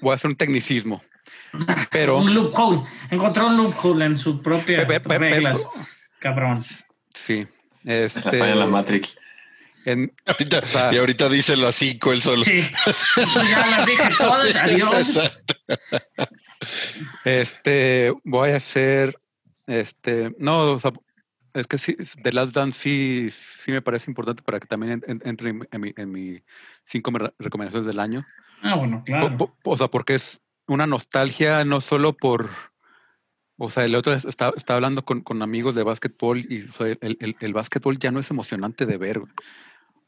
[0.00, 1.02] Voy a hacer un tecnicismo.
[1.90, 2.18] Pero.
[2.18, 2.82] Un loophole.
[3.10, 5.66] Encontró un loophole en su propia Pe- pe- pe- reglas,
[6.18, 6.62] cabrón.
[7.14, 7.46] Sí.
[7.84, 9.16] La Este, falla en la Matrix.
[9.84, 12.42] en- Ahorita- sea- y ahorita dice las cinco el solo.
[12.44, 12.62] Sí,
[13.50, 15.32] ya las dije todas, adiós.
[17.24, 19.18] Este, voy a hacer,
[19.66, 20.92] este, no, o sea,
[21.54, 25.04] es que sí, The Last Dance sí, sí me parece importante para que también en-
[25.06, 26.42] en- entre en, en mi, en mi
[26.84, 28.26] cinco me- recomendaciones del año.
[28.62, 29.36] Ah, bueno, claro.
[29.64, 32.50] O, sea, porque es una nostalgia no solo por,
[33.56, 36.72] o sea, el otro es- está, está hablando con, con amigos de básquetbol y o
[36.72, 39.18] sea, el, el, el básquetbol ya no es emocionante de ver.
[39.18, 39.28] O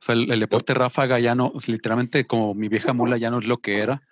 [0.02, 3.47] sea, el, el deporte ráfaga ya no, literalmente como mi vieja mula ya no es
[3.47, 4.02] lo que era.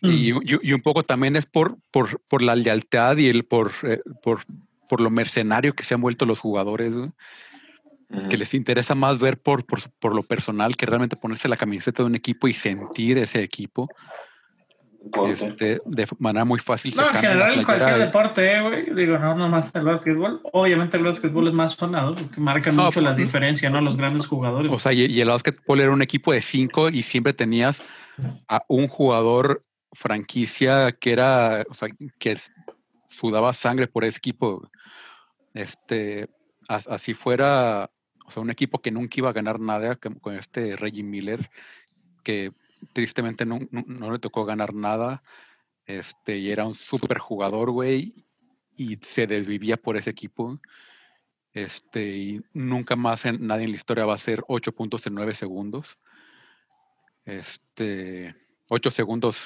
[0.00, 0.40] Y, Mm.
[0.44, 4.00] y- y un poco también es por, por, por la lealtad y el por, eh,
[4.22, 4.40] por,
[4.88, 6.92] por lo mercenario que se han vuelto los jugadores,
[8.28, 12.02] que les interesa más ver por, por, por lo personal que realmente ponerse la camiseta
[12.02, 13.88] de un equipo y sentir ese equipo
[15.26, 16.92] este, de manera muy fácil.
[16.96, 18.94] No, en general en cualquier y- deporte, eh, güey.
[18.94, 20.40] Digo, no nomás el básquetbol.
[20.52, 23.80] Obviamente el básquetbol es más sonado porque marcan No, mucho la pues, diferencia, ¿no?
[23.80, 24.70] Los grandes jugadores.
[24.72, 27.82] O sea, y, y el básquetbol era un equipo de cinco y siempre tenías
[28.48, 29.60] a un jugador
[29.92, 32.36] franquicia que era, o sea, que
[33.08, 34.68] sudaba sangre por ese equipo.
[35.52, 36.28] Este,
[36.68, 37.90] as- así fuera,
[38.32, 41.50] o sea, un equipo que nunca iba a ganar nada con, este Reggie Miller,
[42.24, 42.52] que
[42.94, 45.22] tristemente no, no- le tocó ganar nada.
[45.84, 48.24] Este, y era un super jugador, güey,
[48.74, 50.58] y se desvivía por ese equipo.
[51.52, 55.34] Este, y nunca más nadie en la historia va a hacer 8 puntos en 9
[55.34, 55.98] segundos.
[57.26, 58.34] Este,
[58.68, 59.36] 8 segundos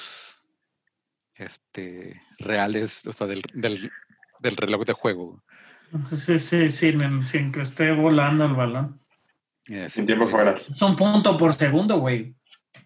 [1.35, 3.91] este, reales, o sea, del, del,
[4.39, 5.43] del reloj de juego.
[6.05, 6.91] Sí, sí, sí,
[7.25, 8.99] sin, que esté volando el balón.
[9.65, 10.51] Este, Sin tiempo fuera.
[10.53, 12.35] Es un punto por segundo, güey.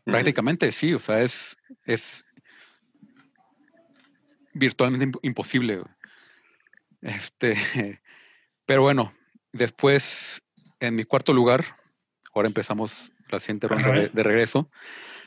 [0.04, 1.56] Prácticamente sí, o sea, es,
[1.86, 2.24] es
[4.54, 5.78] virtualmente imp- imposible.
[5.78, 5.94] güey.
[7.02, 7.56] Este,
[8.66, 9.14] pero bueno,
[9.52, 10.42] después,
[10.80, 11.66] en mi cuarto lugar,
[12.34, 14.70] ahora empezamos la siguiente ronda de, de regreso.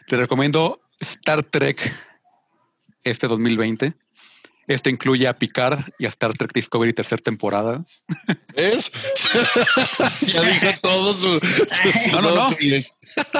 [0.06, 1.78] Te recomiendo Star Trek
[3.02, 3.94] este 2020.
[4.66, 7.84] Este incluye a Picard y a Star Trek Discovery tercera temporada.
[8.54, 8.90] ¿Es?
[10.22, 12.48] ya dijo todo su, su No, no, no.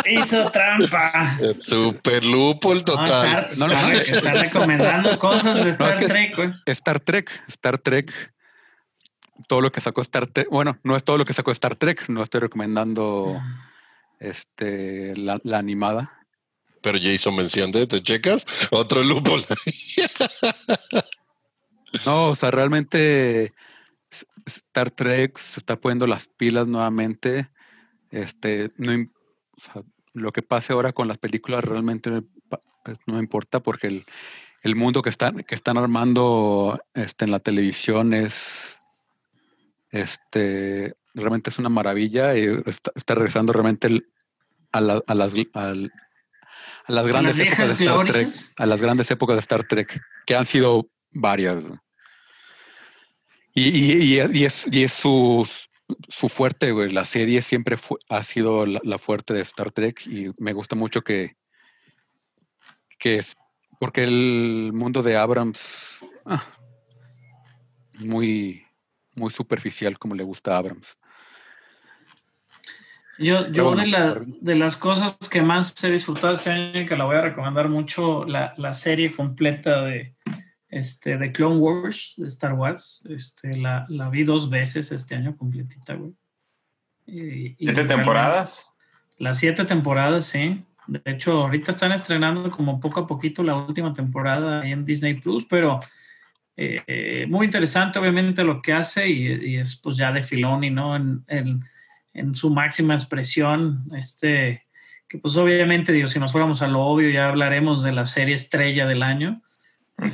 [0.07, 1.39] Hizo trampa.
[1.63, 3.47] Super lupo el No, total.
[3.47, 4.17] está, No, no, está- no.
[4.19, 6.51] está recomendando cosas de Star que- Trek, güey.
[6.67, 8.13] Star Trek, Star Trek,
[9.49, 12.09] todo lo que sacó Star Trek, bueno, no es todo lo que sacó Star Trek,
[12.09, 13.41] no estoy recomendando
[14.21, 16.13] este la, la animada.
[16.85, 18.47] Pero ya hizo mención de, ¿te checas?
[18.71, 19.37] Otro lupo.
[22.05, 23.53] No, o sea, realmente
[24.47, 27.49] Star Trek se está poniendo las pilas nuevamente.
[28.11, 29.07] Este, no,
[30.13, 32.11] lo que pase ahora con las películas realmente
[32.85, 34.05] pues, no me importa porque el,
[34.63, 38.77] el mundo que están, que están armando este, en la televisión es
[39.91, 44.09] este realmente es una maravilla y está, regresando realmente el-
[46.87, 50.01] a las grandes las épocas de Star Trek, a las grandes épocas de Star Trek,
[50.27, 51.63] que han sido varias.
[53.55, 55.49] Y, y- es, y es su,
[56.09, 56.91] su fuerte, güey.
[56.91, 60.75] La serie siempre fu- ha sido la, la fuerte de Star Trek y me gusta
[60.77, 61.37] mucho que,
[62.99, 63.35] que es,
[63.79, 66.45] porque el mundo de Abrams, ah,
[67.95, 68.65] muy,
[69.15, 70.97] muy superficial como le gusta a Abrams.
[73.19, 76.87] Yo, yo bueno, de, la- de las cosas que más he disfrutado este año y
[76.87, 80.15] que la voy a recomendar mucho, la, la serie completa de,
[80.69, 83.03] este, de Clone Wars de Star Wars.
[83.09, 86.13] Este, la, la vi dos veces este año completita, güey.
[87.07, 88.71] Y- y ¿Siete temporadas?
[89.19, 90.65] Las siete temporadas, sí.
[90.87, 95.15] De hecho, ahorita están estrenando como poco a poquito la última temporada ahí en Disney
[95.15, 95.81] Plus, pero
[96.57, 100.71] eh, eh, muy interesante, obviamente, lo que hace y, y es pues ya de Filoni,
[100.71, 100.97] ¿no?
[100.97, 101.65] En, en-
[102.15, 104.63] en su máxima expresión, este,
[105.09, 108.35] que pues obviamente, digo, si nos fuéramos a lo obvio, ya hablaremos de la serie
[108.35, 109.43] estrella del año,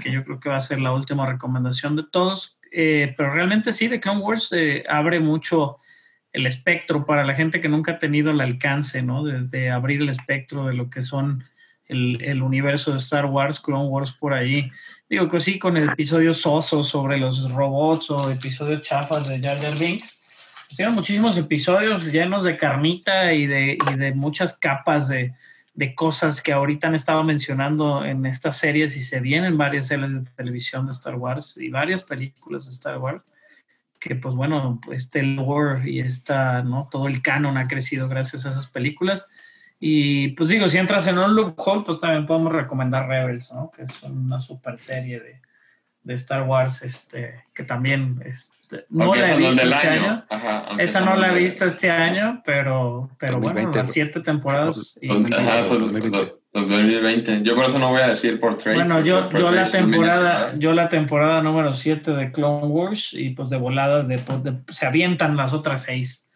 [0.03, 3.73] que yo creo que va a ser la última recomendación de todos, Eh, pero realmente
[3.73, 5.77] sí, The Clone Wars eh, abre mucho
[6.33, 9.25] el espectro para la gente que nunca ha tenido el alcance, ¿no?
[9.25, 11.43] Desde abrir el espectro de lo que son
[11.89, 14.71] el, el universo de Star Wars, Clone Wars por ahí.
[15.09, 19.77] Digo que sí, con episodios sosos sobre los robots o episodios chafas de Jar Jar
[19.77, 20.20] Binks.
[20.77, 25.35] Tienen muchísimos episodios llenos de carnita y de, y de muchas capas de,
[25.75, 30.25] de cosas que ahorita han estado mencionando en estas series y se vienen varias series
[30.25, 33.23] de televisión de Star Wars y varias películas de Star Wars
[34.01, 36.89] que pues bueno, pues, este lore y esta, ¿no?
[36.91, 39.29] Todo el canon ha crecido gracias a esas películas.
[39.79, 43.71] Y pues digo, si entras en un loophole, pues también podemos recomendar Rebels, ¿no?
[43.71, 45.41] Que es una super serie de,
[46.03, 50.07] de Star Wars, este, que también este, no la he visto este año.
[50.07, 50.25] año.
[50.31, 54.21] Ajá, aunque Esa no la he visto este año, pero, pero bueno, 2020, las siete
[54.21, 54.99] temporadas.
[55.01, 56.19] y- Dos- Ajá, son- 2020.
[56.19, 57.43] dos- 2020.
[57.43, 58.77] Yo por eso no voy a decir por trade.
[58.79, 62.67] Bueno, yo, por yo la sí me temporada, yo la temporada número 7 de Clone
[62.67, 66.27] Wars y pues de volada de, pues, de- se avientan las otras seis.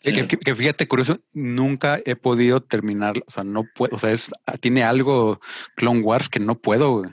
[0.00, 0.12] Sí.
[0.12, 4.10] Que, que- que fíjate, curioso, nunca he podido terminar, o sea, no puedo, o sea,
[4.10, 4.30] es,
[4.60, 5.40] tiene algo
[5.76, 7.04] Clone Wars que no puedo.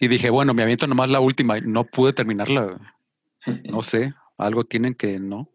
[0.00, 2.78] Y dije, bueno, me aviento nomás la última, y no pude terminarla.
[3.64, 5.48] No sé, algo tienen que no.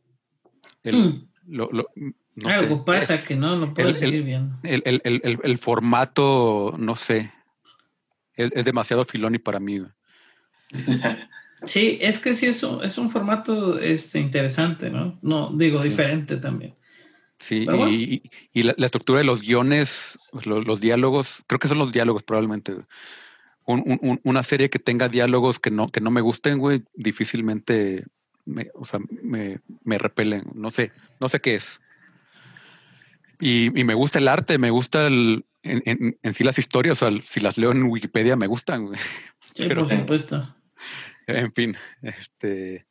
[0.83, 1.27] El, Hmm.
[1.47, 1.89] lo- lo-
[2.35, 2.83] no Algo sé.
[2.85, 4.55] pasa que no lo puedo el- seguir viendo.
[4.63, 7.31] El, el- el- el- el formato, no sé,
[8.35, 9.81] es, es demasiado filoni para mí.
[11.63, 15.19] Sí, es que sí es un, es un formato este, interesante, ¿no?
[15.21, 15.89] No, digo, Sí.
[15.89, 16.75] diferente también.
[17.39, 17.89] Sí, bueno.
[17.89, 18.21] y,
[18.53, 21.91] y- la, la estructura de los guiones, pues, lo- los, diálogos, creo que son los
[21.91, 22.75] diálogos probablemente.
[23.73, 28.05] Un- un- una serie que tenga diálogos que no, que no me gusten, güey, difícilmente
[28.45, 30.43] me, o sea, me, me repelen.
[30.55, 31.79] No sé, no sé qué es.
[33.39, 37.01] Y, y me gusta el arte, me gusta el, en, en- en sí las historias,
[37.01, 38.85] o sea, si las leo en Wikipedia me gustan.
[38.87, 38.99] güey.
[39.53, 40.55] Sí, Pero- por supuesto.
[41.27, 42.85] En fin, este,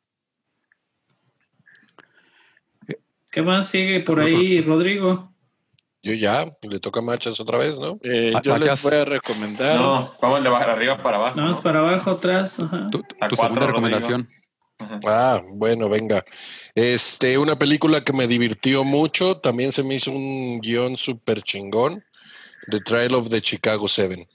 [3.31, 5.33] ¿Qué más sigue por ahí, Rodrigo?
[6.01, 7.99] Yo ya, le toca machas otra vez, ¿no?
[8.03, 8.83] Eh, Ah, yo les Machas.
[8.83, 9.75] voy a recomendar.
[9.75, 11.35] No, vamos de bajar arriba para abajo.
[11.35, 11.61] Vamos ¿no?
[11.61, 12.57] para abajo, atrás.
[12.59, 12.89] Ajá.
[12.89, 13.01] tu,
[13.35, 14.29] segunda recomendación.
[14.77, 14.99] Ajá.
[15.05, 16.23] Ah, bueno, venga.
[16.73, 22.01] Este, una película que me divirtió mucho, también se me hizo un guion súper chingón,
[22.71, 24.25] The Trial of the Chicago Seven.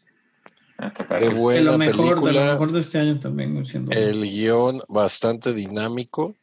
[0.76, 1.14] Ah, Qué.
[1.14, 3.64] De buena lo mejor, de lo película, mejor de este año también.
[3.64, 6.34] siendo- el guion bastante dinámico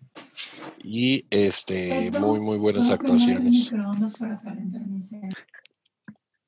[0.84, 3.72] y este, muy, muy buenas actuaciones.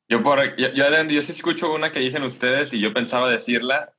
[0.10, 3.94] Yo, por, yo, yo, yo sí escucho una que dicen ustedes y yo pensaba decirla,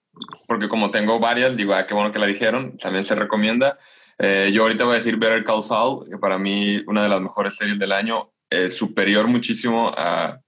[0.46, 3.78] porque como tengo varias, digo, ah, qué bueno que la dijeron, también se recomienda.
[4.18, 7.20] Eh, yo ahorita voy a decir Better Call Saul, que para mí una de las
[7.20, 10.38] mejores series del año, eh, superior muchísimo a,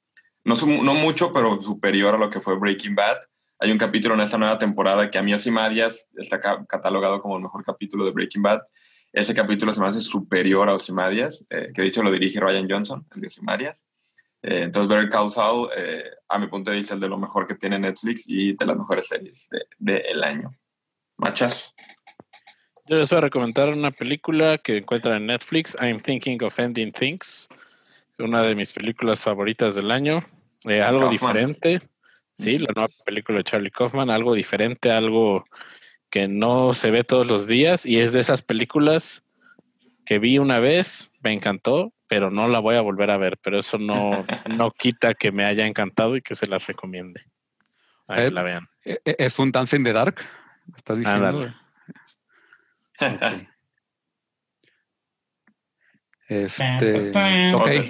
[0.44, 3.16] no, no mucho, pero superior a lo que fue Breaking Bad.
[3.58, 7.36] hay un capítulo en esta nueva temporada que a mí Osimadias está ca- catalogado como
[7.36, 8.60] el mejor capítulo de Breaking Bad.
[9.12, 12.68] Ese capítulo se me hace superior a Osimadias, eh, que de hecho lo dirige Ryan
[12.68, 13.76] Johnson, el de Osimadias.
[14.42, 17.46] Eh, entonces, Better Call Saul, eh, a mi punto de vista, es de lo mejor
[17.46, 20.50] que tiene Netflix y de las mejores series del de, el año.
[21.16, 21.74] Machas.
[22.88, 26.92] Yo les voy a recomendar una película que encuentran en Netflix, I'm Thinking of Ending
[26.92, 27.48] Things,
[28.18, 30.20] una de mis películas favoritas del año.
[30.64, 31.10] Eh, algo Kaufman.
[31.10, 31.80] diferente,
[32.34, 35.44] sí, la nueva película de Charlie Kaufman, algo diferente, algo
[36.16, 39.22] que no se ve todos los días y es de esas películas
[40.06, 43.58] que vi una vez, me encantó, pero no la voy a volver a ver, pero
[43.58, 47.20] eso no, no quita que me haya encantado y que se las recomiende.
[48.08, 48.66] A que Eh, la vean.
[48.82, 50.22] ¿E- e- ¿Es un Dance in the Dark?
[50.64, 51.54] ¿Me ¿Estás diciendo?
[56.28, 57.12] Este,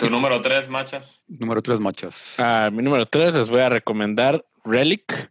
[0.01, 1.23] Tu número tres, Machas.
[1.29, 2.35] número tres machos.
[2.39, 5.31] Ah, mi número 3 les voy a recomendar Relic.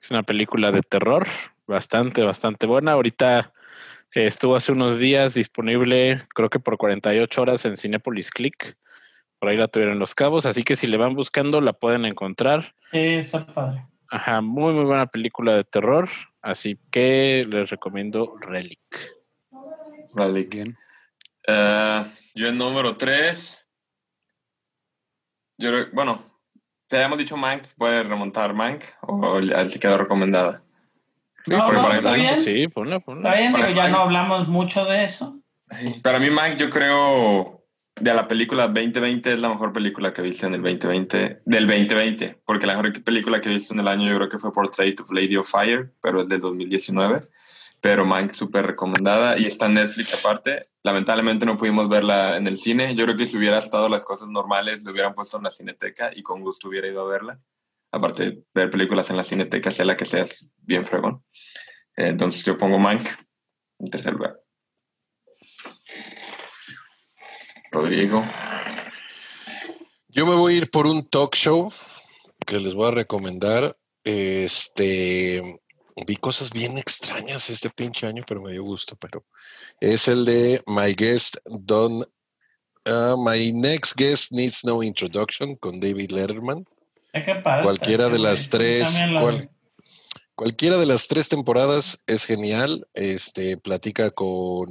[0.00, 1.26] Es una película de terror
[1.70, 2.92] bastante, bastante buena.
[2.92, 3.52] Ahorita
[4.14, 8.76] eh, estuvo hace unos días disponible, creo que por 48 horas en Cinepolis Click.
[9.38, 12.74] Por ahí la tuvieron los cabos, así que si le van buscando la pueden encontrar.
[12.92, 13.86] Sí, está padre.
[14.10, 16.10] Ajá, muy, muy buena película de terror.
[16.42, 18.80] Así que les recomiendo Relic.
[20.12, 20.44] Vale.
[20.44, 20.76] Bien.
[21.46, 23.66] Eh, yo en número 3.
[25.58, 26.22] Yo, bueno,
[26.88, 30.62] te habíamos dicho Mank, puede remontar Mank o ya se quedó recomendada.
[31.46, 32.36] No, porque no, para está bien.
[32.38, 33.30] Sí, ponla, ponla.
[33.30, 35.40] Está bien, digo, ya no hablamos mucho de eso.
[36.02, 37.60] Para mí, Mank, yo creo
[38.00, 41.66] de la película 2020 es la mejor película que he visto en el 2020, del
[41.66, 44.52] 2020, porque la mejor película que he visto en el año yo creo que fue
[44.52, 47.20] Portrait of Lady of Fire, pero es del 2019.
[47.82, 50.68] Pero Mank súper recomendada y está en Netflix aparte.
[50.82, 52.94] Lamentablemente no pudimos verla en el cine.
[52.94, 56.10] Yo creo que si hubiera estado las cosas normales, lo hubieran puesto en la cineteca
[56.14, 57.38] y con gusto hubiera ido a verla.
[57.92, 61.24] Aparte de ver películas en la cineteca, sea la que sea, es bien fregón.
[61.96, 63.08] Entonces yo pongo Mank
[63.78, 64.40] en tercer lugar.
[67.72, 68.24] Rodrigo.
[70.08, 71.72] Yo me voy a ir por un talk show
[72.46, 73.76] que les voy a recomendar.
[74.02, 75.60] Este
[76.06, 78.96] vi cosas bien extrañas este pinche año, pero me dio gusto.
[78.96, 79.24] Pero
[79.80, 86.10] es el de My Guest Don uh, My Next Guest Needs No Introduction con David
[86.10, 86.64] Letterman.
[87.62, 88.50] Cualquiera de las güey.
[88.50, 89.50] tres, cual-
[90.36, 92.86] Cualquiera de las tres temporadas es genial.
[92.94, 94.68] Este platica con.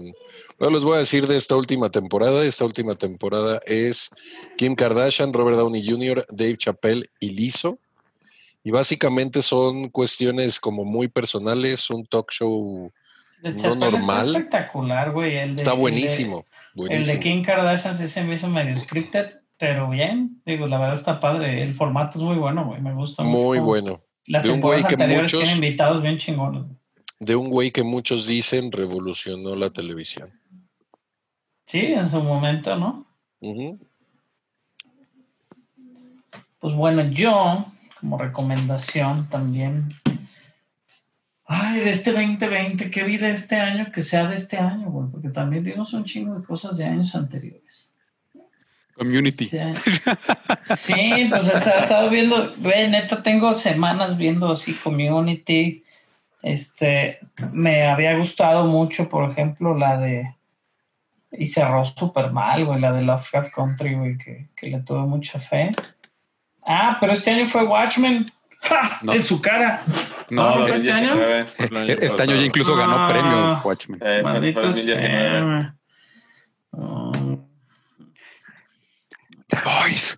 [0.58, 2.44] Bueno, les voy a decir de esta última temporada.
[2.44, 4.10] Esta última temporada es
[4.58, 7.78] Kim Kardashian, Robert Downey Jr., Dave Chappelle y Lizzo.
[8.64, 12.92] Y básicamente son cuestiones como muy personales, un talk show
[13.44, 14.28] de no Chappelle normal.
[14.30, 15.38] Está espectacular, güey.
[15.38, 16.46] El de- está el de- buenísimo.
[16.90, 17.20] El de.
[17.20, 20.42] Kim Kardashian sí se me hizo medio scripted, pero bien.
[20.46, 21.62] Digo, la verdad está padre.
[21.62, 22.82] El formato es muy bueno, güey.
[22.82, 23.38] Me gusta mucho.
[23.44, 24.02] Muy bueno.
[24.26, 26.64] Las De un güey que muchos- tienen invitados bien chingones.
[27.20, 30.32] De un güey que muchos dicen revolucionó la televisión.
[31.68, 33.06] Sí, en su momento, ¿no?
[36.60, 37.66] Pues bueno, yo,
[38.00, 39.90] como recomendación también.
[41.46, 45.10] Ay, de este 2020, ¿qué vi de este año que sea de este año, güey?
[45.12, 47.89] Porque también vimos un chingo de cosas de años anteriores.
[49.00, 49.50] Community.
[50.64, 55.84] Sí, pues o sea, he estado viendo, güey, neta, tengo semanas viendo así Community.
[56.44, 57.20] Este,
[57.52, 60.36] me había gustado mucho, por ejemplo, la de.
[61.32, 65.40] Y cerró súper mal, güey, la de Lovecraft Country, güey, que, que le tuve mucha
[65.40, 65.72] fe.
[66.68, 68.26] Ah, pero este año fue Watchmen.
[68.62, 69.00] ¡Ja!
[69.04, 69.14] No.
[69.14, 69.84] En su cara.
[70.30, 71.16] No, No, eh, este año?
[71.16, 71.46] 2019.
[71.60, 73.08] El año este año ya incluso ganó Ah.
[73.08, 74.00] premios Watchmen.
[74.04, 75.62] Eh, Maldito 2019.
[75.62, 75.76] sea.
[79.50, 80.18] The Voice.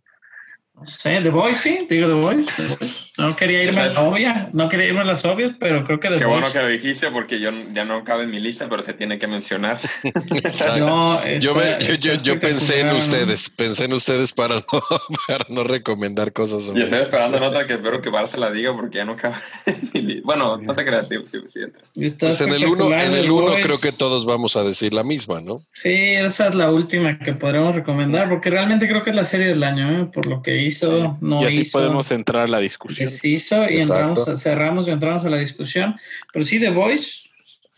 [0.75, 0.85] No
[1.23, 2.45] The Voice, sí, digo The Voice.
[2.57, 3.10] The Voice.
[3.21, 6.09] No quería irme a la obvia, no quería irme a las obvias, pero creo que
[6.09, 8.83] The Qué bueno que lo dijiste porque yo ya no cabe en mi lista, pero
[8.83, 9.79] se tiene que mencionar.
[10.79, 14.63] No, Yo, me- está- yo, yo, pensé en ustedes, pensé en ustedes para no,
[15.27, 17.05] para no recomendar cosas Y sobre estoy eso.
[17.07, 19.35] esperando en otra que espero que Barça la diga porque ya no cabe
[19.65, 20.21] en mi lista.
[20.25, 21.81] Bueno, no te creas, sí, sí, sí, entra.
[21.95, 24.63] Está Pues en el uno, espectacular en The el uno creo que todos vamos a
[24.63, 25.61] decir la misma, ¿no?
[25.73, 29.47] Sí, esa es la última que podremos recomendar, porque realmente creo que es la serie
[29.47, 30.05] del año, ¿eh?
[30.13, 31.77] por lo que hizo, no y así hizo.
[31.79, 33.07] podemos entrar a la discusión.
[33.11, 34.09] Deshizo y Exacto.
[34.09, 35.95] entramos, cerramos y entramos a la discusión.
[36.31, 37.29] Pero sí, The Voice,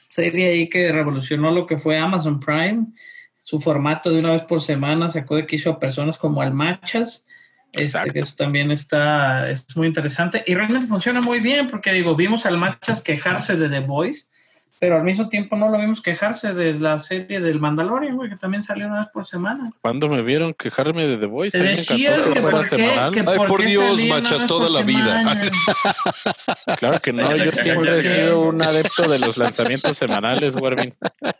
[0.09, 2.87] serie ahí que revolucionó lo que fue Amazon Prime,
[3.39, 7.25] su formato de una vez por semana sacó de quicio a personas como Almachas.
[7.73, 8.13] Este, Exacto.
[8.13, 12.45] que eso también está, es muy interesante y realmente funciona muy bien porque digo, vimos
[12.45, 14.27] al Machas quejarse de The Voice,
[14.83, 18.35] pero al mismo tiempo no lo vimos quejarse de la serie del Mandalorian, güey, que
[18.35, 19.71] también salió una vez por semana.
[19.79, 21.57] ¿Cuándo me vieron quejarme de The Voice?
[21.57, 23.13] Te decías que por qué, semanal.
[23.13, 25.23] que Ay, por Dios, machas, toda por la vida.
[26.79, 30.93] Claro que no, yo siempre he sido un adepto de los lanzamientos semanales, Warvin.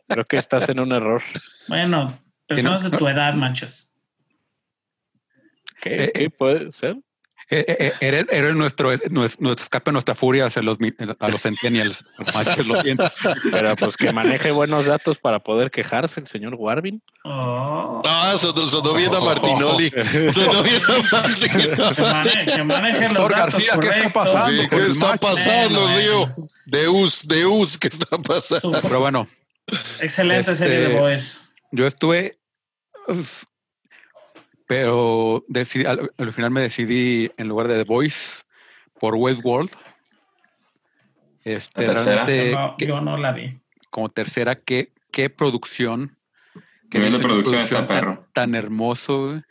[0.07, 1.21] Creo que estás en un error.
[1.67, 2.17] Bueno,
[2.47, 3.91] personas de tu edad, machos.
[5.81, 6.95] ¿Qué, ¿Qué puede ser?
[7.55, 10.77] Eh, eh, eh, Era, era nuestro, nuestro, nuestro escape, nuestra furia hacia los,
[11.19, 12.03] a los centennials.
[12.65, 13.03] Lo siento.
[13.51, 17.01] Pero pues que maneje buenos datos para poder quejarse el señor Warvin.
[17.23, 18.01] Oh.
[18.05, 19.91] Ah, sonó, sonó bien a Martinoli.
[20.31, 21.93] Sonó bien a Martinoli.
[21.95, 24.11] Que maneje, que maneje los Doctor datos García, ¿qué está correctos.
[24.13, 24.49] pasando?
[24.61, 25.19] Sí, ¿Qué está macho?
[25.19, 26.35] pasando, Río?
[26.65, 28.79] Deus, Deus, ¿qué está pasando?
[28.81, 29.27] Pero bueno,
[30.01, 31.39] Excelente Este- serie de Boys.
[31.71, 32.37] yo estuve,
[34.73, 38.41] pero decidí, al, al final me decidí en lugar de The Voice
[38.99, 39.69] por Westworld.
[41.43, 42.25] Este, ¿La tercera?
[42.27, 43.59] Yo no, que- yo no la vi.
[43.91, 46.17] como tercera, qué, qué producción.
[46.89, 48.27] qué Nivel de producción está tan- perro.
[48.33, 49.43] Tan, hermoso.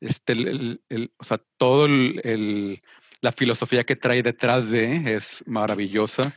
[0.00, 2.78] Este, el, el- el- o sea, todo el, el-
[3.22, 6.32] la filosofía que trae detrás de es maravillosa.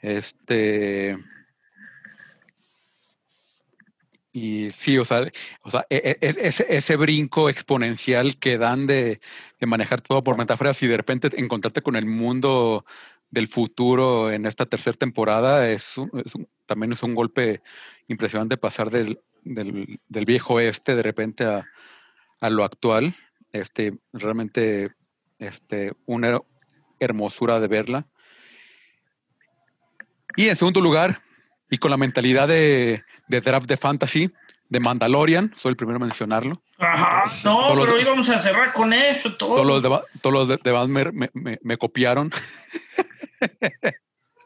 [0.00, 1.16] Este.
[4.32, 5.30] Y sí, o sea,
[5.62, 9.20] o sea e- e- es- ese, brinco exponencial que dan de,
[9.60, 12.86] de manejar todo por metáforas y de repente encontrarte con el mundo
[13.30, 15.94] del futuro en esta tercera temporada es,
[16.24, 16.32] es
[16.66, 17.62] también es un golpe
[18.08, 21.66] impresionante pasar del, del, del viejo este de repente a,
[22.40, 23.14] a lo actual.
[23.52, 24.92] Este, realmente
[25.38, 26.40] este, una
[27.00, 28.06] hermosura de verla.
[30.36, 31.20] Y en segundo lugar,
[31.72, 34.30] y con la mentalidad de, de draft de fantasy,
[34.68, 36.62] de Mandalorian, soy el primero en mencionarlo.
[36.78, 39.54] Ajá, no, Todos los- pero íbamos a cerrar con eso todo.
[39.54, 42.30] Todos los, deba- todos los de- demás me, me- me- me copiaron.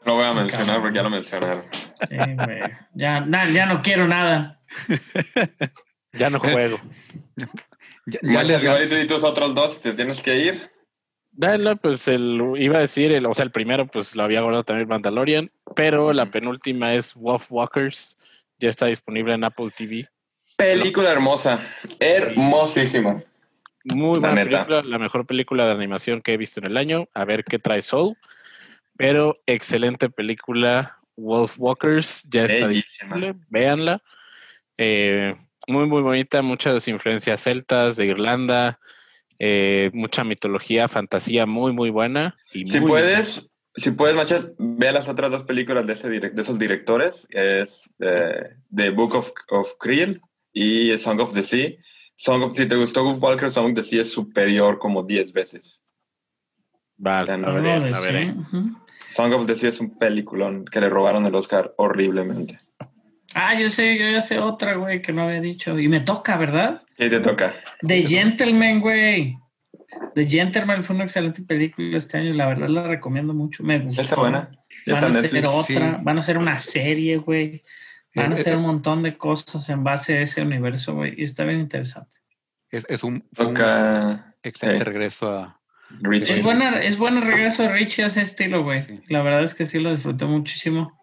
[0.05, 1.63] No lo voy a mencionar porque ya lo mencionaron.
[2.07, 2.15] Sí,
[2.93, 4.61] ya, na- ya no quiero nada.
[6.13, 6.79] Ya no juego.
[8.09, 10.71] Ya, ya les igual y tú y tus otros dos te tienes que ir.
[11.39, 14.63] Dale, pues el, iba a decir, el, o sea, el primero pues lo había guardado
[14.63, 18.17] también Mandalorian, pero la penúltima es Wolf Walkers,
[18.59, 20.09] ya está disponible en Apple TV.
[20.55, 21.61] Película hermosa.
[21.99, 23.23] Hermosísima.
[23.83, 24.65] Muy La buena neta.
[24.65, 27.59] película, la mejor película de animación que he visto en el año, a ver qué
[27.59, 28.15] trae Soul,
[28.97, 33.15] pero excelente película, Wolf Walkers, ya está Bellísima.
[33.15, 34.01] disponible, véanla.
[34.79, 35.35] Eh,
[35.67, 38.79] muy, muy bonita, muchas influencias celtas de Irlanda,
[39.39, 42.35] eh, mucha mitología, fantasía muy, muy buena.
[42.53, 46.41] Y Si muy- puedes, si puedes, Machet, ve las otras dos películas de, ese de
[46.41, 47.27] esos directores.
[47.29, 50.21] Es eh, The Book of, of Creel
[50.53, 51.77] y Song of the Sea.
[52.15, 55.31] Song of, si te gustó Goof Walker, Song of the Sea es superior como 10
[55.33, 55.79] veces.
[56.97, 58.31] Vale, veré.
[58.31, 58.71] ujú.
[59.11, 62.59] Song of the Sea es un peliculón que le robaron el Oscar horriblemente.
[63.39, 65.77] Ah, yo sé, yo ya sé otra, güey, que no había dicho.
[65.79, 66.81] Y me toca, ¿verdad?
[66.97, 67.53] ¿Qué te toca?
[67.87, 69.37] The Gentleman, güey.
[70.15, 72.33] The Gentleman fue una excelente película este año.
[72.33, 73.63] La verdad la recomiendo mucho.
[73.63, 74.01] Me gustó.
[74.01, 74.49] Está buena.
[74.85, 75.47] Ya Van está a hacer Netflix.
[75.47, 76.03] otra, sí.
[76.03, 77.63] van a hacer una serie, güey.
[78.15, 81.13] Van a Eh, hacer eh, un montón de cosas en base a ese universo, güey.
[81.17, 82.17] Y está bien interesante.
[82.71, 84.85] Es, es un, un Toca excelente eh.
[84.85, 85.59] regreso a.
[86.01, 86.33] Richie.
[86.33, 88.81] Es buena, es buen regreso de Richie a ese estilo, güey.
[88.81, 88.99] Sí.
[89.09, 90.96] La verdad es que sí lo disfruté muchísimo.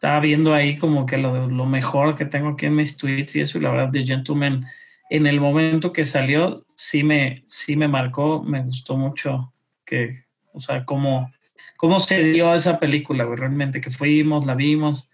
[0.00, 3.42] Estaba viendo ahí como que lo, lo mejor que tengo aquí en mis tweets y
[3.42, 4.64] eso, y la verdad, The Gentleman,
[5.10, 9.52] en el momento que salió, sí me, sí me marcó, me gustó mucho
[9.84, 10.24] que,
[10.54, 11.30] o sea, cómo,
[11.76, 15.10] cómo se dio esa película, güey, realmente, que fuimos, la vimos,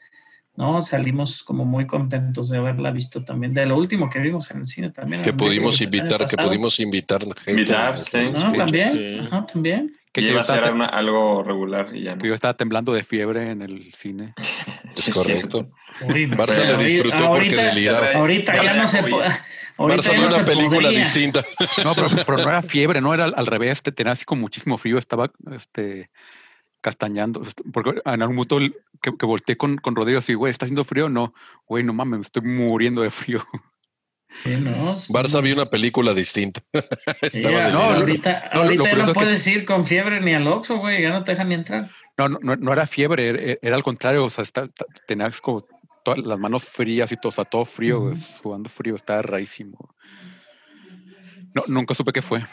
[0.54, 0.80] ¿no?
[0.82, 4.66] Salimos como muy contentos de haberla visto también, de lo último que vimos en el
[4.68, 5.24] cine también.
[5.24, 7.50] Que pudimos invitar, que pudimos invitar gente.
[7.50, 8.04] Invitar.
[8.32, 8.52] ¿No?
[8.52, 9.18] También, sí.
[9.18, 9.96] ajá, también.
[10.16, 12.22] Que, Que yo iba a ser estaba, una- algo regular y ya no.
[12.22, 14.32] que yo estaba temblando de fiebre en el cine.
[14.96, 15.68] Es correcto.
[16.00, 18.12] Barça le disfrutó porque ahorita- deliraba.
[18.14, 19.28] Ahorita ya no se puede.
[19.76, 20.98] Barça ya vio no una se película podría.
[21.00, 21.44] distinta.
[21.84, 24.40] No, pero, pero no era fiebre, no era al, al revés, te tenía así con
[24.40, 26.08] muchísimo frío, estaba este
[26.80, 27.42] castañando,
[27.74, 28.58] porque en algún momento
[29.02, 31.10] que volteé con, con Rodrigo así, güey, ¿está haciendo frío?
[31.10, 31.34] No,
[31.66, 33.44] güey, no mames, me estoy muriendo de frío.
[34.44, 35.12] Sí, no, sí.
[35.12, 36.60] Barça vio una película distinta.
[37.22, 40.78] Estaba no, ahorita, no, ahorita ya no que- puedes ir con fiebre ni al Oxxo,
[40.78, 41.90] güey, ya no te dejan ni entrar.
[42.18, 45.40] No, no, no, no era fiebre, era, era al contrario, o sea, está, está- tenías
[45.40, 45.66] como
[46.04, 48.24] todas las manos frías y todo, o sea, todo frío, güey, Ujú.
[48.42, 49.94] sudando frío, estaba rarísimo.
[51.54, 52.44] No, nunca supe qué fue.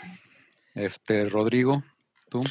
[0.76, 1.84] Este, Rodrigo,
[2.30, 2.44] tú.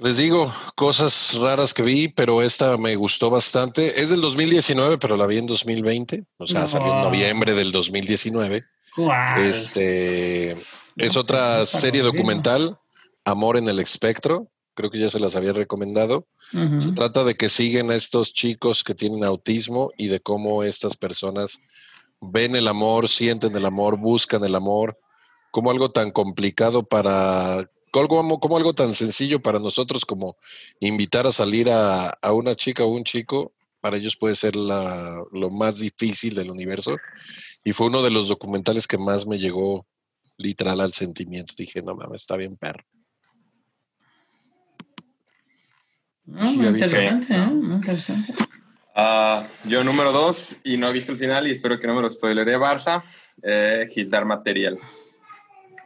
[0.00, 4.00] Les digo, cosas raras que vi, pero esta me gustó bastante.
[4.00, 6.24] Es del 2019, pero la vi en 2020.
[6.36, 7.04] O sea, salió en No.
[7.04, 8.64] noviembre del 2019.
[8.94, 9.40] ¿Cuál?
[9.40, 10.56] Este
[10.96, 12.78] es otra serie documental,
[13.24, 16.26] Amor en el Espectro, creo que ya se las había recomendado.
[16.78, 20.96] Se trata de que siguen a estos chicos que tienen autismo y de cómo estas
[20.96, 21.58] personas
[22.20, 24.96] ven el amor, sienten el amor, buscan el amor,
[25.50, 30.36] como algo tan complicado para, como, como algo tan sencillo para nosotros como
[30.80, 35.22] invitar a salir a, a una chica o un chico, para ellos puede ser la-
[35.32, 36.96] lo más difícil del universo.
[37.64, 39.86] Y fue uno de los documentales que más me llegó
[40.36, 41.54] literal al sentimiento.
[41.56, 42.84] Dije, no mames, está bien perro.
[46.44, 47.46] Sí, muy interesante, ¿eh?
[47.46, 48.34] Muy interesante.
[49.64, 52.10] Yo número dos, y no he visto el final y espero que no me lo
[52.10, 53.02] spoileré, Barça,
[53.42, 54.78] eh, Gildar Material.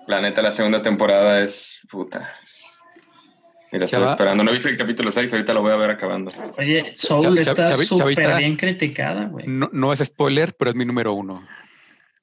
[0.07, 2.35] La neta, la segunda temporada es puta.
[3.71, 4.11] Mira, estoy Chava.
[4.13, 4.45] esperando.
[4.45, 6.31] No visto el capítulo 6, ahorita lo voy a ver acabando.
[6.59, 9.47] Oye, Soul Chav- está súper bien criticada, güey.
[9.47, 11.47] No, no es spoiler, pero es mi número uno.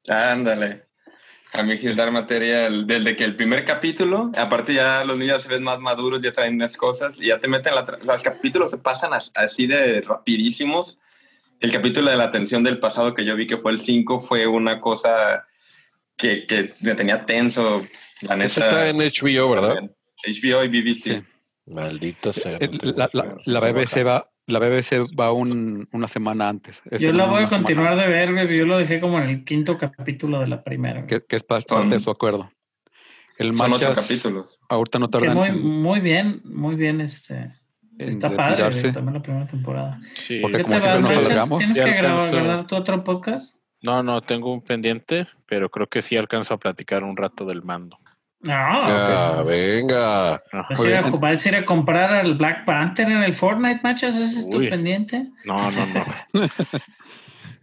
[0.07, 0.83] Ándale.
[1.53, 5.63] A mí Gildar Material, desde que el primer capítulo, aparte ya los niños se ven
[5.63, 7.83] más maduros, ya traen unas cosas, y ya te meten la...
[8.05, 10.99] Los capítulos se pasan as- así de rapidísimos.
[11.59, 14.45] El capítulo de la atención del pasado que yo vi que fue el 5 fue
[14.45, 15.47] una cosa
[16.19, 17.83] que, que me tenía tenso.
[18.21, 18.45] La neta.
[18.45, 19.89] Ese está en HBO, ¿verdad?
[20.27, 20.95] HBO y BBC.
[21.03, 21.23] Sí.
[21.65, 22.57] Maldita sea.
[22.59, 26.81] No la, la- la BBC va, la BBC va un- una semana antes.
[26.91, 28.57] Este Yo la voy a una semana continuar de ver, güey.
[28.57, 31.05] Yo lo dejé como en el quinto capítulo de la primera.
[31.07, 32.51] que, que es pa- Son- parte de su acuerdo.
[33.37, 34.59] El Son ocho capítulos.
[34.67, 37.53] ahorita no tardan muy, muy bien, muy bien, este.
[37.97, 39.99] Está padre, también la primera temporada.
[40.15, 40.39] Sí.
[40.41, 41.01] Porque ¿Qué como te vas,
[41.49, 43.58] nos ¿Tienes ya que grabar, grabar tu otro podcast?
[43.81, 47.63] No, no, tengo un pendiente, pero creo que sí alcanzo a platicar un rato del
[47.63, 47.97] mando.
[48.41, 50.41] No, Ah, venga.
[50.51, 51.13] Vas, Muy a ir a, bien.
[51.19, 54.15] vas a ir a comprar al Black Panther en el Fortnite, Machas.
[54.15, 54.69] ¿Ese es tu Uy.
[54.69, 55.29] pendiente?
[55.45, 56.05] No, no, no.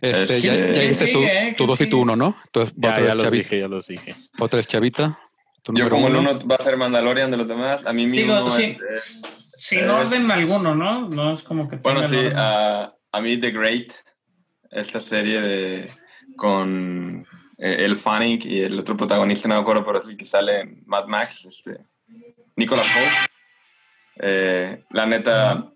[0.01, 1.55] Este, Es- ya, ya ¿quién hice tu, sigue, eh?
[1.57, 2.03] tu ¿Quién dos y tu sigue?
[2.03, 2.37] uno, ¿no?
[2.45, 4.15] Entonces, Ya, ya los dije, ya los dije.
[4.39, 5.19] otra vez Chavita.
[5.63, 6.31] tu Yo como el uno.
[6.33, 8.77] uno va a ser Mandalorian de los demás, a mí mi Digo, uno sí.
[8.81, 9.23] es- es-
[9.57, 11.09] Sin Es- orden alguno, ¿no?
[11.09, 11.77] No es como que.
[11.77, 13.93] Bueno, sí, a, a mí The Great,
[14.71, 15.91] esta serie de
[16.37, 17.27] con
[17.59, 20.61] eh, el Fanning y el otro protagonista, no me acuerdo, pero es el que sale
[20.61, 21.87] en Mad Max, este,
[22.55, 23.31] Nicolas Holt.
[24.19, 25.73] Eh, la neta,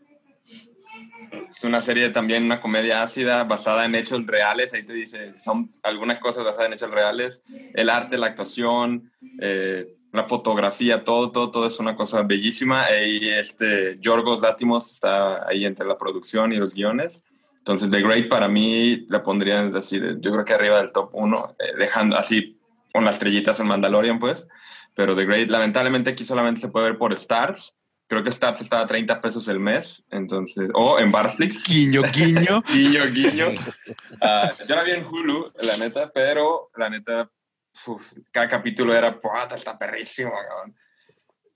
[1.51, 5.71] es una serie también, una comedia ácida basada en hechos reales, ahí te dice, son
[5.83, 7.43] algunas cosas basadas en hechos reales,
[7.75, 12.87] el arte, la actuación, eh, la fotografía, todo, todo, todo es una cosa bellísima.
[12.91, 17.21] Y este, Yorgos Látimos está ahí entre la producción y los guiones.
[17.61, 21.11] Entonces, The Great para mí la pondría así, de- yo creo que arriba del top
[21.13, 22.59] 1, dejando así
[22.93, 24.47] con las estrellitas en Mandalorian, pues.
[24.95, 27.75] Pero The Great, lamentablemente aquí solamente se puede ver por Stars.
[28.09, 31.65] Creo que Stars está a 30 pesos el mes, entonces, o en Barflix.
[31.69, 32.63] Guiño, guiño.
[32.73, 33.47] Guiño, guiño.
[34.21, 37.31] Ah, yo la vi en Hulu, la neta, pero la neta,
[37.87, 40.75] uf, cada capítulo era, puta, está perrísimo, cabrón".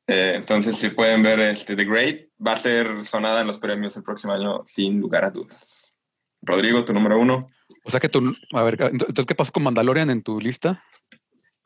[0.06, 3.96] Eh, entonces, si pueden ver este, The Great, va a ser sonada en los premios
[3.96, 5.83] el próximo año, sin lugar a dudas.
[6.44, 7.48] Rodrigo, tu número uno,
[7.84, 10.82] O sea que tú, a ver, entonces, ¿qué pasó con Mandalorian en tu lista?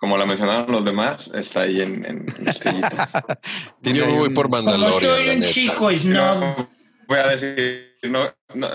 [0.01, 2.27] como la mencionaron los demás, está ahí en, en,
[3.83, 5.01] Yo me voy un- por Como Mandalorian.
[5.17, 6.39] soy la un chico, snob.
[6.41, 6.69] No,
[7.09, 8.69] voy a decir, no, no.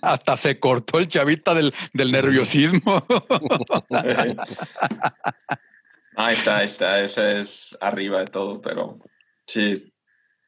[0.00, 3.04] Hasta se cortó el chavita del, del nerviosismo.
[6.16, 8.98] Ahí está, ahí está, ese es arriba de todo, pero
[9.46, 9.92] sí.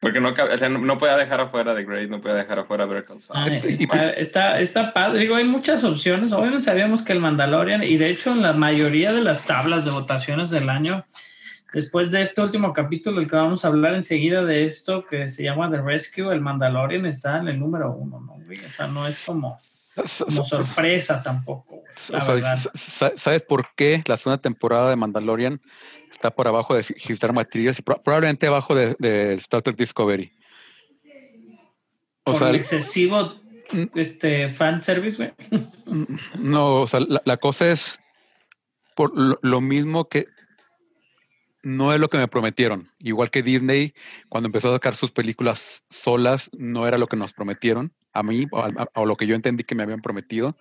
[0.01, 2.87] Porque no, o sea, no, no puede dejar afuera de Great, no puede dejar afuera
[2.87, 3.53] de Better Call Saul.
[3.53, 5.19] Está, está, está padre.
[5.19, 6.31] Digo, hay muchas opciones.
[6.31, 9.91] Obviamente sabíamos que el Mandalorian, y de hecho en la mayoría de las tablas de
[9.91, 11.05] votaciones del año,
[11.71, 15.43] después de este último capítulo, el que vamos a hablar enseguida de esto, que se
[15.43, 18.43] llama The Rescue, el Mandalorian está en el número uno, ¿no?
[18.43, 18.59] güey?
[18.59, 19.59] O sea, no es como,
[19.95, 25.61] como sorpresa tampoco, güey, la ¿Sabes por qué la segunda temporada de Mandalorian
[26.21, 30.31] está por abajo de Hipster Materials y pro- probablemente abajo de, de Star Trek Discovery?
[32.23, 33.41] O Por sea, el excesivo
[33.73, 33.85] Mm.
[33.97, 35.31] este, fan service, güey.
[36.37, 37.99] no, o sea, la, la cosa es
[38.95, 40.27] por lo, lo mismo que
[41.63, 42.89] no es lo que me prometieron.
[42.99, 43.93] Igual que Disney,
[44.27, 48.45] cuando empezó a sacar sus películas solas, no era lo que nos prometieron, a mí,
[48.51, 50.57] o, a- o lo que yo entendí que me habían prometido.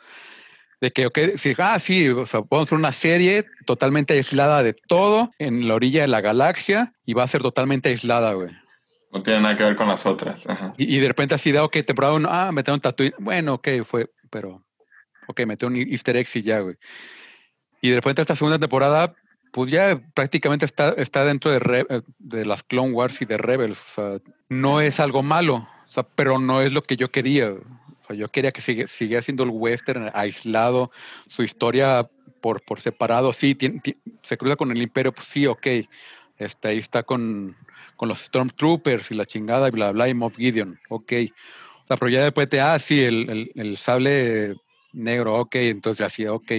[0.81, 4.63] De que, ok, sí, ah, sí, o sea, vamos a hacer una serie totalmente aislada
[4.63, 8.51] de todo en la orilla de la galaxia y va a ser totalmente aislada, güey.
[9.13, 10.49] No tiene nada que ver con las otras.
[10.49, 10.73] Ajá.
[10.79, 13.15] Y, y de repente así de, ok, temporada uno, ah, metieron Tatooine.
[13.19, 14.65] Bueno, ok, fue, pero,
[15.27, 16.77] ok, metieron easter eggs y ya, güey.
[17.83, 19.15] Y de repente esta segunda temporada,
[19.53, 23.37] pues ya prácticamente está, está dentro de, Re- eh, de las Clone Wars y de
[23.37, 23.81] Rebels.
[23.81, 27.53] O sea, no es algo malo, o sea, pero no es lo que yo quería.
[28.11, 30.91] Sea, yo quería que sigue, siguiera siendo el western aislado,
[31.29, 32.09] su historia
[32.41, 33.33] por, por separado.
[33.33, 35.67] Sí, tien- ti- se cruza con el imperio, pues sí, ok.
[36.39, 37.55] Este, ahí está con,
[37.97, 40.79] con los Stormtroopers y la chingada y bla, bla, y Moff Gideon.
[40.89, 41.13] Ok.
[41.85, 44.57] O sea, pero ya después de, ah, sí, el, el, el sable
[44.93, 46.51] negro, ok, entonces así, ok.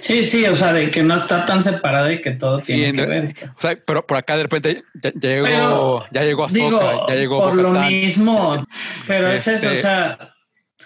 [0.00, 2.92] Sí, sí, o sea, de que no está tan separado y que todo Sí, tiene
[2.92, 3.34] que ver.
[3.56, 7.14] O sea, pero por acá de repente ya, ya llegó, Pero, ya llegó Digo, ya
[7.14, 8.66] llegó por lo mismo,
[9.06, 10.35] pero es eso, o Este, sea,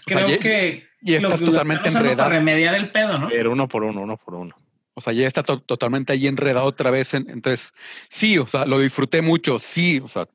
[0.06, 2.16] creo que y lo totalmente enredado.
[2.16, 3.28] para remediar el pedo, ¿no?
[3.28, 4.54] Pero uno por uno, uno por uno.
[4.94, 7.14] O sea, ya está to- totalmente ahí enredado otra vez.
[7.14, 7.72] en- entonces,
[8.08, 10.26] sí, o sea, lo disfruté mucho, sí, o sea,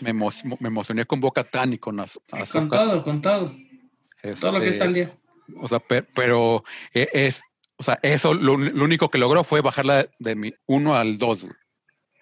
[0.00, 2.20] me, emo- me emocioné con Boca Tan y con Az-
[2.52, 3.52] Con todo, con todo,
[4.40, 5.18] todo lo que este, salió.
[5.60, 6.62] O sea, pe- pero,
[6.92, 7.42] e- es,
[7.76, 11.46] o sea, eso lo, lo único que logró fue bajarla de mi 1 al 2,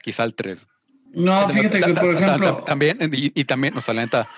[0.03, 0.67] quizá al 3.
[1.15, 4.29] No, fíjate que, por ejemplo, También, y, y también, o sea, la neta,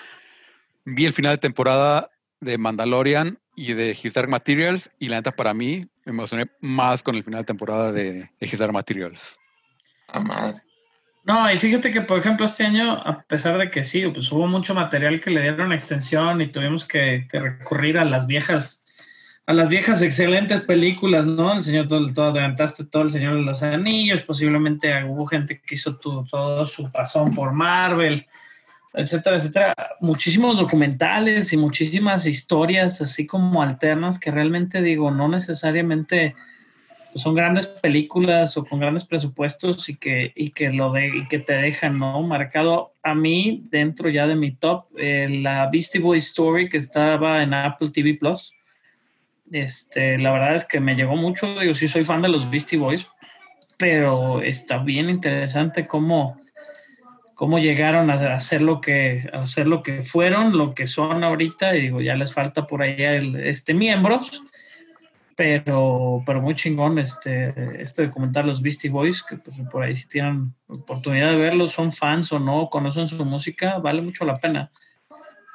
[0.85, 5.33] vi el final de temporada de Mandalorian y de His Dark Materials, y la neta,
[5.33, 9.39] para mí, me emocioné más con el final de temporada de, de His Dark Materials.
[10.09, 10.61] Ah, madre.
[11.25, 14.47] No, y fíjate que, por ejemplo, este año, a pesar de que sí, pues hubo
[14.47, 18.85] mucho material que le dieron extensión y tuvimos que, que recurrir a las viejas,
[19.47, 21.55] a las viejas excelentes películas, ¿no?
[21.55, 25.77] El Señor, todo, todo adelantaste todo El Señor de los Anillos, posiblemente hubo gente que
[25.77, 28.27] hizo tu- todo su pasón por Marvel,
[28.95, 29.75] etcétera, etcétera.
[30.01, 36.35] Muchísimos documentales y muchísimas historias así como alternas que realmente digo, no necesariamente
[37.15, 41.53] son grandes películas o con grandes presupuestos y que, y que lo y que te
[41.53, 42.23] dejan, ¿no?
[42.23, 47.43] Marcado a mí, dentro ya de mi top, eh, la Beastie Boys Story que estaba
[47.43, 48.53] en Apple TV Plus.
[49.53, 52.79] Este, la verdad es que me llegó mucho, digo, sí soy fan de los Beastie
[52.79, 53.07] Boys,
[53.79, 56.37] pero está bien interesante cómo,
[57.35, 61.77] cómo llegaron a hacer lo que, a hacer lo que fueron, lo que son ahorita,
[61.77, 64.43] y digo, ya les falta por ahí el, este miembros,
[65.37, 67.53] pero, pero muy chingón este,
[67.83, 71.93] este documental, los Beastie Boys, que pues, por ahí si tienen oportunidad de verlos, son
[71.93, 74.71] fans o no, conocen su música, vale mucho la pena.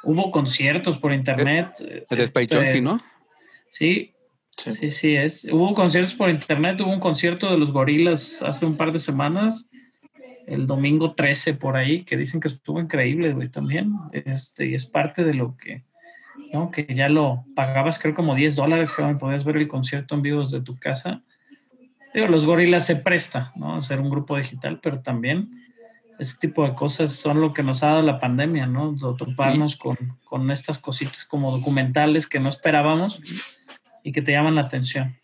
[0.04, 1.72] Hubo conciertos por internet.
[2.10, 3.02] El de Space Jam, este, sí, ¿no?
[3.68, 4.14] Sí,
[4.60, 4.74] Sí.
[4.74, 5.46] sí, sí es.
[5.46, 9.69] Hubo conciertos por internet, hubo un concierto de los gorilas hace un par de semanas,
[10.50, 13.94] el domingo 13 por ahí, que dicen que estuvo increíble, güey, también.
[14.12, 15.84] Este, y es parte de lo que,
[16.52, 16.72] ¿no?
[16.72, 20.42] Que ya lo pagabas, creo, como 10 dólares, que podías ver el concierto en vivo
[20.42, 21.22] desde tu casa.
[22.14, 23.76] Digo, los gorilas se presta, ¿no?
[23.76, 25.52] A ser un grupo digital, pero también
[26.18, 28.94] ese tipo de cosas son lo que nos ha dado la pandemia, ¿no?
[28.94, 29.96] De Toparnos con,
[30.26, 33.22] con estas cositas como documentales que no esperábamos
[34.04, 35.16] y que te llaman la atención.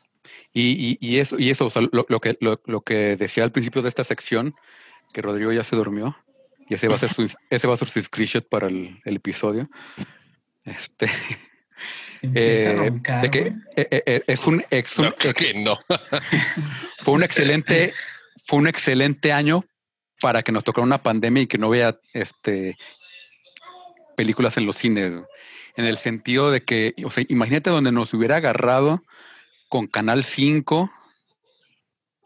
[0.53, 3.43] Y, y, y eso, y eso o sea, lo, lo que, lo, lo que decía
[3.43, 4.55] al principio de esta sección,
[5.15, 6.17] que Rodrigo ya se durmió,
[6.67, 9.15] y ese va a ser su, ese va a ser su screenshot para el, el
[9.15, 9.69] episodio.
[10.65, 11.09] Este,
[12.21, 13.39] eh, roncar, de que
[13.77, 15.77] eh, eh, es un, ex- un No, creo ex- que no.
[16.99, 17.93] fue un excelente,
[18.45, 19.63] fue un excelente año
[20.19, 22.77] para que nos tocara una pandemia y que no vea este
[24.17, 25.13] películas en los cines.
[25.77, 29.01] En el sentido de que, o sea, imagínate donde nos hubiera agarrado
[29.69, 30.91] con Canal 5.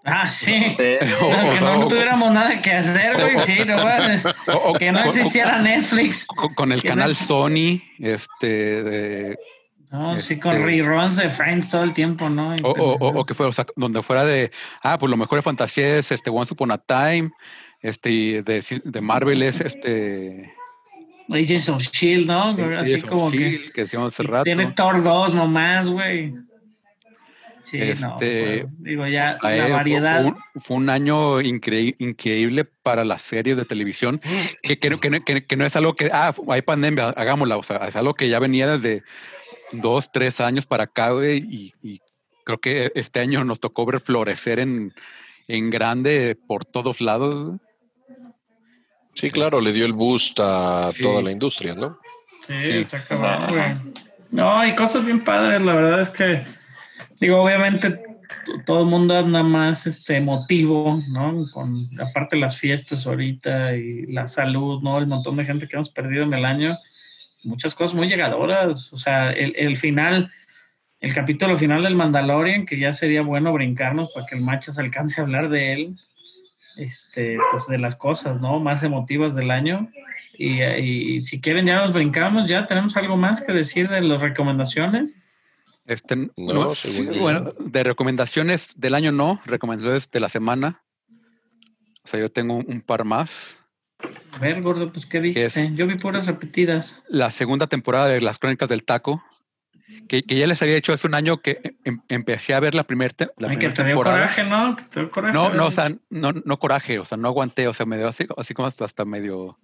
[0.10, 0.60] Ah, sí.
[0.60, 3.42] No, que no tuviéramos nada que hacer, güey.
[3.42, 4.26] Sí, no mames.
[4.26, 4.32] o-
[4.70, 6.26] o- Que no existiera Netflix.
[6.56, 8.48] con, el que canal Sony, este,
[8.84, 9.38] de-
[9.92, 12.56] No, sí, con Este- reruns de Friends todo el tiempo, ¿no?
[12.64, 14.52] O, que fuera, o sea, donde fuera de,
[14.84, 17.32] ah, pues lo mejor de fantasía es este Once Upon a Time,
[17.82, 20.52] este, y de, de Marvel es este,
[21.32, 22.50] Agents of Shield, ¿no?
[22.52, 22.62] Así
[22.94, 23.38] Agents of como que.
[23.38, 24.44] S.H.I.E.L.D., que decíamos hace rato.
[24.44, 26.34] Tienes Thor 2 nomás, güey.
[27.70, 27.84] Sí, no.
[28.16, 30.22] Este, fue- digo, ya la fue- variedad.
[30.22, 34.20] Fue, un, fue un año increí- increíble para las series de televisión,
[34.64, 37.58] que, que, no- que, no- que- que no es algo que, ah, hay pandemia, hagámosla,
[37.58, 39.04] o sea, es algo que ya venía desde
[39.72, 42.00] dos, tres años para acá, y, y
[42.44, 44.94] creo que este año nos tocó ver florecer en,
[45.48, 47.60] en grande por todos lados.
[49.14, 51.04] Sí, claro, le dio el boost a Sí.
[51.04, 52.00] toda la industria, ¿no?
[52.48, 52.74] Sí, Sí.
[52.80, 53.94] está cabrón, güey.
[54.32, 56.44] No, hay cosas bien padres, la verdad es que,
[57.20, 58.02] digo, obviamente
[58.66, 61.46] todo el mundo anda más este emotivo, ¿no?
[61.52, 64.98] Con aparte las fiestas ahorita y la salud, ¿no?
[64.98, 66.78] El montón de gente que hemos perdido en el año,
[67.44, 70.32] muchas cosas muy llegadoras, o sea, el, el final,
[71.00, 75.20] el capítulo final del Mandalorian, que ya sería bueno brincarnos para que el Machas alcance
[75.20, 75.98] a hablar de él,
[76.78, 78.60] este, pues de las cosas, ¿no?
[78.60, 79.90] Más emotivas del año.
[80.38, 84.22] Y, y si quieren ya nos brincamos, ya tenemos algo más que decir de las
[84.22, 85.18] recomendaciones.
[85.90, 90.84] Este, No, no, sí, bueno, de recomendaciones del año no, recomendaciones de la semana.
[92.04, 93.58] O sea, yo tengo un, un par más.
[94.32, 95.46] A ver, gordo, pues qué viste.
[95.46, 97.02] Es- Yo vi puras repetidas.
[97.10, 99.24] La segunda temporada de Las Crónicas del Taco,
[100.08, 102.84] que, que ya les había dicho hace un año que em- empecé a ver la,
[102.84, 104.18] primer te- la Ay, que primera te dio temporada.
[104.28, 104.76] coraje, ¿no?
[104.76, 105.34] Que te dio coraje.
[105.34, 108.08] No, no, o sea, no, no coraje, o sea, no aguanté, o sea, me dio
[108.08, 109.58] así, así como hasta, hasta medio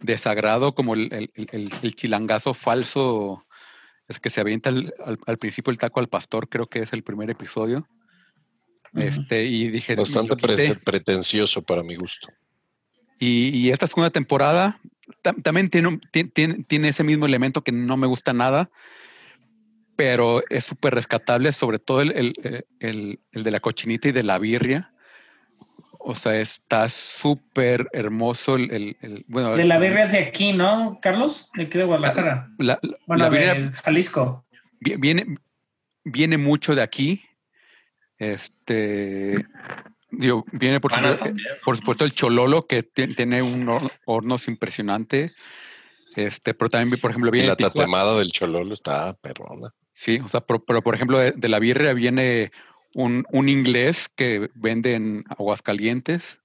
[0.00, 3.43] desagrado, como el, el- el- el- el chilangazo falso,
[4.08, 6.92] es que se avienta al, al- al principio el taco al pastor, creo que es
[6.92, 7.86] el primer episodio.
[8.94, 12.28] Este, y dije, Bastante pre- pretencioso para mi gusto.
[13.18, 14.80] Y, y esta segunda temporada
[15.22, 18.70] tam- también tiene, un- tiene, tiene ese mismo elemento que no me gusta nada,
[19.96, 24.12] pero es súper rescatable, sobre todo el, el- el- el- el de la cochinita y
[24.12, 24.92] de la birria.
[26.06, 30.52] O sea, está súper hermoso el, el- el- bueno, De la birria es de aquí,
[30.52, 31.48] ¿no, Carlos?
[31.54, 32.50] De aquí de Guadalajara.
[32.58, 34.44] la- la- Bueno, la birria de Jalisco.
[34.80, 35.24] vi- viene,
[36.04, 37.22] viene mucho de aquí.
[38.18, 39.46] Este,
[40.10, 41.54] digo, viene por supuesto, también, ¿no?
[41.64, 45.32] por supuesto el chololo que ti- tiene un hor- hornos impresionante.
[46.16, 49.70] Este, pero también, por ejemplo, Y viene la Tijuana- tatemada del chololo está perrona.
[49.92, 52.52] Sí, o sea, pero, pero, por ejemplo, de, de la birria viene
[52.94, 56.40] un, un inglés que vende en Aguascalientes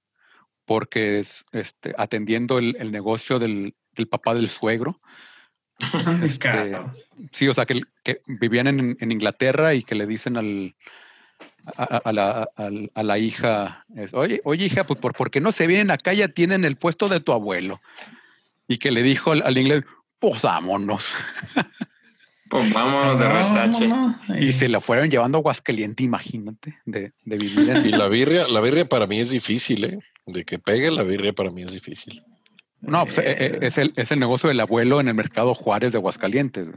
[0.64, 5.00] porque es este, atendiendo el, el negocio del, del papá del suegro.
[6.22, 6.78] Este.
[7.32, 10.74] Sí, o sea, que, que vivían en, en Inglaterra y que le dicen al,
[11.76, 12.48] a, la,
[12.94, 16.12] a la hija, es, oye, oye hija, pues ¿por, por qué no se vienen acá?
[16.12, 17.80] Ya tienen el puesto de tu abuelo.
[18.68, 19.84] Y que le dijo al, al inglés,
[20.18, 21.14] pues vámonos.
[22.50, 23.88] Pues vámonos de retache.
[23.88, 24.16] Vámonos.
[24.40, 27.86] Y se la fueron llevando a Aguascaliente, imagínate, de, de vivir en...
[27.86, 29.98] Y la birria, la birria para mí es difícil, ¿eh?
[30.26, 32.22] De que pegue la birria para mí es difícil.
[32.80, 35.92] No, pues, eh, eh, es, el, es el negocio del abuelo en el mercado Juárez
[35.92, 36.68] de Aguascalientes.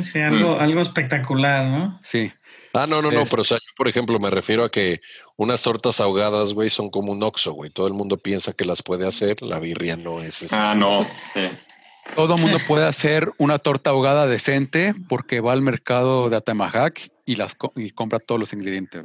[0.00, 0.60] Sí, algo, Mm.
[0.60, 1.98] algo espectacular, ¿no?
[2.02, 2.32] Sí,
[2.72, 5.00] Ah, no, no, no, pero o sea, yo, por ejemplo, me refiero a que
[5.36, 7.68] unas tortas ahogadas, güey, son como un oxo, güey.
[7.70, 11.04] Todo el mundo piensa que las puede hacer, la birria no es ese Ah, no.
[11.34, 11.48] Sí.
[12.14, 17.10] Todo el mundo puede hacer una torta ahogada decente porque va al mercado de Atemajac
[17.24, 19.04] y, las, y compra todos los ingredientes.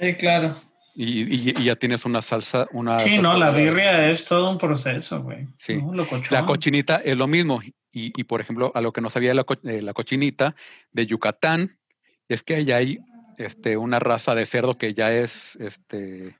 [0.00, 0.56] Sí, claro.
[0.94, 2.98] Y, y- y ya tienes una salsa, una...
[2.98, 5.46] Sí, no, la birria es todo un proceso, güey.
[5.56, 5.76] Sí.
[5.76, 5.92] ¿no?
[6.30, 7.62] La cochinita es lo mismo.
[7.92, 10.54] Y, y, por ejemplo, a lo que no sabía la, co- eh, la cochinita
[10.92, 11.78] de Yucatán,
[12.28, 12.98] es que allá hay
[13.38, 15.56] este, una raza de cerdo que ya es...
[15.56, 16.36] Este,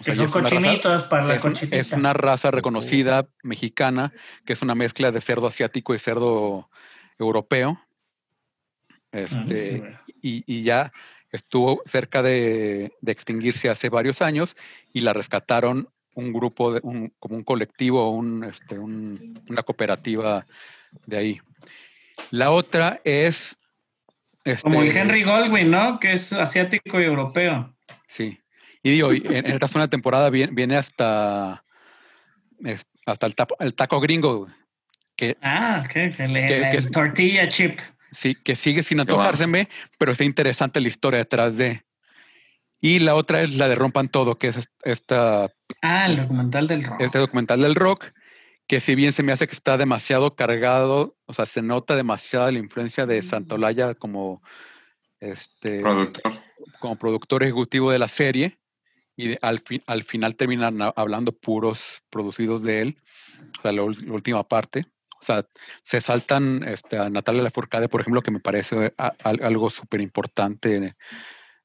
[0.00, 1.76] o sea, son raza- cochinitos para la es, cochinita.
[1.76, 4.12] es una raza reconocida mexicana,
[4.44, 6.68] que es una mezcla de cerdo asiático y cerdo
[7.18, 7.80] europeo.
[9.12, 10.92] Este, Ah, y, y ya
[11.32, 14.56] estuvo cerca de, de extinguirse hace varios años
[14.92, 20.44] y la rescataron un grupo, de, un, como un colectivo, un, este, un- una cooperativa
[21.06, 21.40] de ahí.
[22.30, 23.56] La otra es...
[24.62, 25.98] Como el este, Henry Goldwyn, ¿no?
[25.98, 27.74] Que es asiático y europeo.
[28.06, 28.38] Sí.
[28.86, 31.60] Y digo, y en, en esta segunda temporada viene, viene hasta,
[33.04, 34.46] hasta el, tapo- el taco gringo,
[35.16, 37.80] que Ah, que, que le- Que- que- tortilla chip.
[38.12, 39.68] sí, que sigue sin antojárseme,
[39.98, 41.82] pero está interesante la historia detrás de.
[42.80, 45.50] Y la otra es la de Rompan Todo, que es est- esta,
[45.82, 47.00] Ah, el documental del rock.
[47.00, 48.12] este documental del rock,
[48.68, 52.52] que si bien se me hace que está demasiado cargado, o sea, se nota demasiada
[52.52, 54.44] la influencia de Santolaya como,
[55.18, 56.32] este, Productor.
[56.78, 58.58] como productor ejecutivo de la serie
[59.16, 62.96] y de- al, fi- al final terminan a- hablando puros producidos de él,
[63.58, 64.84] o sea, la, la última parte.
[65.20, 65.44] O sea,
[65.82, 70.00] se saltan este, a Natalia Lafourcade, por ejemplo, que me parece a- al- algo súper
[70.02, 70.94] importante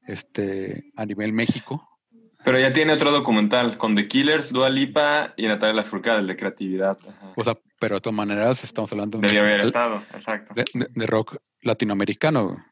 [0.08, 1.88] este, a nivel México.
[2.44, 6.36] Pero ya tiene otro documental con The Killers, Dua Lipa y Natalia Lafourcade, el de
[6.36, 6.98] creatividad.
[7.08, 7.34] Ajá.
[7.36, 10.54] O sea, pero de todas maneras estamos hablando de, haber estado, exacto.
[10.56, 12.66] de- de- de rock latinoamericano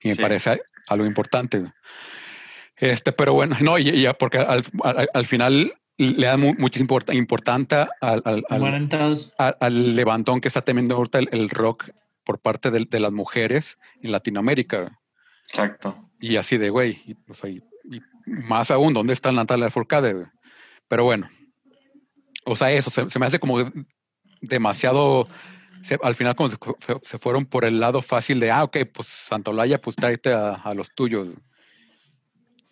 [0.00, 0.22] y me Sí.
[0.22, 1.70] parece algo importante.
[2.80, 6.54] Este, pero bueno, no, y, y ya porque al, al- al final le da mu-
[6.58, 8.44] mucha import- importancia al, al-
[9.96, 11.90] levantón que está teniendo ahorita el, el rock
[12.24, 14.98] por parte de, de las mujeres en Latinoamérica.
[15.48, 16.08] Exacto.
[16.20, 20.12] Y así de, güey, y, sea, y- y más aún, ¿dónde está Natalia Furcade?
[20.14, 20.26] güey?
[20.88, 21.28] Pero bueno,
[22.46, 23.58] o sea, eso se, se me hace como
[24.40, 25.28] demasiado,
[25.82, 28.78] se- al final como se, se- se fueron por el lado fácil de, ah, ok,
[28.92, 31.28] pues Santolaya, pues tráete a, a los tuyos.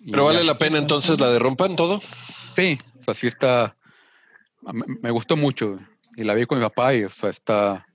[0.04, 0.44] Pero vale ya.
[0.44, 2.00] la pena entonces la de rompan todo.
[2.56, 3.76] Sí, o sea, sí está,
[4.62, 5.78] me, me gustó mucho
[6.16, 7.86] y la vi con mi papá y o sea, está,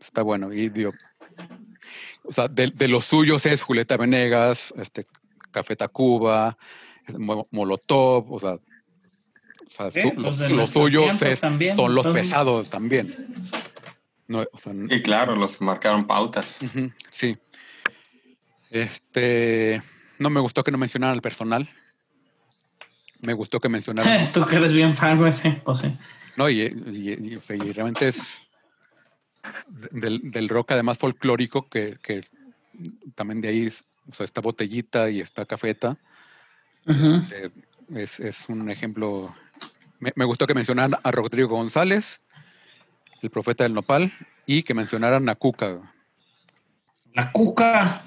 [0.00, 0.52] está bueno.
[0.52, 0.92] Y digo,
[2.24, 5.06] o sea, de, de los suyos es Julieta Venegas, este,
[5.50, 6.56] Café Tacuba,
[7.18, 8.60] Mo- Molotov, o sea, o
[9.76, 12.70] sea, Sí, su- pues los, de los nuestros suyos es- también, son los entonces- pesados
[12.70, 13.34] también.
[14.28, 16.56] No, o sea, Y claro, los marcaron pautas.
[17.10, 17.36] Sí.
[18.70, 19.82] Este,
[20.20, 21.68] no me gustó que no mencionaran al personal.
[23.20, 24.30] Me gustó que mencionaran.
[24.32, 25.92] Tú que eres bien fan, güey, sí, pues sí.
[26.36, 28.48] no, y, y- y- o sea, y realmente es.
[29.90, 32.24] del, del rock, además folclórico, que, que
[33.14, 33.68] también de ahí
[34.10, 35.96] o sea, está botellita y está cafeta.
[36.86, 37.50] Este,
[37.94, 39.34] es, es un ejemplo.
[39.98, 42.20] Me, me gustó que mencionaran a Rodrigo González,
[43.22, 44.12] el profeta del nopal,
[44.46, 45.92] y que mencionaran a Cuca.
[47.12, 48.04] La cuca.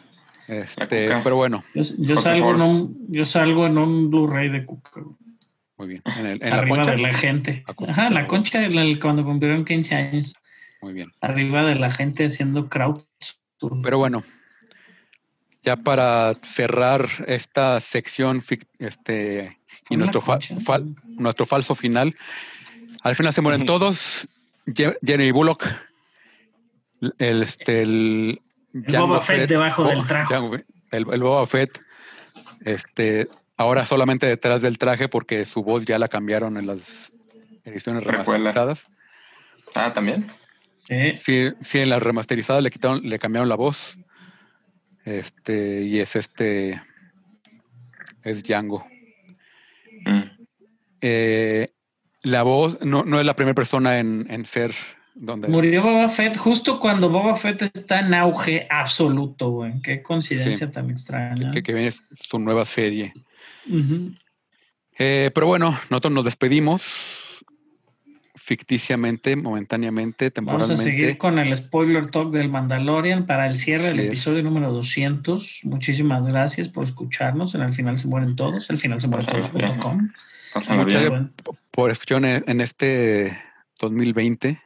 [0.48, 5.02] Este, pero bueno, Yo, salgo en un, yo salgo en un Blu-ray de cuca.
[5.78, 6.02] muy bien.
[6.18, 6.91] En, el- en la arriba concha.
[6.91, 7.64] de la gente.
[7.80, 7.91] La.
[7.91, 10.34] Ajá, la concha el- cuando cumplieron 15 años.
[10.82, 11.11] Muy bien.
[11.22, 13.03] Arriba de la gente haciendo crowd.
[13.84, 14.24] Pero bueno,
[15.64, 18.44] ya para cerrar esta sección
[18.80, 19.57] este,
[19.90, 20.40] y nuestro, fa-
[21.06, 22.14] nuestro falso final,
[23.03, 24.28] al final se mueren todos.
[24.65, 25.65] Je- Jeremy Bullock,
[27.18, 28.41] el, este, el,
[28.74, 30.36] Boba Fett debajo del traje.
[30.91, 31.80] El, el Boba Fett,
[32.66, 37.12] este, ahora solamente detrás del traje porque su voz ya la cambiaron en las
[37.64, 38.88] ediciones remasterizadas.
[39.76, 40.28] Ah, también.
[40.88, 41.14] Sí.
[41.14, 43.98] Sí, sí, en las remasterizadas le quitaron, le cambiaron la voz.
[45.06, 46.82] Este, y es este.
[48.24, 48.86] Es Django.
[50.06, 50.24] Mm.
[51.02, 51.68] Eh,
[52.24, 54.74] la voz no, no es la primera persona en, en ser
[55.15, 55.48] donde.
[55.48, 59.81] Murió Boba Fett justo cuando Boba Fett está en auge absoluto, güey.
[59.81, 61.52] Qué coincidencia tan extraña.
[61.52, 63.14] que, que viene su nueva serie.
[64.98, 66.84] Eh, pero bueno, nosotros nos despedimos
[68.35, 70.34] ficticiamente, momentáneamente, Vamos a
[70.68, 70.84] temporalmente.
[70.84, 74.07] seguir con el spoiler talk del Mandalorian para el cierre del es.
[74.07, 75.61] episodio número 200.
[75.64, 77.56] Muchísimas gracias por escucharnos.
[77.56, 78.69] En el final se mueren todos.
[78.69, 80.10] El final se mueren todos.com.
[80.53, 81.31] Pásenla Muchas gracias
[81.72, 83.38] por escuchar en, en este
[83.80, 84.61] 2020.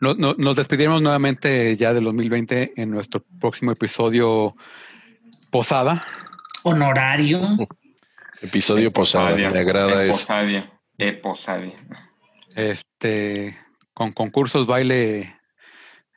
[0.00, 4.54] No- no- nos despedimos nuevamente ya del 2020 en nuestro próximo episodio
[5.50, 6.04] Posada.
[6.62, 7.40] Honorario.
[8.42, 10.12] Episodio posada, me agrada eso.
[10.12, 10.70] Eposadia.
[10.98, 11.72] Eposadia.
[12.54, 13.56] Este,
[13.94, 15.36] con concursos, baile,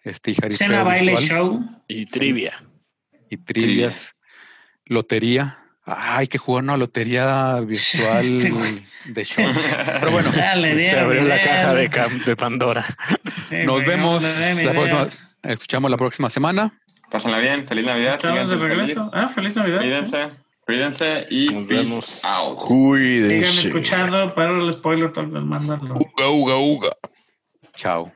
[0.04, 1.60] este, y jaripeo Cena, baile, show.
[1.88, 2.54] Y trivia.
[3.30, 4.14] y trivias,
[4.86, 5.58] lotería.
[5.84, 8.52] Hay que jugar una lotería virtual Este
[9.06, 9.46] de show.
[10.00, 11.90] Pero bueno, Dale, Se abrió la caja de,
[12.26, 12.86] de Pandora.
[13.52, 15.08] Sí, nos güey, vemos la próxima,
[15.44, 16.72] escuchamos la próxima semana.
[17.10, 17.68] Pásenla bien.
[17.68, 18.14] Feliz Navidad.
[18.16, 19.10] Estamos de regreso.
[19.14, 19.80] Ah, feliz Navidad.
[19.80, 20.30] Cuídense.
[20.66, 22.24] Cuídense y Nos vemos.
[22.24, 22.68] out.
[22.68, 23.68] Sigan Cuídense.
[23.68, 25.98] escuchando para el spoiler talk del Mandalorian.
[25.98, 26.90] Uga, uga, uga.
[27.76, 28.10] Chao.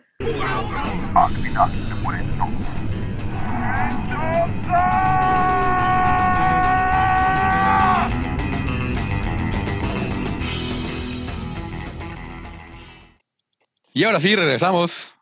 [13.93, 15.14] Y ahora sí, regresamos.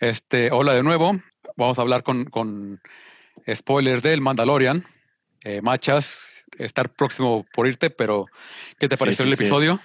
[0.00, 1.20] Este, hola de nuevo.
[1.56, 2.80] Vamos a hablar con, con
[3.52, 4.86] spoilers del Mandalorian.
[5.44, 6.22] Eh, Machas,
[6.58, 8.24] estar próximo por irte, pero
[8.78, 9.42] ¿qué te pareció sí, el sí.
[9.42, 9.78] episodio?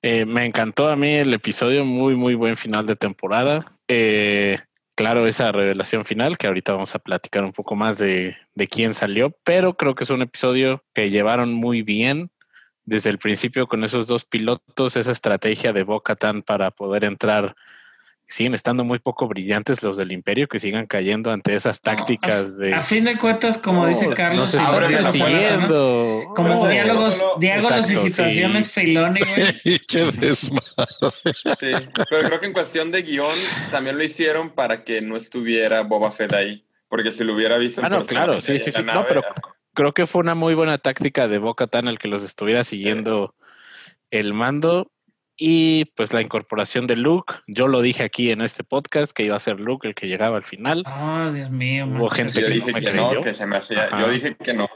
[0.00, 3.76] Eh, me encantó a mí el episodio, muy, muy buen final de temporada.
[3.88, 4.58] Eh,
[4.94, 8.94] claro, esa revelación final, que ahorita vamos a platicar un poco más de, de quién
[8.94, 12.30] salió, pero creo que es un episodio que llevaron muy bien
[12.86, 17.54] desde el principio con esos dos pilotos, esa estrategia de Boca Tan para poder entrar.
[18.32, 22.72] Siguen estando muy poco brillantes los del Imperio, que sigan cayendo ante esas tácticas de.
[22.72, 25.12] A fin de cuentas, como dice Carlos, no ¿no?
[25.12, 26.32] siguiendo.
[26.34, 28.86] como diálogos, solo- diálogos y situaciones sí.
[31.34, 31.72] Sí,
[32.08, 33.36] pero creo que en cuestión de guion
[33.70, 36.64] también lo hicieron para que no estuviera Boba Fett ahí.
[36.88, 37.82] Porque si lo hubiera visto.
[37.84, 38.82] Ah, no, claro, sí, sí, sí.
[38.82, 39.22] No, pero
[39.74, 43.34] creo que fue una muy buena táctica de Boca Tan el que los estuviera siguiendo
[44.10, 44.90] el mando.
[45.36, 49.36] Y pues la incorporación de Luke, yo lo dije aquí en este podcast que iba
[49.36, 50.84] a ser Luke el que llegaba al final.
[50.86, 51.86] Oh, Dios mío.
[51.86, 53.22] Hubo gente Yo que no dije me que no, creyó.
[53.22, 53.84] que se me hacía.
[53.84, 54.00] Ajá.
[54.00, 54.68] Yo dije que no.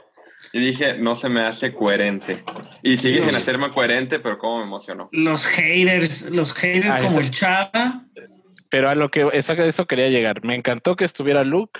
[0.53, 2.43] Y dije, no se me hace coherente.
[2.83, 5.09] Y sigue sin hacerme coherente, pero cómo me emocionó.
[5.11, 7.19] Los haters, los haters Ah, como eso.
[7.21, 8.05] el Chava.
[8.69, 10.43] Pero a lo que eso, eso quería llegar.
[10.43, 11.79] Me encantó que estuviera Luke,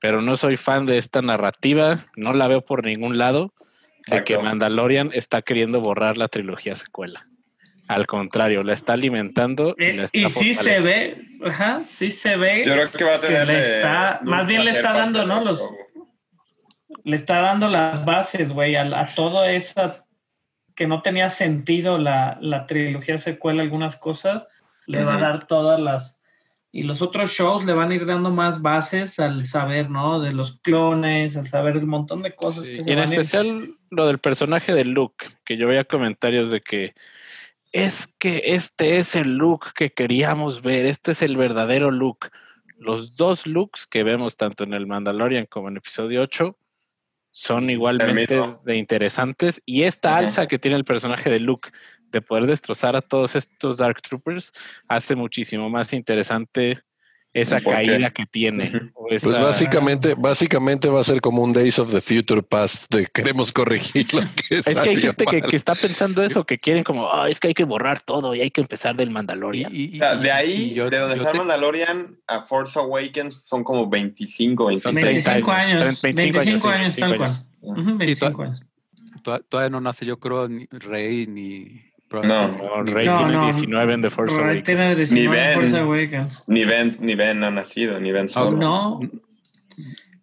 [0.00, 1.98] pero no soy fan de esta narrativa.
[2.16, 3.52] No la veo por ningún lado
[4.08, 4.38] de que.
[4.38, 7.28] Mandalorian está queriendo borrar la trilogía secuela.
[7.88, 9.74] Al contrario, la está alimentando.
[9.78, 12.64] y, la Eh, está y sí se ve, ajá, sí se ve.
[12.64, 13.46] Yo creo que va a tener.
[13.48, 15.42] le está- más bien le está dando, ¿no?
[15.44, 15.68] Los-
[17.04, 20.04] le está dando las bases, güey, a, a todo esa
[20.74, 24.46] que no tenía sentido la, la trilogía secuela, algunas cosas,
[24.86, 26.22] le va a dar todas las...
[26.70, 30.20] Y los otros shows le van a ir dando más bases al saber, ¿no?
[30.20, 33.08] De los clones, al saber un montón de cosas Sí, que se y en van
[33.08, 36.94] a ir- especial lo del personaje de Luke, que yo veía comentarios de que
[37.72, 42.28] es que este es el Luke que queríamos ver, este es el verdadero Luke.
[42.78, 46.56] Los dos looks que vemos tanto en el Mandalorian como en episodio 8
[47.30, 49.60] son igualmente de interesantes.
[49.66, 51.70] Y esta alza que tiene el personaje de Luke
[52.10, 54.52] de poder destrozar a todos estos Dark Troopers
[54.88, 56.82] hace muchísimo más interesante
[57.34, 58.72] esa caída que tiene.
[59.10, 63.06] Esa- Pues básicamente, básicamente va a ser como un Days of the Future Past de
[63.06, 67.12] queremos corregir lo que Es que hay gente que, está pensando eso, que quieren como,
[67.12, 69.70] "Ah, es que hay que borrar todo y hay que empezar del Y- Mandalorian.
[69.74, 73.62] y- O sea, de ahí, yo- de donde está te- Mandalorian a Force Awakens son
[73.64, 74.94] como 25, 26.
[75.04, 76.02] 25 años, años.
[76.02, 77.78] 25 25 años, años, sí, tal 25 cual.
[77.88, 78.64] Ujú, 25 años.
[79.22, 81.87] toda- todavía no nace, yo creo, ni Rey ni.
[82.10, 82.48] No.
[82.48, 83.44] No, Rey No, tiene no.
[83.46, 84.64] 19 en The Force Awakens.
[84.64, 85.60] tiene 19 Ben.
[85.60, 86.44] Force Awakens.
[86.46, 88.56] Ni Ben, ni Ben ha nacido, ni Ben solo.
[88.56, 89.00] No,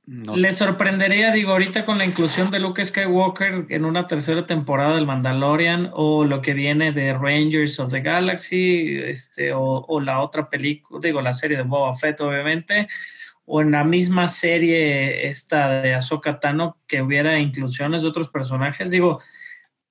[0.07, 4.95] no le sorprendería, digo, ahorita con la inclusión de Luke Skywalker en una tercera temporada
[4.95, 10.21] del Mandalorian o lo que viene de Rangers of the Galaxy, este, o, o la
[10.21, 12.87] otra película, digo, la serie de Boba Fett, obviamente,
[13.45, 18.91] o en la misma serie esta de Ahsoka Tano que hubiera inclusiones de otros personajes,
[18.91, 19.19] digo,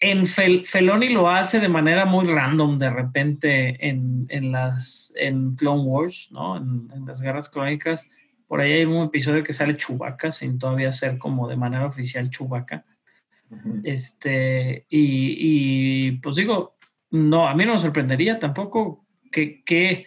[0.00, 5.54] en Fel- Feloni lo hace de manera muy random de repente en, en las en
[5.56, 6.56] Clone Wars, ¿no?
[6.56, 8.08] En, en las guerras clónicas.
[8.46, 12.28] Por ahí hay un episodio que sale Chewbacca sin todavía ser como de manera oficial
[12.30, 12.84] Chewbacca.
[13.84, 16.76] Este, y, y, pues digo,
[17.10, 20.06] no, a mí no me sorprendería tampoco que, que,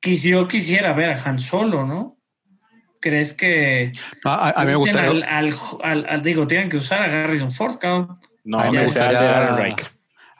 [0.00, 2.16] que yo quisiera ver a Han Solo, ¿no?
[3.00, 3.92] ¿Crees que
[4.24, 5.10] a, a- mí me gustaría.
[5.10, 8.18] al, al- al- al- digo, tienen que usar a Harrison Ford, cabrón?
[8.48, 9.76] No, a mí me gustaría.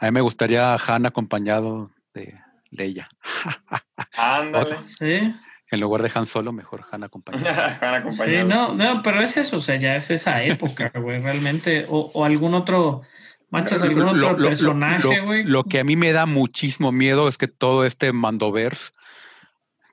[0.00, 2.34] A mí me gustaría Han acompañado de
[2.70, 3.08] Leia.
[4.16, 4.76] Ándale.
[4.84, 5.34] Sí.
[5.70, 7.44] En lugar de Han solo, mejor Han acompañado.
[7.80, 8.48] Van Sí, acompañados.
[8.48, 12.24] no, no, pero es eso, o sea, ya es esa época, güey, realmente, o, o
[12.24, 13.02] algún otro,
[13.50, 15.44] manchas algún Lo- otro lo- lo- personaje, lo- güey.
[15.44, 18.92] Lo que a mí me da muchísimo miedo es que todo este Mandoverse,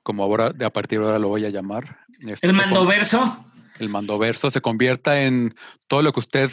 [0.02, 3.44] como ahora de a partir de ahora lo voy a llamar, este, El con- mandoverso,
[3.78, 5.54] el Mandoverso se convierta en
[5.88, 6.50] todo lo que usted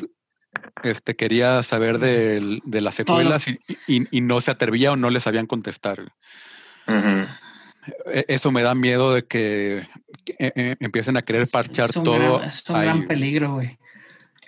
[0.84, 5.10] este, quería saber del- de, las secuelas y, y- y no se atrevía o no
[5.10, 6.12] le sabían contestar.
[8.08, 9.88] E- Eso me da miedo de que,
[10.24, 12.38] que, eh, eh, empiecen a querer parchar es todo.
[12.38, 12.86] gran, es un ahí.
[12.86, 13.78] gran peligro, güey.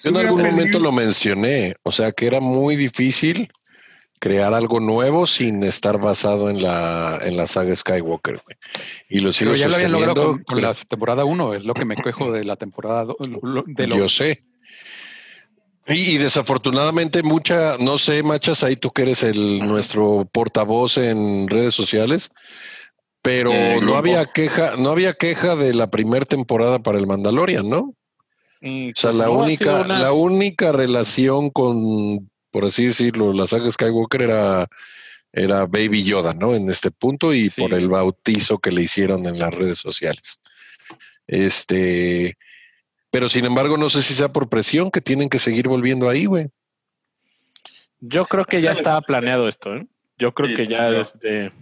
[0.04, 3.52] Yo en algún momento lo mencioné, o sea que era muy difícil
[4.20, 8.42] crear algo nuevo sin estar basado en la, en la saga Skywalker.
[8.44, 8.58] güey.
[9.10, 11.74] Y lo sigo Pero ya lo habían logrado con, con la temporada 1, es lo
[11.74, 13.16] que me quejo de la temporada 2.
[13.68, 14.44] De lo- Yo sé.
[15.88, 21.48] Y, y desafortunadamente mucha, no sé, Machas, ahí tú que eres el nuestro portavoz en
[21.48, 22.32] redes sociales,
[23.22, 27.70] pero Eh, no había queja, no había queja de la primera temporada para el Mandalorian,
[27.70, 27.94] ¿no?
[28.62, 33.32] Mm, O sea, pues la no, única, una- la única relación con, por así decirlo,
[33.34, 34.68] la saga Skywalker era,
[35.34, 36.56] era Baby Yoda, ¿no?
[36.56, 37.62] En este punto y Sí.
[37.62, 40.40] por el bautizo que le hicieron en las redes sociales.
[41.28, 42.38] Este,
[43.16, 46.26] pero sin embargo, no sé si sea por presión que tienen que seguir volviendo ahí,
[46.26, 46.50] güey.
[48.02, 49.88] Yo creo que ya estaba planeado esto, ¿eh?
[50.18, 51.54] Yo creo Sí, que ya desde...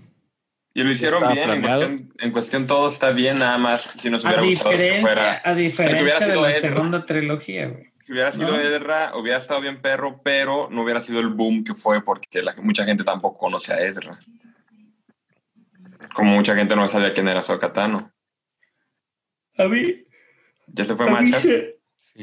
[0.73, 1.81] Y lo hicieron bien, en planeado.
[1.87, 5.01] cuestión, en cuestión todo está bien, nada más si nos A hubiera gustado que diferencia,
[5.13, 5.31] fuera.
[5.31, 7.93] a que hubiera diferencia de sido la segunda trilogía, güey.
[8.03, 8.59] Si hubiera sido ¿No?
[8.59, 12.55] Ezra, hubiera estado bien perro, pero no hubiera sido el boom que fue porque la-
[12.63, 14.19] mucha gente tampoco conoce a Ezra.
[16.15, 18.11] Como mucha gente no sabía quién era Sokatano.
[19.59, 20.03] A mí,
[20.67, 21.41] Ya se fue a mí Machas.
[21.41, 21.79] se-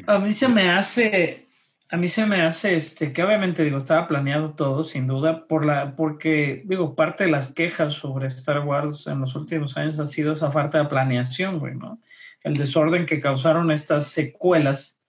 [0.07, 1.49] a mí se me hace,
[1.89, 5.65] a mí se me hace, este, que obviamente digo, estaba planeado todo, sin duda, por
[5.65, 10.07] la, porque, digo, parte de las quejas sobre Star Wars en los últimos años ha
[10.07, 12.01] sido esa falta de planeación, güey, ¿no?
[12.43, 15.01] El desorden que causaron estas secuelas,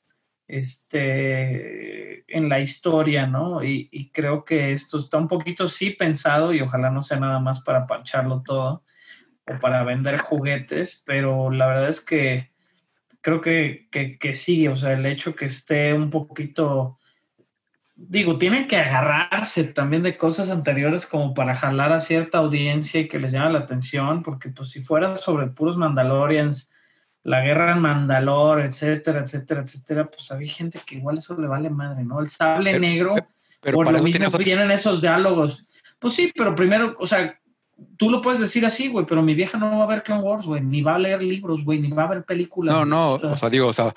[0.48, 3.64] este, en la historia, ¿no?
[3.64, 7.40] Y, y creo que esto está un poquito sí pensado y ojalá no sea nada
[7.40, 8.84] más para parcharlo todo
[9.48, 12.51] o para vender juguetes, pero la verdad es que
[13.22, 16.98] creo que, que, que sí, o sea, el hecho que esté un poquito,
[17.96, 23.08] digo, tienen que agarrarse también de cosas anteriores como para jalar a cierta audiencia y
[23.08, 26.72] que les llame la atención, porque pues si fuera sobre puros Mandalorians,
[27.24, 31.70] la guerra en Mandalor, etcétera, etcétera, etcétera, pues había gente que igual eso le vale
[31.70, 32.20] madre, ¿no?
[32.20, 33.16] El sable Pero- negro,
[33.62, 35.64] Pero por lo mismo otro- vienen esos diálogos.
[36.00, 37.40] Pues sí, pero primero, o sea,
[37.98, 40.46] tú lo puedes decir así, güey, pero mi vieja no va a ver Clone Wars,
[40.46, 42.74] güey, ni va a leer libros, güey, ni va a ver películas.
[42.74, 43.94] No, no, o sea, digo, o sea,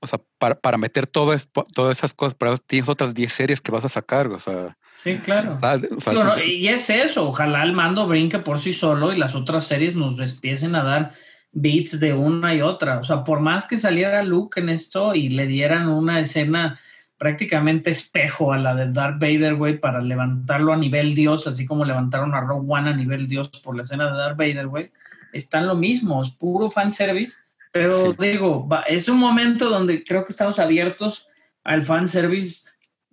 [0.00, 3.32] o sea, para, para meter todo es- todas esas cosas, para eso tienes otras 10
[3.32, 5.58] series que vas a sacar, o sea, Sí, claro.
[5.60, 5.90] ¿sabes?
[5.92, 9.18] O sea, Digo, no, y es eso, ojalá el mando brinque por sí solo y
[9.18, 11.10] las otras series nos empiecen a dar
[11.52, 12.98] beats de una y otra.
[12.98, 16.78] O sea, por más que saliera Luke en esto y le dieran una escena
[17.18, 21.84] prácticamente espejo a la de Darth Vader, güey, para levantarlo a nivel Dios, así como
[21.84, 24.90] levantaron a Rogue One a nivel Dios por la escena de Darth Vader, güey,
[25.32, 27.36] están lo mismo, es puro fanservice,
[27.72, 28.16] pero Sí.
[28.18, 31.26] digo, va- es un momento donde creo que estamos abiertos
[31.64, 32.68] al fanservice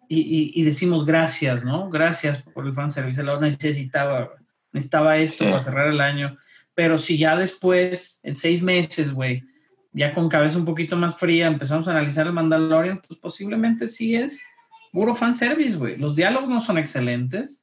[0.09, 1.89] y, y, y decimos gracias, ¿no?
[1.89, 4.31] Gracias por el fanservice, lo necesitaba,
[4.71, 5.49] necesitaba esto Sí.
[5.49, 6.35] para cerrar el año.
[6.75, 9.43] Pero si ya después, en seis meses, güey,
[9.93, 14.15] ya con cabeza un poquito más fría, empezamos a analizar el Mandalorian, pues posiblemente sí
[14.15, 14.43] es
[14.91, 15.97] puro fanservice, güey.
[15.97, 17.61] Los diálogos no son excelentes.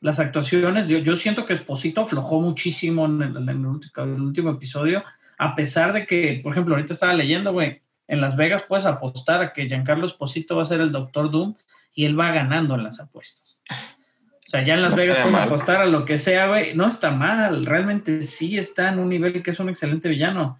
[0.00, 4.20] Las actuaciones, yo, yo siento que Esposito aflojó muchísimo en el, en el último, el
[4.20, 5.04] último episodio,
[5.38, 9.40] a pesar de que, por ejemplo, ahorita estaba leyendo, güey, en Las Vegas puedes apostar
[9.40, 11.54] a que Giancarlo Esposito va a ser el Doctor Doom
[11.94, 13.62] y él va ganando en las apuestas.
[13.70, 15.46] O sea, ya en Las No Vegas puedes mal.
[15.46, 16.74] apostar a lo que sea, güey.
[16.74, 20.58] No está mal, realmente sí está en un nivel que es un excelente villano.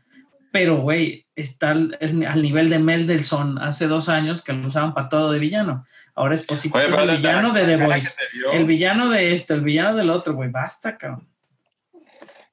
[0.52, 1.96] Pero, güey, está al,
[2.42, 5.86] nivel de Mendelssohn hace dos años que lo usaban para todo de villano.
[6.14, 8.14] Ahora Oye, es pero el la- villano de The Voice.
[8.52, 10.50] El villano de esto, el villano del otro, güey.
[10.50, 11.29] Basta, cabrón.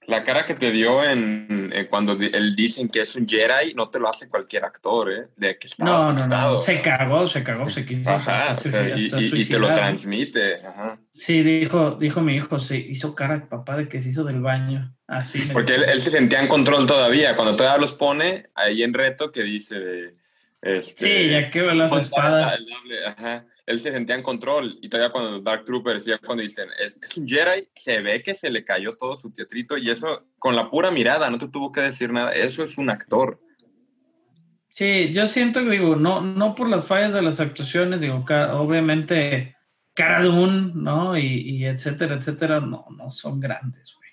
[0.07, 3.73] La cara que te dio en, en cuando di- él dicen que es un Jedi,
[3.75, 5.27] no te lo hace cualquier actor, ¿eh?
[5.35, 6.59] De que estaba No, no, no.
[6.61, 8.09] Se cagó, se cagó, se quiso.
[8.09, 10.55] Ajá, o se- sea, y, hasta y- y te lo transmite.
[10.65, 10.97] Ajá.
[11.11, 14.95] Sí, dijo, dijo mi hijo, se hizo cara papá de que se hizo del baño.
[15.07, 15.41] Así.
[15.51, 17.35] Porque él, se sentía en control todavía.
[17.35, 20.15] Cuando todavía los pone ahí en reto que dice de...
[20.61, 22.59] Este, Sí, ya que las pues, espadas.
[23.17, 23.45] ajá.
[23.67, 24.79] Él se sentía en control.
[24.81, 28.23] Y todavía cuando los Dark Troopers, ya cuando dicen, es, es un Jedi, se ve
[28.23, 29.77] que se le cayó todo su teatrito.
[29.77, 32.31] Y eso, con la pura mirada, no te tuvo que decir nada.
[32.31, 33.39] Eso es un actor.
[34.69, 39.55] Sí, yo siento que digo, no, no por las fallas de las actuaciones, digo, obviamente
[39.93, 41.17] Cara Dune, ¿no?
[41.17, 44.07] Y, y etcétera, etcétera, no, no son grandes, güey.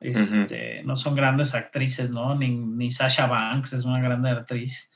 [0.00, 2.34] Este, No son grandes actrices, ¿no?
[2.34, 4.90] Ni, ni Sasha Banks es una grande actriz.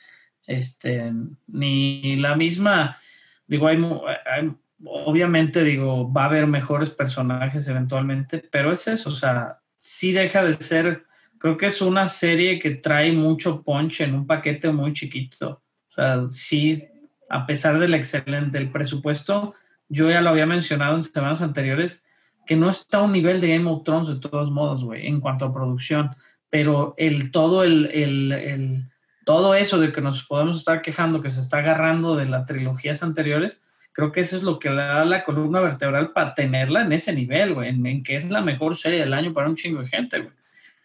[0.47, 1.13] Este,
[1.47, 2.97] ni la misma,
[3.47, 4.53] digo, hay, mu- hay-
[4.85, 10.45] obviamente, digo, va a haber mejores personajes eventualmente, pero es eso, o sea, sí deja
[10.45, 11.05] de ser,
[11.39, 15.63] creo que es una serie que trae mucho punch en un paquete muy chiquito.
[15.89, 16.85] O sea, sí,
[17.31, 19.55] a pesar del excelente el presupuesto,
[19.89, 22.05] yo ya lo había mencionado en semanas anteriores,
[22.47, 25.21] que no está a un nivel de Game of Thrones de todos modos, güey, en
[25.21, 26.11] cuanto a producción,
[26.51, 28.91] pero el todo el, el-
[29.25, 33.03] todo eso de que nos podemos estar quejando, que se está agarrando de las trilogías
[33.03, 36.93] anteriores, creo que eso es lo que le da la columna vertebral para tenerla en
[36.93, 39.81] ese nivel, güey, en, en que es la mejor serie del año para un chingo
[39.81, 40.33] de gente, güey.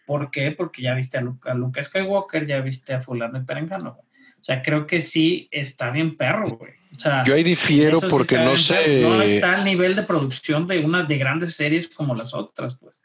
[0.06, 0.50] ¿Por qué?
[0.52, 4.06] Porque ya viste a, Lu- a Luke Skywalker, ya viste a fulano y perengano, güey.
[4.40, 6.72] O sea, creo que sí está bien perro, güey.
[6.96, 9.02] O sea, Yo ahí difiero sí porque no sé.
[9.02, 12.99] No está al nivel de producción de una de grandes series como las otras, pues.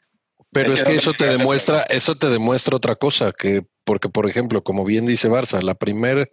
[0.55, 4.25] Pero Es es que eso te demuestra, eso te demuestra otra cosa, que porque por
[4.29, 6.31] ejemplo, como bien dice Barça, la primer,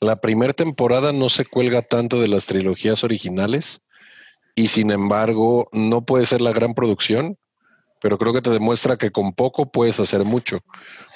[0.00, 3.80] la primer temporada no se cuelga tanto de las trilogías originales
[4.54, 7.36] y sin embargo no puede ser la gran producción,
[8.00, 10.60] pero creo que te demuestra que con poco puedes hacer mucho.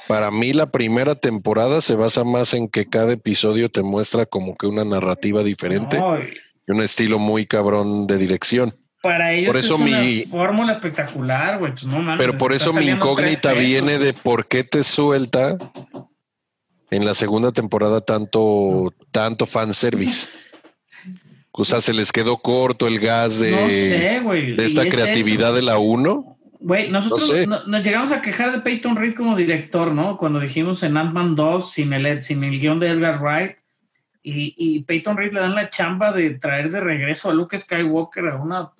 [0.09, 4.56] Para mí la primera temporada se basa más en que cada episodio te muestra como
[4.56, 6.26] que una narrativa diferente No, y
[6.66, 8.76] y un estilo muy cabrón de dirección.
[9.12, 11.72] Para ellos Por eso es una mi- fórmula espectacular, güey.
[11.72, 12.16] Pues no.
[12.18, 15.56] Pero por eso mi incógnita viene de por qué te suelta
[16.90, 20.28] en la segunda temporada tanto, tanto fanservice.
[21.52, 24.56] O sea, se les quedó corto el gas de, No sé, güey.
[24.56, 25.56] de esta es creatividad eso.
[25.56, 26.36] de la 1.
[26.60, 27.47] Güey, nosotros No sé.
[27.47, 30.16] no- nos llegamos a quejar de Peyton Reed como director, ¿no?
[30.18, 33.56] Cuando dijimos en Ant-Man 2, sin el, sin el guion de Edgar Wright,
[34.23, 38.27] y, y Peyton Reed le dan la chamba de traer de regreso a Luke Skywalker
[38.28, 38.73] a una,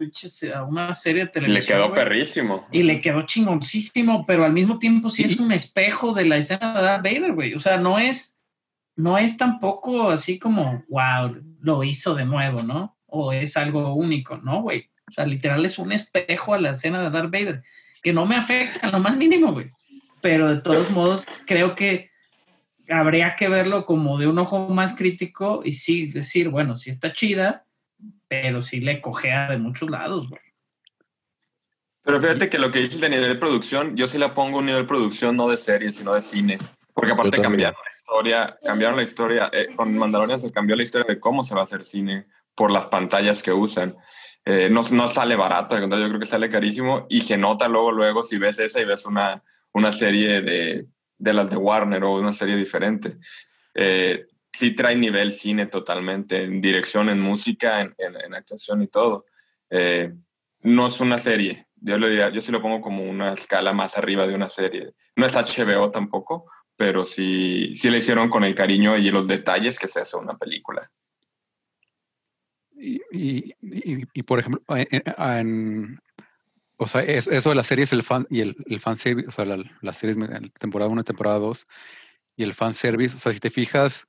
[0.55, 1.55] a una serie de Y televisión.
[1.55, 2.05] le quedó güey.
[2.05, 2.67] perrísimo.
[2.73, 6.75] Y le quedó chingoncísimo, pero al mismo tiempo sí es un espejo de la escena
[6.77, 7.55] de Darth Vader, güey.
[7.55, 8.39] O sea, no es,
[8.97, 12.97] no es tampoco así como, wow, lo hizo de nuevo, ¿no?
[13.07, 14.91] O es algo único, ¿no, güey?
[15.09, 17.63] O sea, literal es un espejo a la escena de Darth Vader,
[18.03, 19.71] que no me afecta en lo más mínimo, güey.
[20.21, 22.11] Pero de todos modos, creo que
[22.89, 27.13] habría que verlo como de un ojo más crítico y sí decir, bueno, sí está
[27.13, 27.65] chida,
[28.29, 30.41] pero sí le cojea de muchos lados, güey.
[32.03, 34.67] Pero fíjate que lo que dices de nivel de producción, yo sí la pongo un
[34.67, 36.59] nivel de producción no de serie, sino de cine.
[36.95, 41.07] Porque aparte cambiaron la historia, cambiaron la historia, eh, con Mandalorian se cambió la historia
[41.07, 43.97] de cómo se va a hacer cine por las pantallas que usan.
[44.45, 47.69] Eh, no, no sale barato, al contrario, yo creo que sale carísimo y se nota
[47.69, 50.87] luego, luego si ves esa y ves una, una serie de,
[51.19, 53.17] de las de Warner o una serie diferente.
[53.75, 59.27] Eh, sí trae nivel cine totalmente, en dirección, en música, en, en- actuación y todo.
[59.71, 60.13] Eh,
[60.63, 61.67] no es una serie.
[61.77, 64.95] Yo, le diría, yo sí lo pongo como una escala más arriba de una serie.
[65.17, 69.79] No es HBO tampoco, pero sí, sí le hicieron con el cariño y los detalles
[69.79, 70.91] que se hace una película.
[72.81, 73.55] Y, y,
[74.15, 76.01] y- por ejemplo, en-
[76.79, 79.31] o sea, es- eso de las series el fan, y el, el fan service, o
[79.31, 81.67] sea, la, las series, en temporada 1 y temporada 2,
[82.37, 84.07] y el fan service, o sea, si te fijas,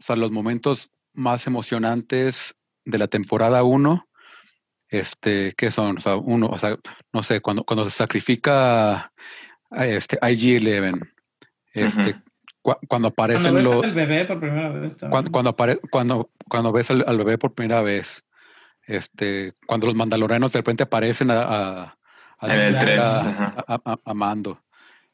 [0.00, 2.54] o sea, los momentos más emocionantes
[2.84, 4.08] de la temporada 1,
[4.88, 5.98] este, ¿qué son?
[5.98, 6.76] O sea, uno, o sea,
[7.12, 9.12] no sé, cuando, cuando se sacrifica
[9.70, 11.00] este, IG-11.
[11.72, 12.16] Este,
[12.60, 13.84] cu- cuando aparecen Cuando ves los...
[13.84, 14.96] al bebé por primera vez.
[15.10, 18.24] Cuando, cuando, apare- cuando, cuando ves al, al bebé por primera vez,
[18.96, 21.98] este, cuando los mandalorianos de repente aparecen a, a,
[22.38, 23.64] a En el a- tres, a- ajá.
[23.66, 24.60] a- a- a Mando.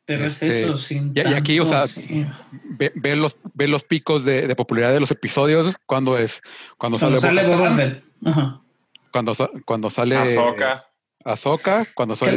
[0.05, 2.27] Pero este, es eso, sin y- y aquí, o sea, sí.
[2.79, 6.41] Ve, ve los, ve los picos de, de popularidad de los episodios cuando es
[6.79, 8.01] cuando, Cuando sale, sale Boba.
[8.25, 8.61] Ajá.
[9.13, 9.35] cuando,
[9.67, 10.87] cuando sale Ahsoka.
[11.25, 12.31] Ahsoka, cuando ¿Qué es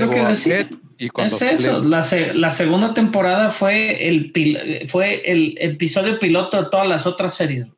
[0.44, 4.90] sale Boba y cuando Es sale- eso, la, se- la segunda temporada fue el, pil-
[4.90, 7.70] fue el episodio piloto de todas las otras series.
[7.70, 7.74] O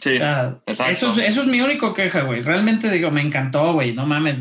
[0.00, 0.18] sí.
[0.18, 2.42] Sea, eso, es, eso es mi único queja, güey.
[2.42, 4.38] Realmente digo, me encantó, güey, no mames.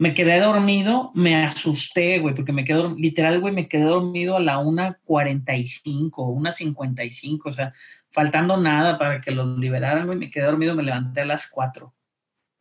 [0.00, 4.40] Me quedé dormido, me asusté, güey, porque me quedé, literal, güey, me quedé dormido a
[4.40, 7.72] la 1.45, 1.55, o sea,
[8.10, 11.92] faltando nada para que los liberaran, güey, me quedé dormido, me levanté a las 4.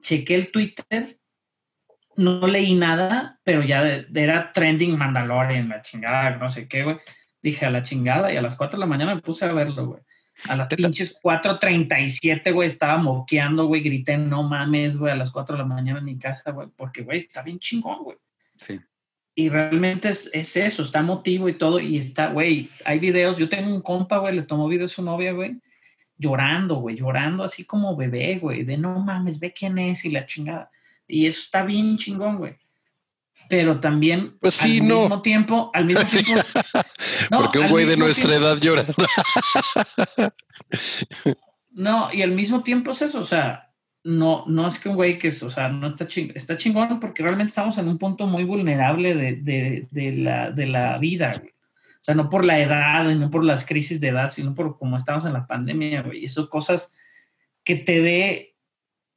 [0.02, 1.20] Chequé el Twitter,
[2.16, 6.98] no leí nada, pero ya de- era trending Mandalorian, la chingada, no sé qué, güey.
[7.42, 9.86] Dije a la chingada y a las 4 de la mañana me puse a verlo,
[9.86, 10.02] güey.
[10.46, 15.56] A las pinches 4.37, güey, estaba moqueando, güey, grité, no mames, güey, a las 4
[15.56, 18.18] de la mañana en mi casa, güey, porque, güey, está bien chingón, güey.
[18.56, 18.80] Sí.
[19.36, 23.50] Y realmente es, es eso, está motivo y todo, y está, güey, hay videos, yo
[23.50, 25.60] tengo un compa, güey, le tomó video a su novia, güey,
[26.18, 30.26] llorando, güey, llorando así como bebé, güey, de no mames, ve quién es y la
[30.26, 30.72] chingada.
[31.08, 32.58] Y eso está bien chingón, güey.
[33.50, 35.00] Pero también, Pues sí, al no.
[35.02, 36.24] mismo tiempo, al mismo Sí.
[36.24, 36.44] tiempo,
[37.32, 38.86] no, Porque un güey de nuestra tiempo- edad llora.
[41.72, 43.72] No, y al mismo tiempo es eso, o sea,
[44.04, 47.00] no, no es que un güey que es, o sea, no está chingón, está chingón
[47.00, 51.36] porque realmente estamos en un punto muy vulnerable de, de, de la, de la vida,
[51.38, 51.52] güey.
[51.52, 54.98] O sea, no por la edad, no por las crisis de edad, sino por cómo
[54.98, 56.24] estamos en la pandemia, güey.
[56.24, 56.96] Y eso cosas
[57.64, 58.56] que te dé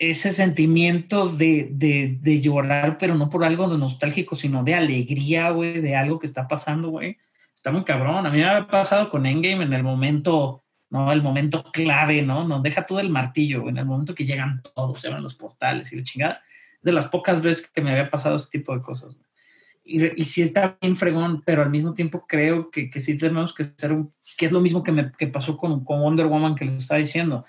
[0.01, 5.81] ese sentimiento de, de, de llorar, pero no por algo nostálgico, sino de alegría, güey,
[5.81, 7.19] de algo que está pasando, güey.
[7.55, 8.27] Está muy cabrón.
[8.27, 11.13] A mí me ha pasado con Endgame en el momento ¿no?
[11.13, 12.47] El momento clave, ¿no?
[12.47, 15.93] No deja tú del martillo, en el momento que llegan todos, se abren los portales
[15.93, 16.43] y la chingada.
[16.79, 19.15] Es de las pocas veces que me había pasado ese tipo de cosas.
[19.15, 19.27] güey.
[19.85, 23.55] Y, y sí está bien fregón, pero al mismo tiempo creo que, que sí tenemos
[23.55, 23.97] que ser,
[24.37, 26.99] que es lo mismo que me que pasó con, con Wonder Woman que les estaba
[26.99, 27.45] diciendo.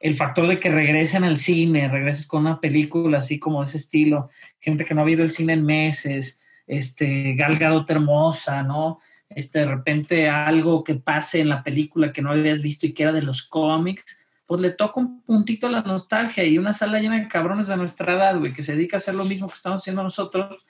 [0.00, 3.78] El factor de que regresen al cine, regreses con una película así como de ese
[3.78, 4.28] estilo,
[4.60, 8.98] gente que no ha habido el cine en meses, este, Gal Gadot hermosa, ¿no?
[9.34, 13.02] este, de repente algo que pase en la película que no habías visto y que
[13.04, 14.04] era de los cómics,
[14.46, 17.76] pues le toca un puntito a la nostalgia y una sala llena de cabrones de
[17.76, 20.66] nuestra edad, güey, que se dedica a hacer lo mismo que estamos haciendo nosotros,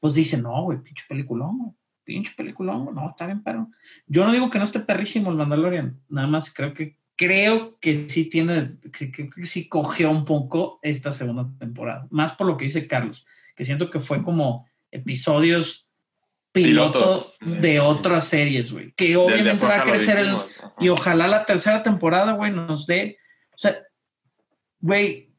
[0.00, 3.68] pues dice, no, güey, pinche peliculón, pinche güey, no, está bien, pero
[4.06, 8.08] yo no digo que no esté perrísimo el Mandalorian, nada más creo que creo que
[8.08, 12.56] sí tiene, que, que, que sí cogió un poco esta segunda temporada, más por lo
[12.56, 13.26] que dice Carlos,
[13.56, 15.86] que siento que fue como episodios
[16.52, 17.60] piloto Pilotos.
[17.60, 18.92] de otras series, güey.
[18.92, 20.38] Que obviamente va a crecer el,
[20.78, 23.18] y ojalá la tercera temporada, güey, nos dé.
[23.54, 23.76] O sea,
[24.80, 25.32] güey,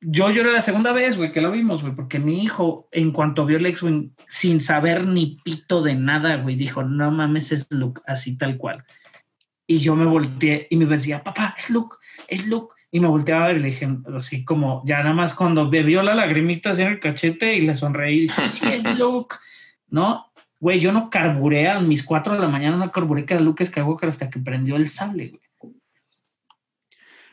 [0.00, 3.46] yo lloré la segunda vez, güey, que lo vimos, güey, porque mi hijo, en cuanto
[3.46, 8.02] vio el X-Wing, sin saber ni pito de nada, güey, dijo, no mames, es Luke,
[8.06, 8.84] así tal cual.
[9.72, 11.96] Y yo me volteé y me decía, papá, es Luke,
[12.28, 12.74] es Luke.
[12.90, 15.82] Y me volteaba a ver y le dije, así como, ya nada más cuando me
[15.82, 19.36] vio la lagrimita así en el cachete y le sonreí y dice, sí, es Luke,
[19.88, 20.26] ¿no?
[20.60, 23.64] Güey, yo no carburé a mis 4 de la mañana, no carburé que era Luke
[23.64, 25.74] Skywalker hasta que prendió el sable, güey.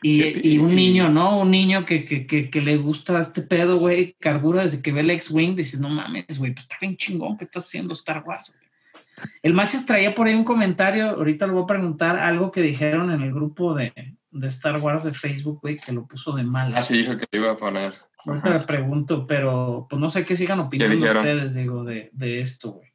[0.02, 1.40] Y, y un niño, ¿no?
[1.40, 5.00] Un niño que, que, que, que le gusta este pedo, güey, carbura desde que ve
[5.00, 8.54] el X-Wing, dices, no mames, güey, pues está bien chingón que estás haciendo Star Wars,
[8.56, 8.69] güey.
[9.42, 13.10] El Machis traía por ahí un comentario, ahorita le voy a preguntar algo que dijeron
[13.10, 13.92] en el grupo de,
[14.30, 16.72] de Star Wars de Facebook, güey, que lo puso de mal.
[16.76, 17.94] Ah, sí, dijo que iba a poner.
[18.26, 22.72] Ahorita le pregunto, pero pues no sé qué sigan opinando ustedes, digo, de, de esto,
[22.72, 22.88] güey.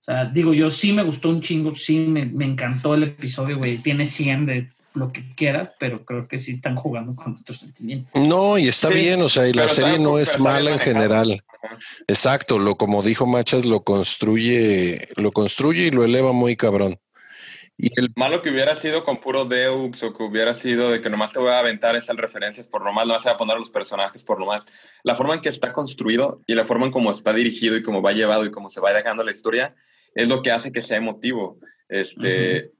[0.00, 3.58] O sea, digo, yo sí me gustó un chingo, sí me, me encantó el episodio,
[3.58, 3.78] güey.
[3.78, 8.14] Tiene 100 de lo que quieras, pero creo que sí están jugando con nuestros sentimientos.
[8.16, 11.42] No, y está Sí, bien, o sea, y la serie no es mala en general.
[11.62, 11.78] Ajá.
[12.08, 16.98] Exacto, lo como dijo Machas, lo construye, lo construye y lo eleva muy cabrón.
[17.82, 21.08] Y el Malo que hubiera sido con puro Deux o que hubiera sido de que
[21.08, 23.58] nomás te voy a aventar esas referencias por nomás, nomás te voy a poner a
[23.58, 24.64] los personajes por nomás.
[25.02, 28.02] La forma en que está construido y la forma en cómo está dirigido y cómo
[28.02, 29.74] va llevado y cómo se va dejando la historia
[30.14, 31.58] es lo que hace que sea emotivo.
[31.88, 32.72] Este,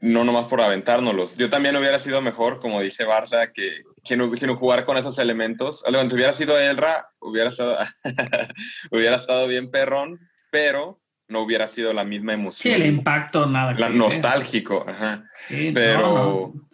[0.00, 1.36] No nomás por aventárnoslos.
[1.36, 4.96] Yo también hubiera sido mejor, como dice Barça, que, que no, que no jugar con
[4.96, 5.82] esos elementos.
[5.84, 7.76] O sea, Si hubiera sido Elra, hubiera estado,
[8.90, 10.20] hubiera estado bien perrón,
[10.50, 12.74] pero no hubiera sido la misma Sí, emoción.
[12.74, 13.74] el impacto, nada.
[13.74, 15.24] La- nostálgico, ajá.
[15.48, 16.68] Sí, pero- no.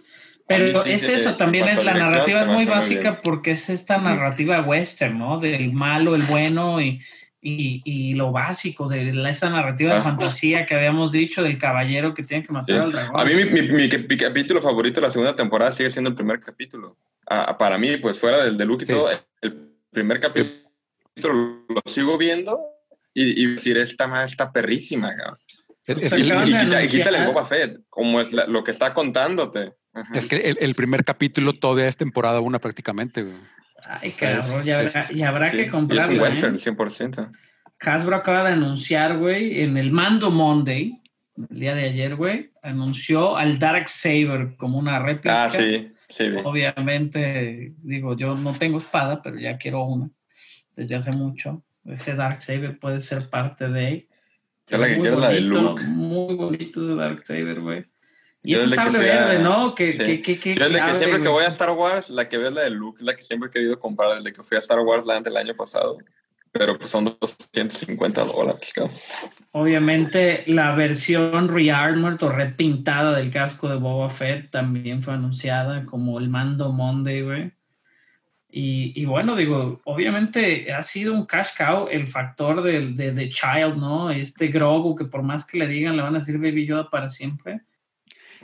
[0.47, 4.61] Pero sí es eso, también es la narrativa es muy básica porque es esta narrativa
[4.61, 5.41] western, ¿no?
[5.41, 7.01] Del malo, el bueno y,
[7.47, 10.03] y, y lo básico de la, esa narrativa de Ah.
[10.03, 12.83] fantasía que habíamos dicho del caballero que tiene que matar Sí.
[12.83, 13.21] al dragón.
[13.21, 16.17] A mí mi, mi- mi- mi capítulo favorito de la segunda temporada sigue siendo el
[16.17, 16.97] primer capítulo.
[17.29, 18.93] Ah, para mí, pues fuera del de Luke y Sí.
[18.95, 19.09] todo,
[19.43, 22.59] el primer capítulo lo sigo viendo
[23.13, 25.39] y, y decir, esta madre está perrísima, cabrón.
[25.87, 28.71] Es, Y, y de quita- y quítale el Boba Fett, como es la- lo que
[28.71, 29.75] está contándote.
[29.97, 30.19] Ajá.
[30.19, 33.23] es que el, el primer capítulo todavía es temporada una prácticamente.
[33.23, 33.37] güey.
[33.87, 36.59] Ay, cabrón, ya habrá, ya habrá Sí, que y es un western, ¿eh?
[36.59, 37.31] 100%.
[37.81, 41.03] Hasbro acaba de anunciar, güey, en el Mando Monday,
[41.51, 45.45] el día de ayer, güey, anunció al Dark Saber como una réplica.
[45.45, 46.31] Ah, sí, sí.
[46.31, 46.37] vi.
[46.45, 50.11] Obviamente, digo, yo no tengo espada, pero ya quiero una
[50.77, 51.63] desde hace mucho.
[51.85, 54.09] Ese Dark Saber puede ser parte de.
[54.67, 55.83] Yo la que quiero es la de Luke.
[55.87, 57.85] Muy bonito ese Dark Saber, güey.
[58.45, 59.75] Y desde que sable verde, ¿no?
[59.75, 60.21] Que, sí.
[60.21, 62.63] que, que, Yo que siempre que voy a Star Wars, la que veo es la
[62.63, 65.27] de Luke, la que siempre he querido comprar desde que fui a Star Wars Land
[65.29, 65.97] el año pasado.
[66.53, 68.95] Pero pues son 250 dólares, cabrón.
[69.53, 76.21] Obviamente la versión rearmored o repintada del casco de Boba Fett también fue anunciada como
[76.21, 77.53] el Mando Monday, güey.
[78.51, 83.31] Y, y bueno, digo, obviamente ha sido un cash cow el factor del, de The
[83.31, 84.11] Child, ¿no?
[84.11, 87.09] Este Grogu que por más que le digan le van a decir Baby Yoda para
[87.09, 87.63] siempre.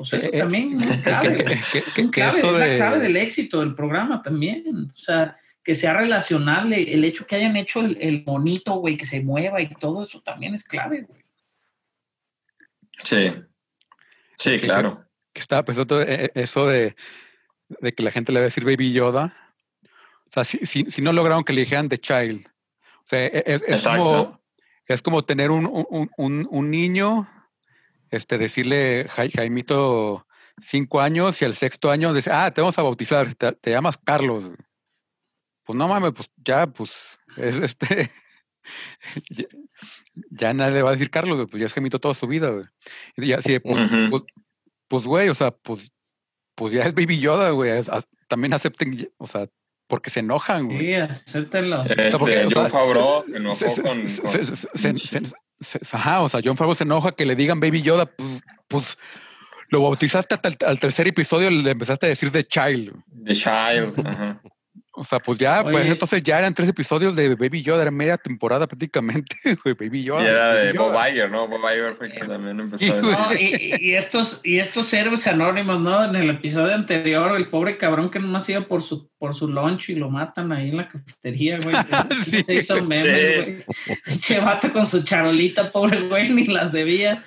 [0.00, 1.46] Pues eso Eh, eh, también es clave, que- güey.
[1.72, 4.64] que- Es que- un que clave, eso es la clave del éxito del programa también.
[4.90, 9.04] O sea, que sea relacionable, el hecho que hayan hecho el, el monito, güey, que
[9.04, 11.22] se mueva y todo eso también es clave, güey.
[13.04, 13.32] Sí.
[14.38, 15.04] Sí, claro.
[15.32, 16.96] que estaba pensando eh, eso de,
[17.68, 19.34] de que la gente le va a decir Baby Yoda.
[19.84, 22.46] O sea, si, si, si no lograron que le dijeran The Child.
[22.46, 24.40] O sea, e- es, es como,
[24.86, 27.28] es como tener un, un, un, un niño,
[28.10, 30.26] este, decirle Jai- Jaimito
[30.62, 33.98] cinco años y al sexto año dice, ah, te vamos a bautizar, te, te llamas
[33.98, 34.44] Carlos.
[35.64, 36.90] Pues no mames, pues ya, pues,
[37.36, 38.10] es este.
[39.30, 39.44] ya,
[40.30, 42.64] ya nadie le va a decir Carlos, pues ya es Jaimito toda su vida, güey.
[43.16, 44.22] Y ya así pues, pues,
[44.88, 45.92] pues, güey, o sea, pues,
[46.54, 47.70] pues ya es Baby Yoda, güey.
[47.70, 47.90] es-
[48.28, 49.48] también acepten, o sea,
[49.88, 50.78] porque se enojan, güey.
[50.78, 51.82] Sí, acéptenlo.
[51.82, 54.56] Este, porque, o John sea, Favreau se enojó Se- se- con, se- con- se- se-
[54.56, 55.32] se- se- se-
[55.92, 58.98] Ajá, o sea, John Favreau se enoja que le digan Baby Yoda, pues, pues
[59.68, 62.94] lo bautizaste hasta el, al tercer episodio, le empezaste a decir The Child.
[63.24, 64.06] The Child.
[64.06, 64.40] ajá.
[64.92, 65.92] O sea, pues ya, pues Oye.
[65.92, 70.22] entonces ya eran tres episodios de Baby Yoda, era media temporada prácticamente, güey, Baby Yoda.
[70.22, 70.94] Y era de Baby Bob.
[71.08, 71.46] Iger, ¿no?
[71.46, 73.00] Bob Iger fue que también empezó Sí, a.
[73.00, 76.04] No, y, y estos, y estos héroes anónimos, ¿no?
[76.04, 79.90] En el episodio anterior, el pobre cabrón que nomás iba por su, por su lunch
[79.90, 81.76] y lo matan ahí en la cafetería, güey.
[82.24, 82.42] Sí.
[82.42, 83.64] Se hizo meme, Sí.
[84.04, 84.18] güey.
[84.18, 87.22] Che vato con su charolita, pobre güey, ni las debía.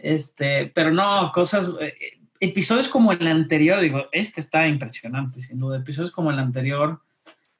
[0.00, 1.94] Este, pero no, cosas, eh,
[2.40, 5.78] episodios como el anterior, digo, este está impresionante, sin duda.
[5.78, 7.00] Episodios como el anterior,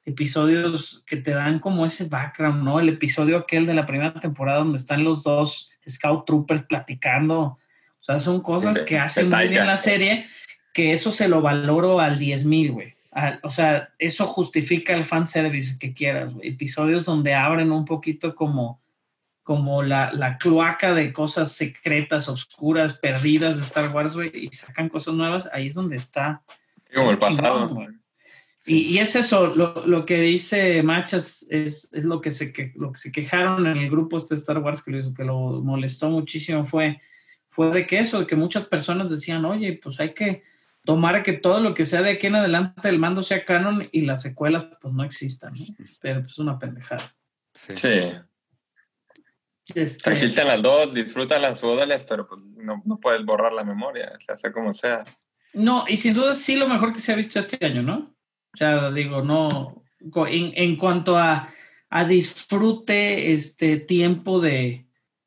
[0.05, 2.79] episodios que te dan como ese background, ¿no?
[2.79, 7.39] El episodio aquel de la primera temporada donde están los dos Scout Troopers platicando.
[7.41, 7.57] O
[8.03, 10.25] sea, son cosas De- que hacen muy bien la serie,
[10.73, 12.95] que eso se lo valoro al 10 mil, güey.
[13.11, 16.49] Al- O sea, eso justifica el fanservice que quieras, güey.
[16.49, 18.81] Episodios donde abren un poquito como,
[19.49, 24.89] como la, la cloaca de cosas secretas, oscuras, perdidas de Star Wars, güey, y sacan
[24.89, 26.43] cosas nuevas, ahí es donde está.
[26.93, 27.75] Como el pasado.
[28.67, 32.73] Y, y es eso, lo, lo que dice Machas es, es lo, que se que,
[32.75, 35.61] lo que se quejaron en el grupo este de Star Wars que lo, que lo
[35.63, 36.99] molestó muchísimo fue,
[37.49, 40.43] fue de que eso, de que muchas personas decían, oye, pues hay que
[40.85, 44.01] tomar que todo lo que sea de aquí en adelante del mando sea canon y
[44.01, 45.65] las secuelas pues no existan, ¿no?
[46.01, 47.11] Pero pues una pendejada.
[47.55, 47.75] Sí.
[47.75, 48.11] Sí.
[49.75, 54.37] Este, Existen las dos, disfrútalas, údalas, pero pues no, no puedes borrar la memoria, sea,
[54.37, 55.05] sea como sea.
[55.53, 58.15] No, y sin duda sí lo mejor que se ha visto este año, ¿no?
[58.53, 59.83] O sea, digo, no,
[60.27, 61.49] en, en cuanto a,
[61.89, 64.85] a disfrute, este tiempo de,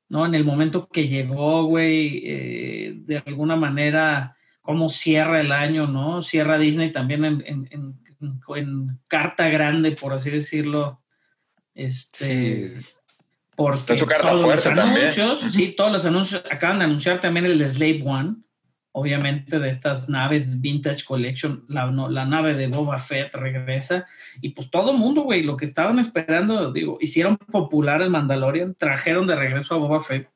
[0.08, 0.26] ¿no?
[0.26, 6.22] En el momento que llegó, güey, eh, de alguna manera, cómo cierra el año, ¿no?
[6.22, 11.02] Cierra Disney también en, en, en- en- en carta grande, por así decirlo.
[11.74, 12.86] Este, Sí.
[13.62, 14.86] Porque Es su carta todos los también.
[15.06, 18.36] anuncios, sí, todos los anuncios, acaban de anunciar también el Slave One,
[18.94, 24.06] obviamente de estas naves Vintage Collection, la, no- la nave de Boba Fett regresa,
[24.40, 29.26] y pues todo mundo, güey, lo que estaban esperando, digo, hicieron popular el Mandalorian, trajeron
[29.26, 30.28] de regreso a Boba Fett,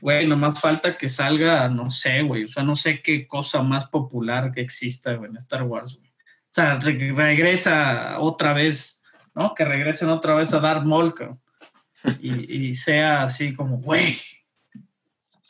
[0.00, 3.86] güey, nomás falta que salga, no sé, güey, o sea, no sé qué cosa más
[3.86, 6.08] popular que exista, en Star Wars, güey.
[6.10, 9.02] O sea, re- regresa otra vez,
[9.34, 9.54] ¿no?
[9.54, 11.40] Que regresen otra vez a Darth Maul, cabrón.
[12.20, 14.16] Y, y sea así como, güey.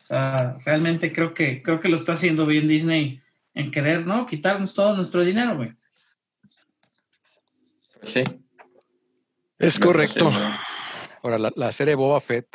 [0.04, 3.20] O sea, realmente creo que, creo que lo está haciendo bien Disney
[3.54, 4.26] en querer, ¿no?
[4.26, 5.72] Quitarnos todo nuestro dinero, güey.
[8.02, 8.22] Sí.
[9.58, 10.30] Es correcto.
[11.22, 12.48] Ahora, la, la serie Boba Fett.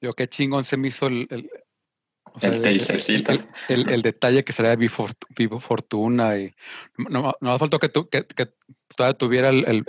[0.00, 1.26] Yo qué chingón se me hizo el...
[1.30, 1.50] el
[2.32, 3.32] o sea, El tasercito.
[3.32, 6.52] el- el- el detalle que será Vivo, Fort- Vivo Fortuna y
[6.96, 8.48] no, no, no faltó que, tu- que, que
[8.96, 9.84] todavía tuviera el,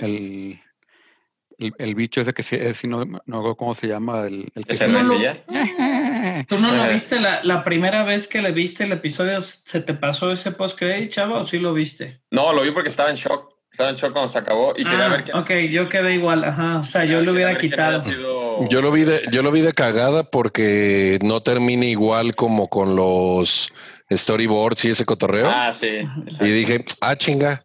[1.61, 4.65] el, el, bicho ese que sí, ese sí no, no cómo se llama, el, el
[4.65, 5.15] que ¿Que se no lo-?
[6.47, 9.39] ¿Tú no lo viste la, la primera vez que le viste el episodio?
[9.41, 12.21] ¿Se te pasó ese post-credit, chavo, o sí lo viste?
[12.31, 13.49] No, lo vi porque estaba en shock.
[13.71, 15.31] Estaba en shock cuando se acabó y quería Ah, ver que.
[15.33, 16.79] ok, yo quedé igual, ajá.
[16.79, 18.03] O sea, yo lo hubiera quitado.
[18.03, 22.67] sido- Yo lo vi de, yo lo vi de cagada porque no termina igual como
[22.67, 23.71] con los
[24.11, 25.47] storyboards y ese cotorreo.
[25.49, 25.87] Ah, sí.
[25.87, 26.45] exacto.
[26.45, 27.63] y dije, ah, chinga.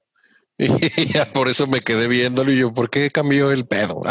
[0.97, 4.01] Y ya por eso me quedé viéndolo y yo, ¿por qué cambió el pedo?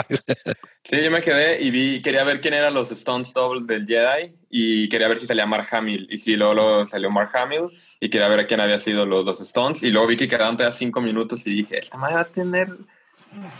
[0.87, 4.35] Sí, yo me quedé y vi, quería ver quién eran los Stones Doubles del Jedi
[4.51, 6.07] y quería ver si salía Mark Hamill.
[6.11, 9.25] Y sí, luego, luego salió Mark Hamill y quería ver a quién había sido los,
[9.25, 9.81] los Stones.
[9.81, 12.67] Y luego vi que quedaban todavía cinco minutos y dije, esta madre va a tener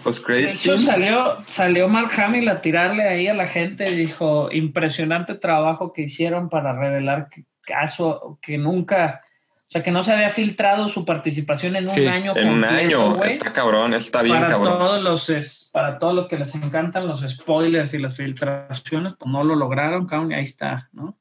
[0.03, 3.95] post De credit hecho, salió, salió Mark Hamill a tirarle ahí a la gente y
[3.95, 7.29] dijo, impresionante trabajo que hicieron para revelar
[7.61, 9.24] caso que nunca,
[9.67, 12.33] o sea, que no se había filtrado su participación en un Sí, año.
[12.35, 13.23] En un año.
[13.23, 14.77] Está cabrón, está bien para cabrón.
[14.77, 19.31] todos los es- para todo lo que les encantan los spoilers y las filtraciones, pues
[19.31, 21.17] no lo lograron, cabrón, y ahí está, ¿no?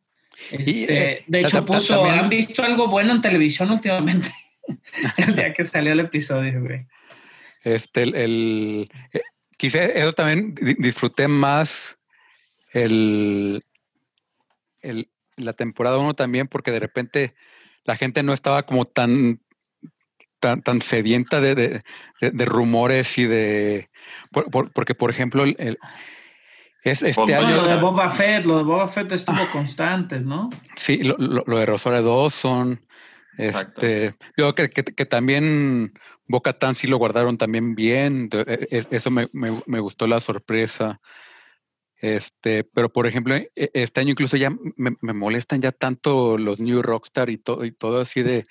[0.51, 4.31] Y, Este, eh, de hecho, puso, también- ¿han visto algo bueno en televisión últimamente?
[5.16, 6.87] el día que salió el episodio, güey.
[7.62, 9.23] Este, el, el- eh,
[9.57, 11.97] quizá eso también di- disfruté más
[12.73, 13.62] el,
[14.83, 17.35] el- la temporada 1 también porque de repente
[17.85, 19.40] la gente no estaba como tan
[20.40, 21.81] tan, tan sedienta de, de-
[22.20, 23.89] de- de rumores y de
[24.31, 25.78] por- por- porque por ejemplo el, el-
[26.82, 29.48] es este año lo de Boba Fett, lo de Boba Fett estuvo Ah.
[29.51, 30.51] constante, ¿no?
[30.77, 32.78] Sí, lo, lo, lo de Rosario Dawson.
[33.39, 33.81] Exacto.
[33.86, 35.94] Este, yo que, que, que también
[36.28, 38.28] Boca Tan sí lo guardaron también bien.
[38.32, 41.01] e- e- Eso me, me, me gustó la sorpresa.
[42.01, 46.61] Este, pero por ejemplo, e- este año incluso ya me, me molestan ya tanto los
[46.61, 48.45] New Rockstar y todo, y todo así de,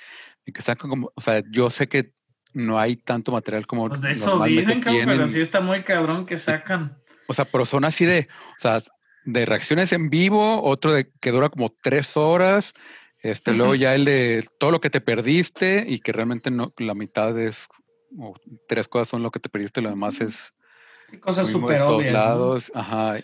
[0.46, 2.12] de que sacan como, o sea, yo sé que
[2.54, 5.30] no hay tanto material como Pues de eso normalmente viven, cabrón, pero tienen.
[5.30, 7.02] sí está muy cabrón que sacan.
[7.28, 8.82] O sea, pero son así de, o sea,
[9.24, 12.74] de reacciones en vivo, otro de que dura como tres horas,
[13.20, 16.94] este, luego ya el de todo lo que te perdiste y que realmente no, la
[16.94, 17.68] mitad es,
[18.20, 18.34] o
[18.68, 20.52] tres cosas son lo que te perdiste, lo demás es
[21.14, 22.12] Sí, cosas súper obvias.
[22.12, 22.20] ¿no?
[22.20, 23.20] lados, ajá.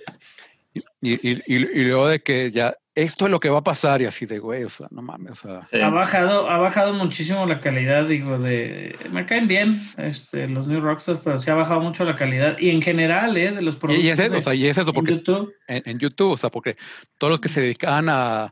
[0.74, 0.82] Y,
[1.14, 4.06] y, y- y luego de que ya, esto es lo que va a pasar y
[4.06, 5.80] así de, güey, o sea, no mames, o sea, Sí.
[5.82, 8.96] Ha bajado, ha bajado muchísimo la calidad, digo, de...
[9.12, 12.58] Me caen bien este, los New Rockstars, pero sí ha bajado mucho la calidad.
[12.60, 13.52] Y en general, ¿eh?
[13.52, 15.12] De los y, productos y es eso, de- o sea, y es eso, en porque
[15.14, 15.54] YouTube.
[15.68, 16.76] en, en YouTube, o sea, porque
[17.18, 18.44] todos los que se dedicaban a,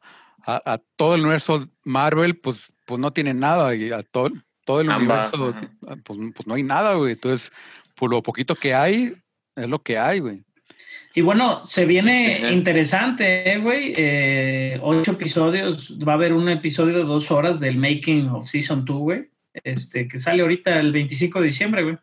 [0.46, 4.32] a, a todo el universo Marvel, pues, pues no tienen nada, y a todo,
[4.66, 5.98] todo el Ambas, universo, ajá.
[6.04, 7.12] pues, pues no hay nada, güey.
[7.14, 7.52] Entonces,
[7.96, 9.14] por lo poquito que hay,
[9.58, 10.44] es lo que hay, güey.
[11.16, 12.52] Y bueno, se viene Ajá.
[12.52, 13.94] interesante, ¿eh, güey.
[13.98, 15.98] Eh, ocho episodios.
[16.08, 19.26] Va a haber un episodio de dos horas del Making of Season 2, güey.
[19.64, 21.98] Este, que sale ahorita el 25 de diciembre, güey.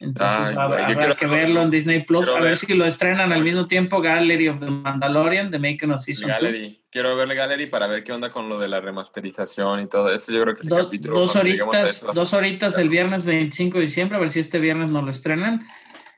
[0.00, 1.60] Entonces Ay, habrá quiero que verlo.
[1.62, 2.28] en Disney Plus.
[2.28, 2.56] A ver ver.
[2.56, 6.38] si lo estrenan al mismo tiempo Gallery of the Mandalorian, The Making of Season 2.
[6.40, 6.80] Gallery.
[6.92, 10.30] Quiero ver Gallery para ver qué onda con lo de la remasterización y todo eso.
[10.30, 11.18] Yo creo que ese Do- capítulo.
[11.18, 14.92] dos horitas, eso, dos horitas el viernes 25 de diciembre, a ver si este viernes
[14.92, 15.62] no lo estrenan.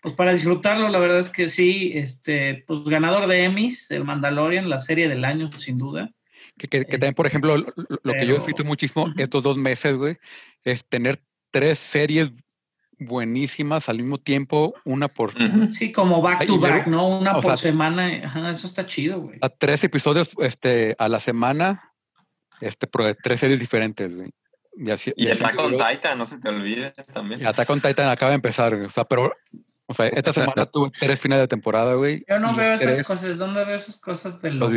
[0.03, 4.69] Pues para disfrutarlo, la verdad es que sí, este, pues ganador de Emmys, el Mandalorian,
[4.70, 6.11] la serie del año, sin duda.
[6.57, 7.67] Que, que- que también, por Este, ejemplo, lo,
[8.03, 9.15] lo que yo pero- disfruto muchísimo Ujú.
[9.17, 10.17] estos dos meses, güey,
[10.65, 12.31] es tener tres series
[12.99, 15.73] buenísimas al mismo tiempo, una por Ujú.
[15.73, 17.19] Sí, como back to back, ¿no?
[17.19, 18.27] Una por sea- semana.
[18.27, 19.39] Ajá, eso está chido, güey.
[19.41, 21.93] a tres episodios este, a la semana,
[22.61, 24.31] este, pero de tres series diferentes, güey.
[24.77, 27.41] Y así, Y y con luego- Titan, no se te olvide también.
[27.41, 28.87] y Attack on Titan acaba de empezar, güey.
[28.87, 29.33] O sea, pero,
[29.91, 32.25] o sea, esta semana tuve tres finales de temporada, güey.
[32.28, 33.39] Yo no veo esas tres cosas.
[33.39, 34.73] ¿Dónde veo esas cosas de los.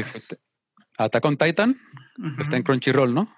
[0.97, 1.75] Attack on Titan
[2.39, 3.31] está en Crunchyroll, ¿no?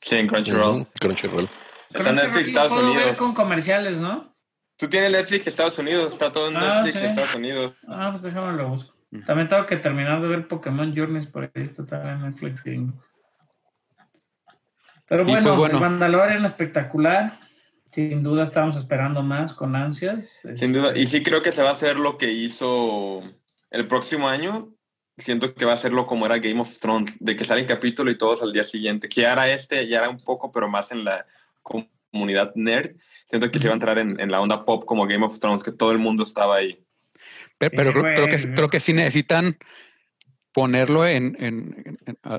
[0.00, 0.86] Sí, en Crunchyroll.
[1.00, 1.48] Crunchyroll.
[1.92, 3.18] Está en Netflix, Estados puedo ver Unidos.
[3.18, 4.32] con comerciales, ¿no?
[4.76, 7.06] Tú tienes Netflix Estados Unidos, está todo en Ah, Netflix sí.
[7.06, 7.74] Estados Unidos.
[7.88, 8.94] Ah, pues déjame lo busco.
[9.26, 12.62] También tengo que terminar de ver Pokémon Journeys por ahí está también en Netflix.
[12.62, 12.92] Pero
[15.22, 15.74] Y pues bueno, bueno.
[15.74, 17.40] el Mandalorian espectacular.
[17.90, 20.40] Sin duda estamos esperando más con ansias.
[20.56, 20.88] Sin duda.
[20.88, 23.22] Este, Y sí creo que se va a hacer lo que hizo
[23.70, 24.72] el próximo año.
[25.18, 28.10] Siento que va a hacerlo como era Game of Thrones, de que sale el capítulo
[28.10, 29.08] y todos al día siguiente.
[29.08, 31.26] Que era este, ya era un poco, pero más en la
[31.62, 32.96] comunidad nerd.
[33.26, 35.62] Siento que se iba a entrar en, en la onda pop como Game of Thrones,
[35.62, 36.82] que todo el mundo estaba ahí.
[37.58, 39.58] Pero, pero creo, creo que, creo que sí necesitan
[40.52, 42.38] ponerlo en, en- en- en- a-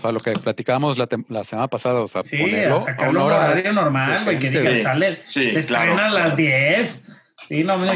[0.00, 3.24] sea, lo que platicábamos la, tem- la semana pasada, o sea, Sí, ponerlo a sacarlo
[3.26, 4.82] hora horario normal, güey, que güey.
[4.82, 5.92] sale, Sí, se claro.
[5.92, 7.04] estrena a las 10,
[7.48, 7.92] Sí, no me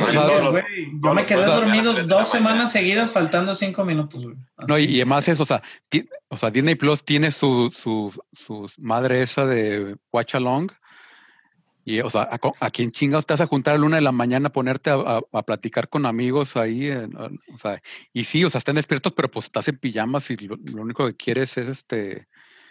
[0.51, 0.65] güey.
[1.03, 4.37] Yo me quedé dormido dos semanas seguidas faltando cinco minutos, güey.
[4.67, 8.69] No, y, además es, o sea, ti- o sea, Disney Plus tiene su, su, su
[8.79, 10.71] madre esa de Watch Along.
[11.89, 14.03] Y, o sea, ¿a, a quién chingados te vas a juntar a la una de
[14.03, 16.89] la mañana a ponerte a, a- a platicar con amigos ahí?
[16.89, 17.81] en- o sea,
[18.13, 21.07] y sí, o sea, están despiertos, pero pues estás en pijamas y lo, lo único
[21.07, 22.27] que quieres es este.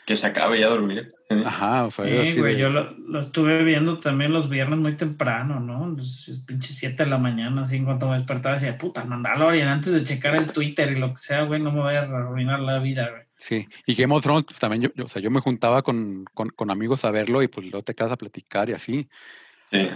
[0.06, 1.12] Que se acabe ya dormir.
[1.46, 4.80] Ajá, o sea, Sí, así güey, de- yo lo, lo estuve viendo también los viernes
[4.80, 5.88] muy temprano, ¿no?
[5.88, 9.92] Los pinche 7 de la mañana, así en cuanto me despertaba, decía, puta, Mandalorian, antes
[9.94, 12.80] de checar el Twitter y lo que sea, güey, no me vaya a arruinar la
[12.80, 13.24] vida, güey.
[13.40, 16.25] Sí, y Game of Thrones, pues también yo, yo- o sea, yo me juntaba con,
[16.33, 19.07] con, con amigos a verlo y pues luego te quedas a platicar y así.
[19.72, 19.90] Sí.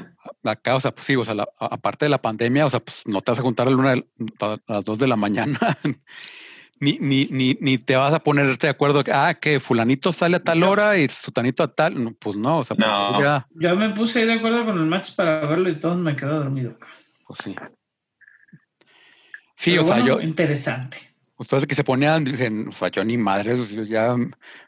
[0.43, 3.01] Acá, o sea, pues sí, o sea, la- aparte de la pandemia, o sea, pues
[3.05, 4.05] no te vas a juntar a, la de-
[4.39, 5.57] a las dos de la mañana,
[6.79, 10.37] ni, ni, ni, ni te vas a ponerte de acuerdo que, ah, que fulanito sale
[10.37, 13.19] a tal hora y sutanito a tal, no, pues no, o sea, pues No.
[13.19, 16.15] ya, Yo me puse ahí de acuerdo con el match para verlo y todos me
[16.15, 16.77] quedé dormido.
[17.25, 17.55] pues sí.
[19.55, 20.97] Sí, Pero o sea, yo, Interesante.
[21.41, 24.15] Ustedes que se ponían, dicen, o sea, yo ni madres, yo ya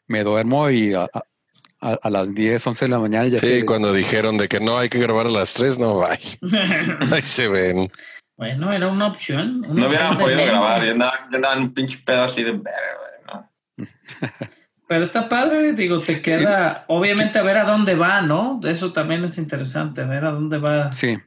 [0.07, 1.23] me duermo y a, a-
[1.81, 4.59] a- a las 10, 11 de la mañana ya Sí, que- cuando dijeron de que
[4.59, 6.17] no hay que grabar a las 3, no, bye.
[7.13, 7.87] Ahí se ven.
[8.37, 9.61] bueno, era una opción.
[9.69, 10.83] una No hubieran podido grabar.
[10.83, 13.49] Yo andaba, yo andaba en un pinche pedo así de ¿no?
[14.87, 18.59] Pero está padre, digo, te queda, obviamente, a ver a dónde va, ¿no?
[18.63, 21.17] Eso también es interesante, ver a dónde va Sí,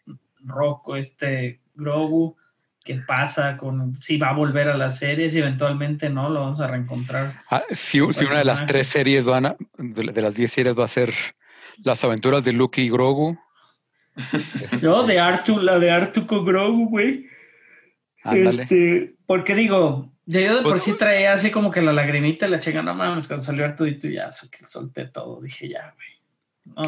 [0.44, 2.36] Rocco, este Grogu,
[2.87, 6.61] qué pasa con si va a volver a las series y eventualmente no, lo vamos
[6.61, 7.35] a reencontrar.
[7.51, 10.79] Ah, si, si una de las tres series van a, de, de las 10 series
[10.79, 11.13] va a ser
[11.85, 13.37] las aventuras de Luke y Grogu.
[14.81, 17.27] Yo de Artu, la de Artu con Grogu, güey.
[18.23, 18.63] Ándale.
[18.63, 22.47] Este, porque digo, ya yo de por Pues- sí traía así como que la lagrimita
[22.47, 25.95] y la chinga, no mames, cuando salió Artudito ya so- que solté todo, dije ya,
[25.95, 26.09] güey.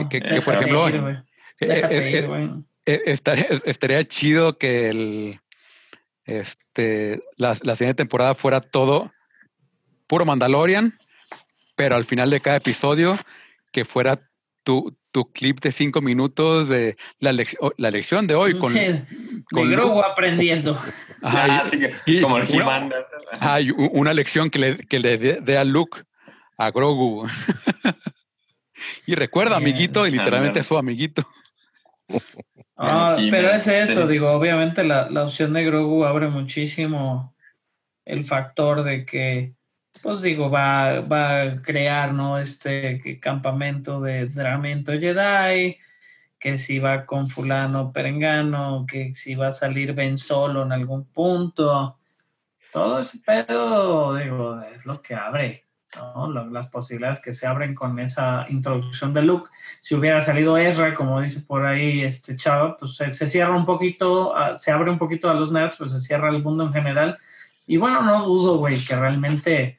[0.01, 1.15] No, Que- que- que, por ejemplo, ir, güey.
[1.61, 2.51] Eh, eh, ir, eh, güey.
[2.87, 5.41] eh, estaría, estaría chido que el,
[6.29, 9.11] este, la, la siguiente temporada fuera todo
[10.07, 10.93] puro Mandalorian,
[11.75, 13.19] pero al final de cada episodio
[13.73, 14.21] que fuera
[14.63, 18.87] tu, tu clip de cinco minutos de la, lec- la lección de hoy con, Sí,
[19.51, 20.73] con Grogu aprendiendo.
[21.23, 21.65] Ajá, Ah,
[22.07, 22.93] y- sí como el una- He-Man.
[23.33, 26.03] ajá, y u- una lección que le, que le dé a Luke,
[26.59, 27.27] a Grogu.
[29.07, 31.27] y recuerda, amiguito, y literalmente su amiguito.
[32.77, 34.13] Ah, pero es eso, sí.
[34.13, 37.35] digo, obviamente la, la opción de Grogu abre muchísimo
[38.09, 39.55] el factor de que,
[40.03, 42.39] pues digo, va, va a crear, ¿no?
[42.39, 45.77] Este campamento de entrenamiento Jedi,
[46.39, 51.05] que si va con fulano perengano, que si va a salir Ben solo en algún
[51.05, 51.99] punto.
[52.73, 56.31] Todo ese pedo, digo, es lo que abre, ¿no?
[56.51, 59.51] Las posibilidades que se abren con esa introducción de Luke
[59.81, 63.65] si hubiera salido Ezra, como dice por ahí este chava, pues se, se cierra un
[63.67, 66.73] poquito, ah, se abre un poquito a los nerds, pues se cierra el mundo en
[66.73, 67.17] general.
[67.67, 69.79] Y bueno, no dudo, güey, que realmente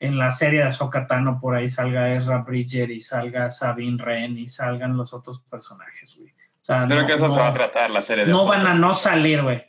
[0.00, 4.38] en la serie de Ahsoka Tano por ahí salga Ezra Bridger y salga Sabine Wren
[4.38, 6.30] y salgan los otros personajes, güey.
[6.30, 8.40] O sea, Creo no- que eso no- se va a tratar la serie de no
[8.40, 8.56] Ahsoka.
[8.58, 9.64] van a no salir, güey.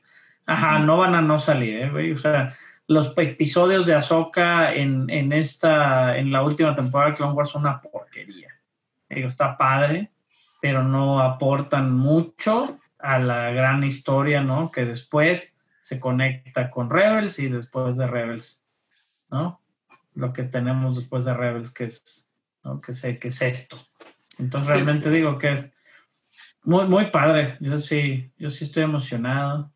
[0.48, 2.12] Ajá, no van a no salir, eh, güey.
[2.12, 2.56] O sea,
[2.88, 7.64] los episodios de Ahsoka en, en esta, en la última temporada de Clone Wars son
[7.64, 8.50] una porquería.
[9.09, 10.09] Digo, está padre,
[10.61, 14.72] pero no aportan mucho a la gran historia, ¿no?
[14.72, 18.66] Que después se conecta con Rebels y después de Rebels,
[19.30, 19.61] ¿no?
[20.16, 22.30] Lo que tenemos después de Rebels, que es,
[22.64, 22.80] ¿no?
[22.80, 23.77] Que sé, que es esto.
[24.40, 25.69] Entonces realmente digo que es
[26.64, 27.58] muy, muy padre.
[27.59, 29.72] Yo sí, yo sí estoy emocionado.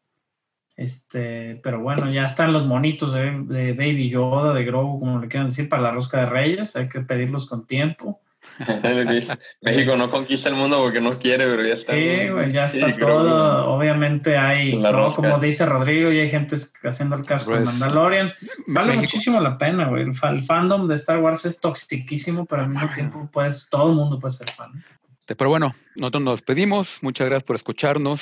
[0.75, 5.27] Este, pero bueno, ya están los monitos de, de Baby Yoda, de Grogu, como le
[5.27, 6.75] quieran decir, para la rosca de Reyes.
[6.75, 8.21] Hay que pedirlos con tiempo.
[9.61, 11.93] México no conquista el mundo porque no quiere, pero ya está.
[11.93, 13.67] Sí, güey, ya Sí, está creo todo.
[13.71, 14.97] Obviamente hay, La ¿no?
[14.99, 15.21] rosca.
[15.21, 18.33] como dice Rodrigo, y hay gente haciendo el caso de Pues, Mandalorian.
[18.67, 20.03] Vale México- muchísimo la pena, güey.
[20.03, 23.89] El, fa- el fandom de Star Wars es toxiquísimo, pero al mismo tiempo, pues, todo
[23.89, 24.83] el mundo puede ser fan.
[25.25, 26.97] Pero bueno, nosotros nos despedimos.
[27.01, 28.21] Muchas gracias por escucharnos.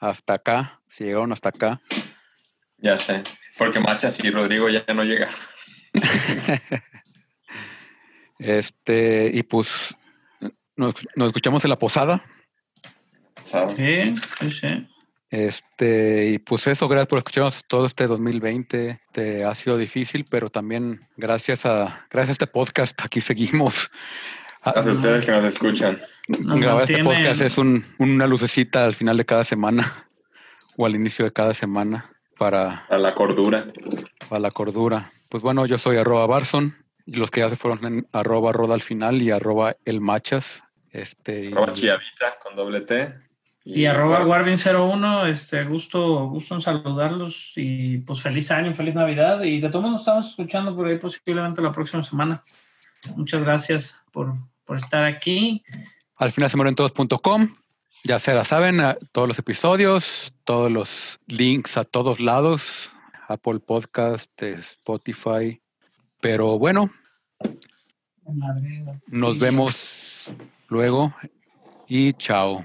[0.00, 1.80] Hasta acá, si llegaron hasta acá.
[2.78, 3.22] Ya sé.
[3.56, 5.28] Porque Machas y Rodrigo ya no llegan.
[8.38, 9.94] Este, y pues
[10.76, 12.22] nos, nos escuchamos en la posada.
[13.42, 13.76] ¿sabes?
[13.76, 14.88] Sí, sí, sí.
[15.30, 18.90] Este, y pues eso, gracias por escucharnos todo este 2020.
[18.90, 23.90] Este, ha sido difícil, pero también gracias a, gracias a este podcast, aquí seguimos.
[24.62, 26.00] Ah, Gracias a ustedes que nos escuchan.
[26.28, 30.06] Nos Grabar este podcast es un- una lucecita al final de cada semana
[30.78, 32.06] o al inicio de cada semana
[32.38, 33.66] para, A la cordura.
[34.28, 35.12] para la cordura.
[35.28, 36.76] Pues bueno, yo soy arroba Barson
[37.06, 40.62] los que ya se fueron en arroba roda al final y arroba el machas.
[40.90, 43.14] Este, y- Arroba Chiavita con doble T.
[43.66, 49.42] Y, arroba Warvin01, este, gusto, gusto en saludarlos y pues feliz año, feliz Navidad.
[49.42, 52.42] Y de todos nos estamos escuchando por ahí posiblemente la próxima semana.
[53.16, 54.34] Muchas gracias por,
[54.66, 55.64] por estar aquí.
[56.16, 57.56] Al final se en todos.com.
[58.04, 62.90] Ya se la saben, todos los episodios, todos los links a todos lados,
[63.28, 65.58] Apple Podcast, Spotify.
[66.24, 66.88] Pero bueno,
[69.08, 70.24] nos vemos
[70.70, 71.12] luego
[71.86, 72.64] y chao.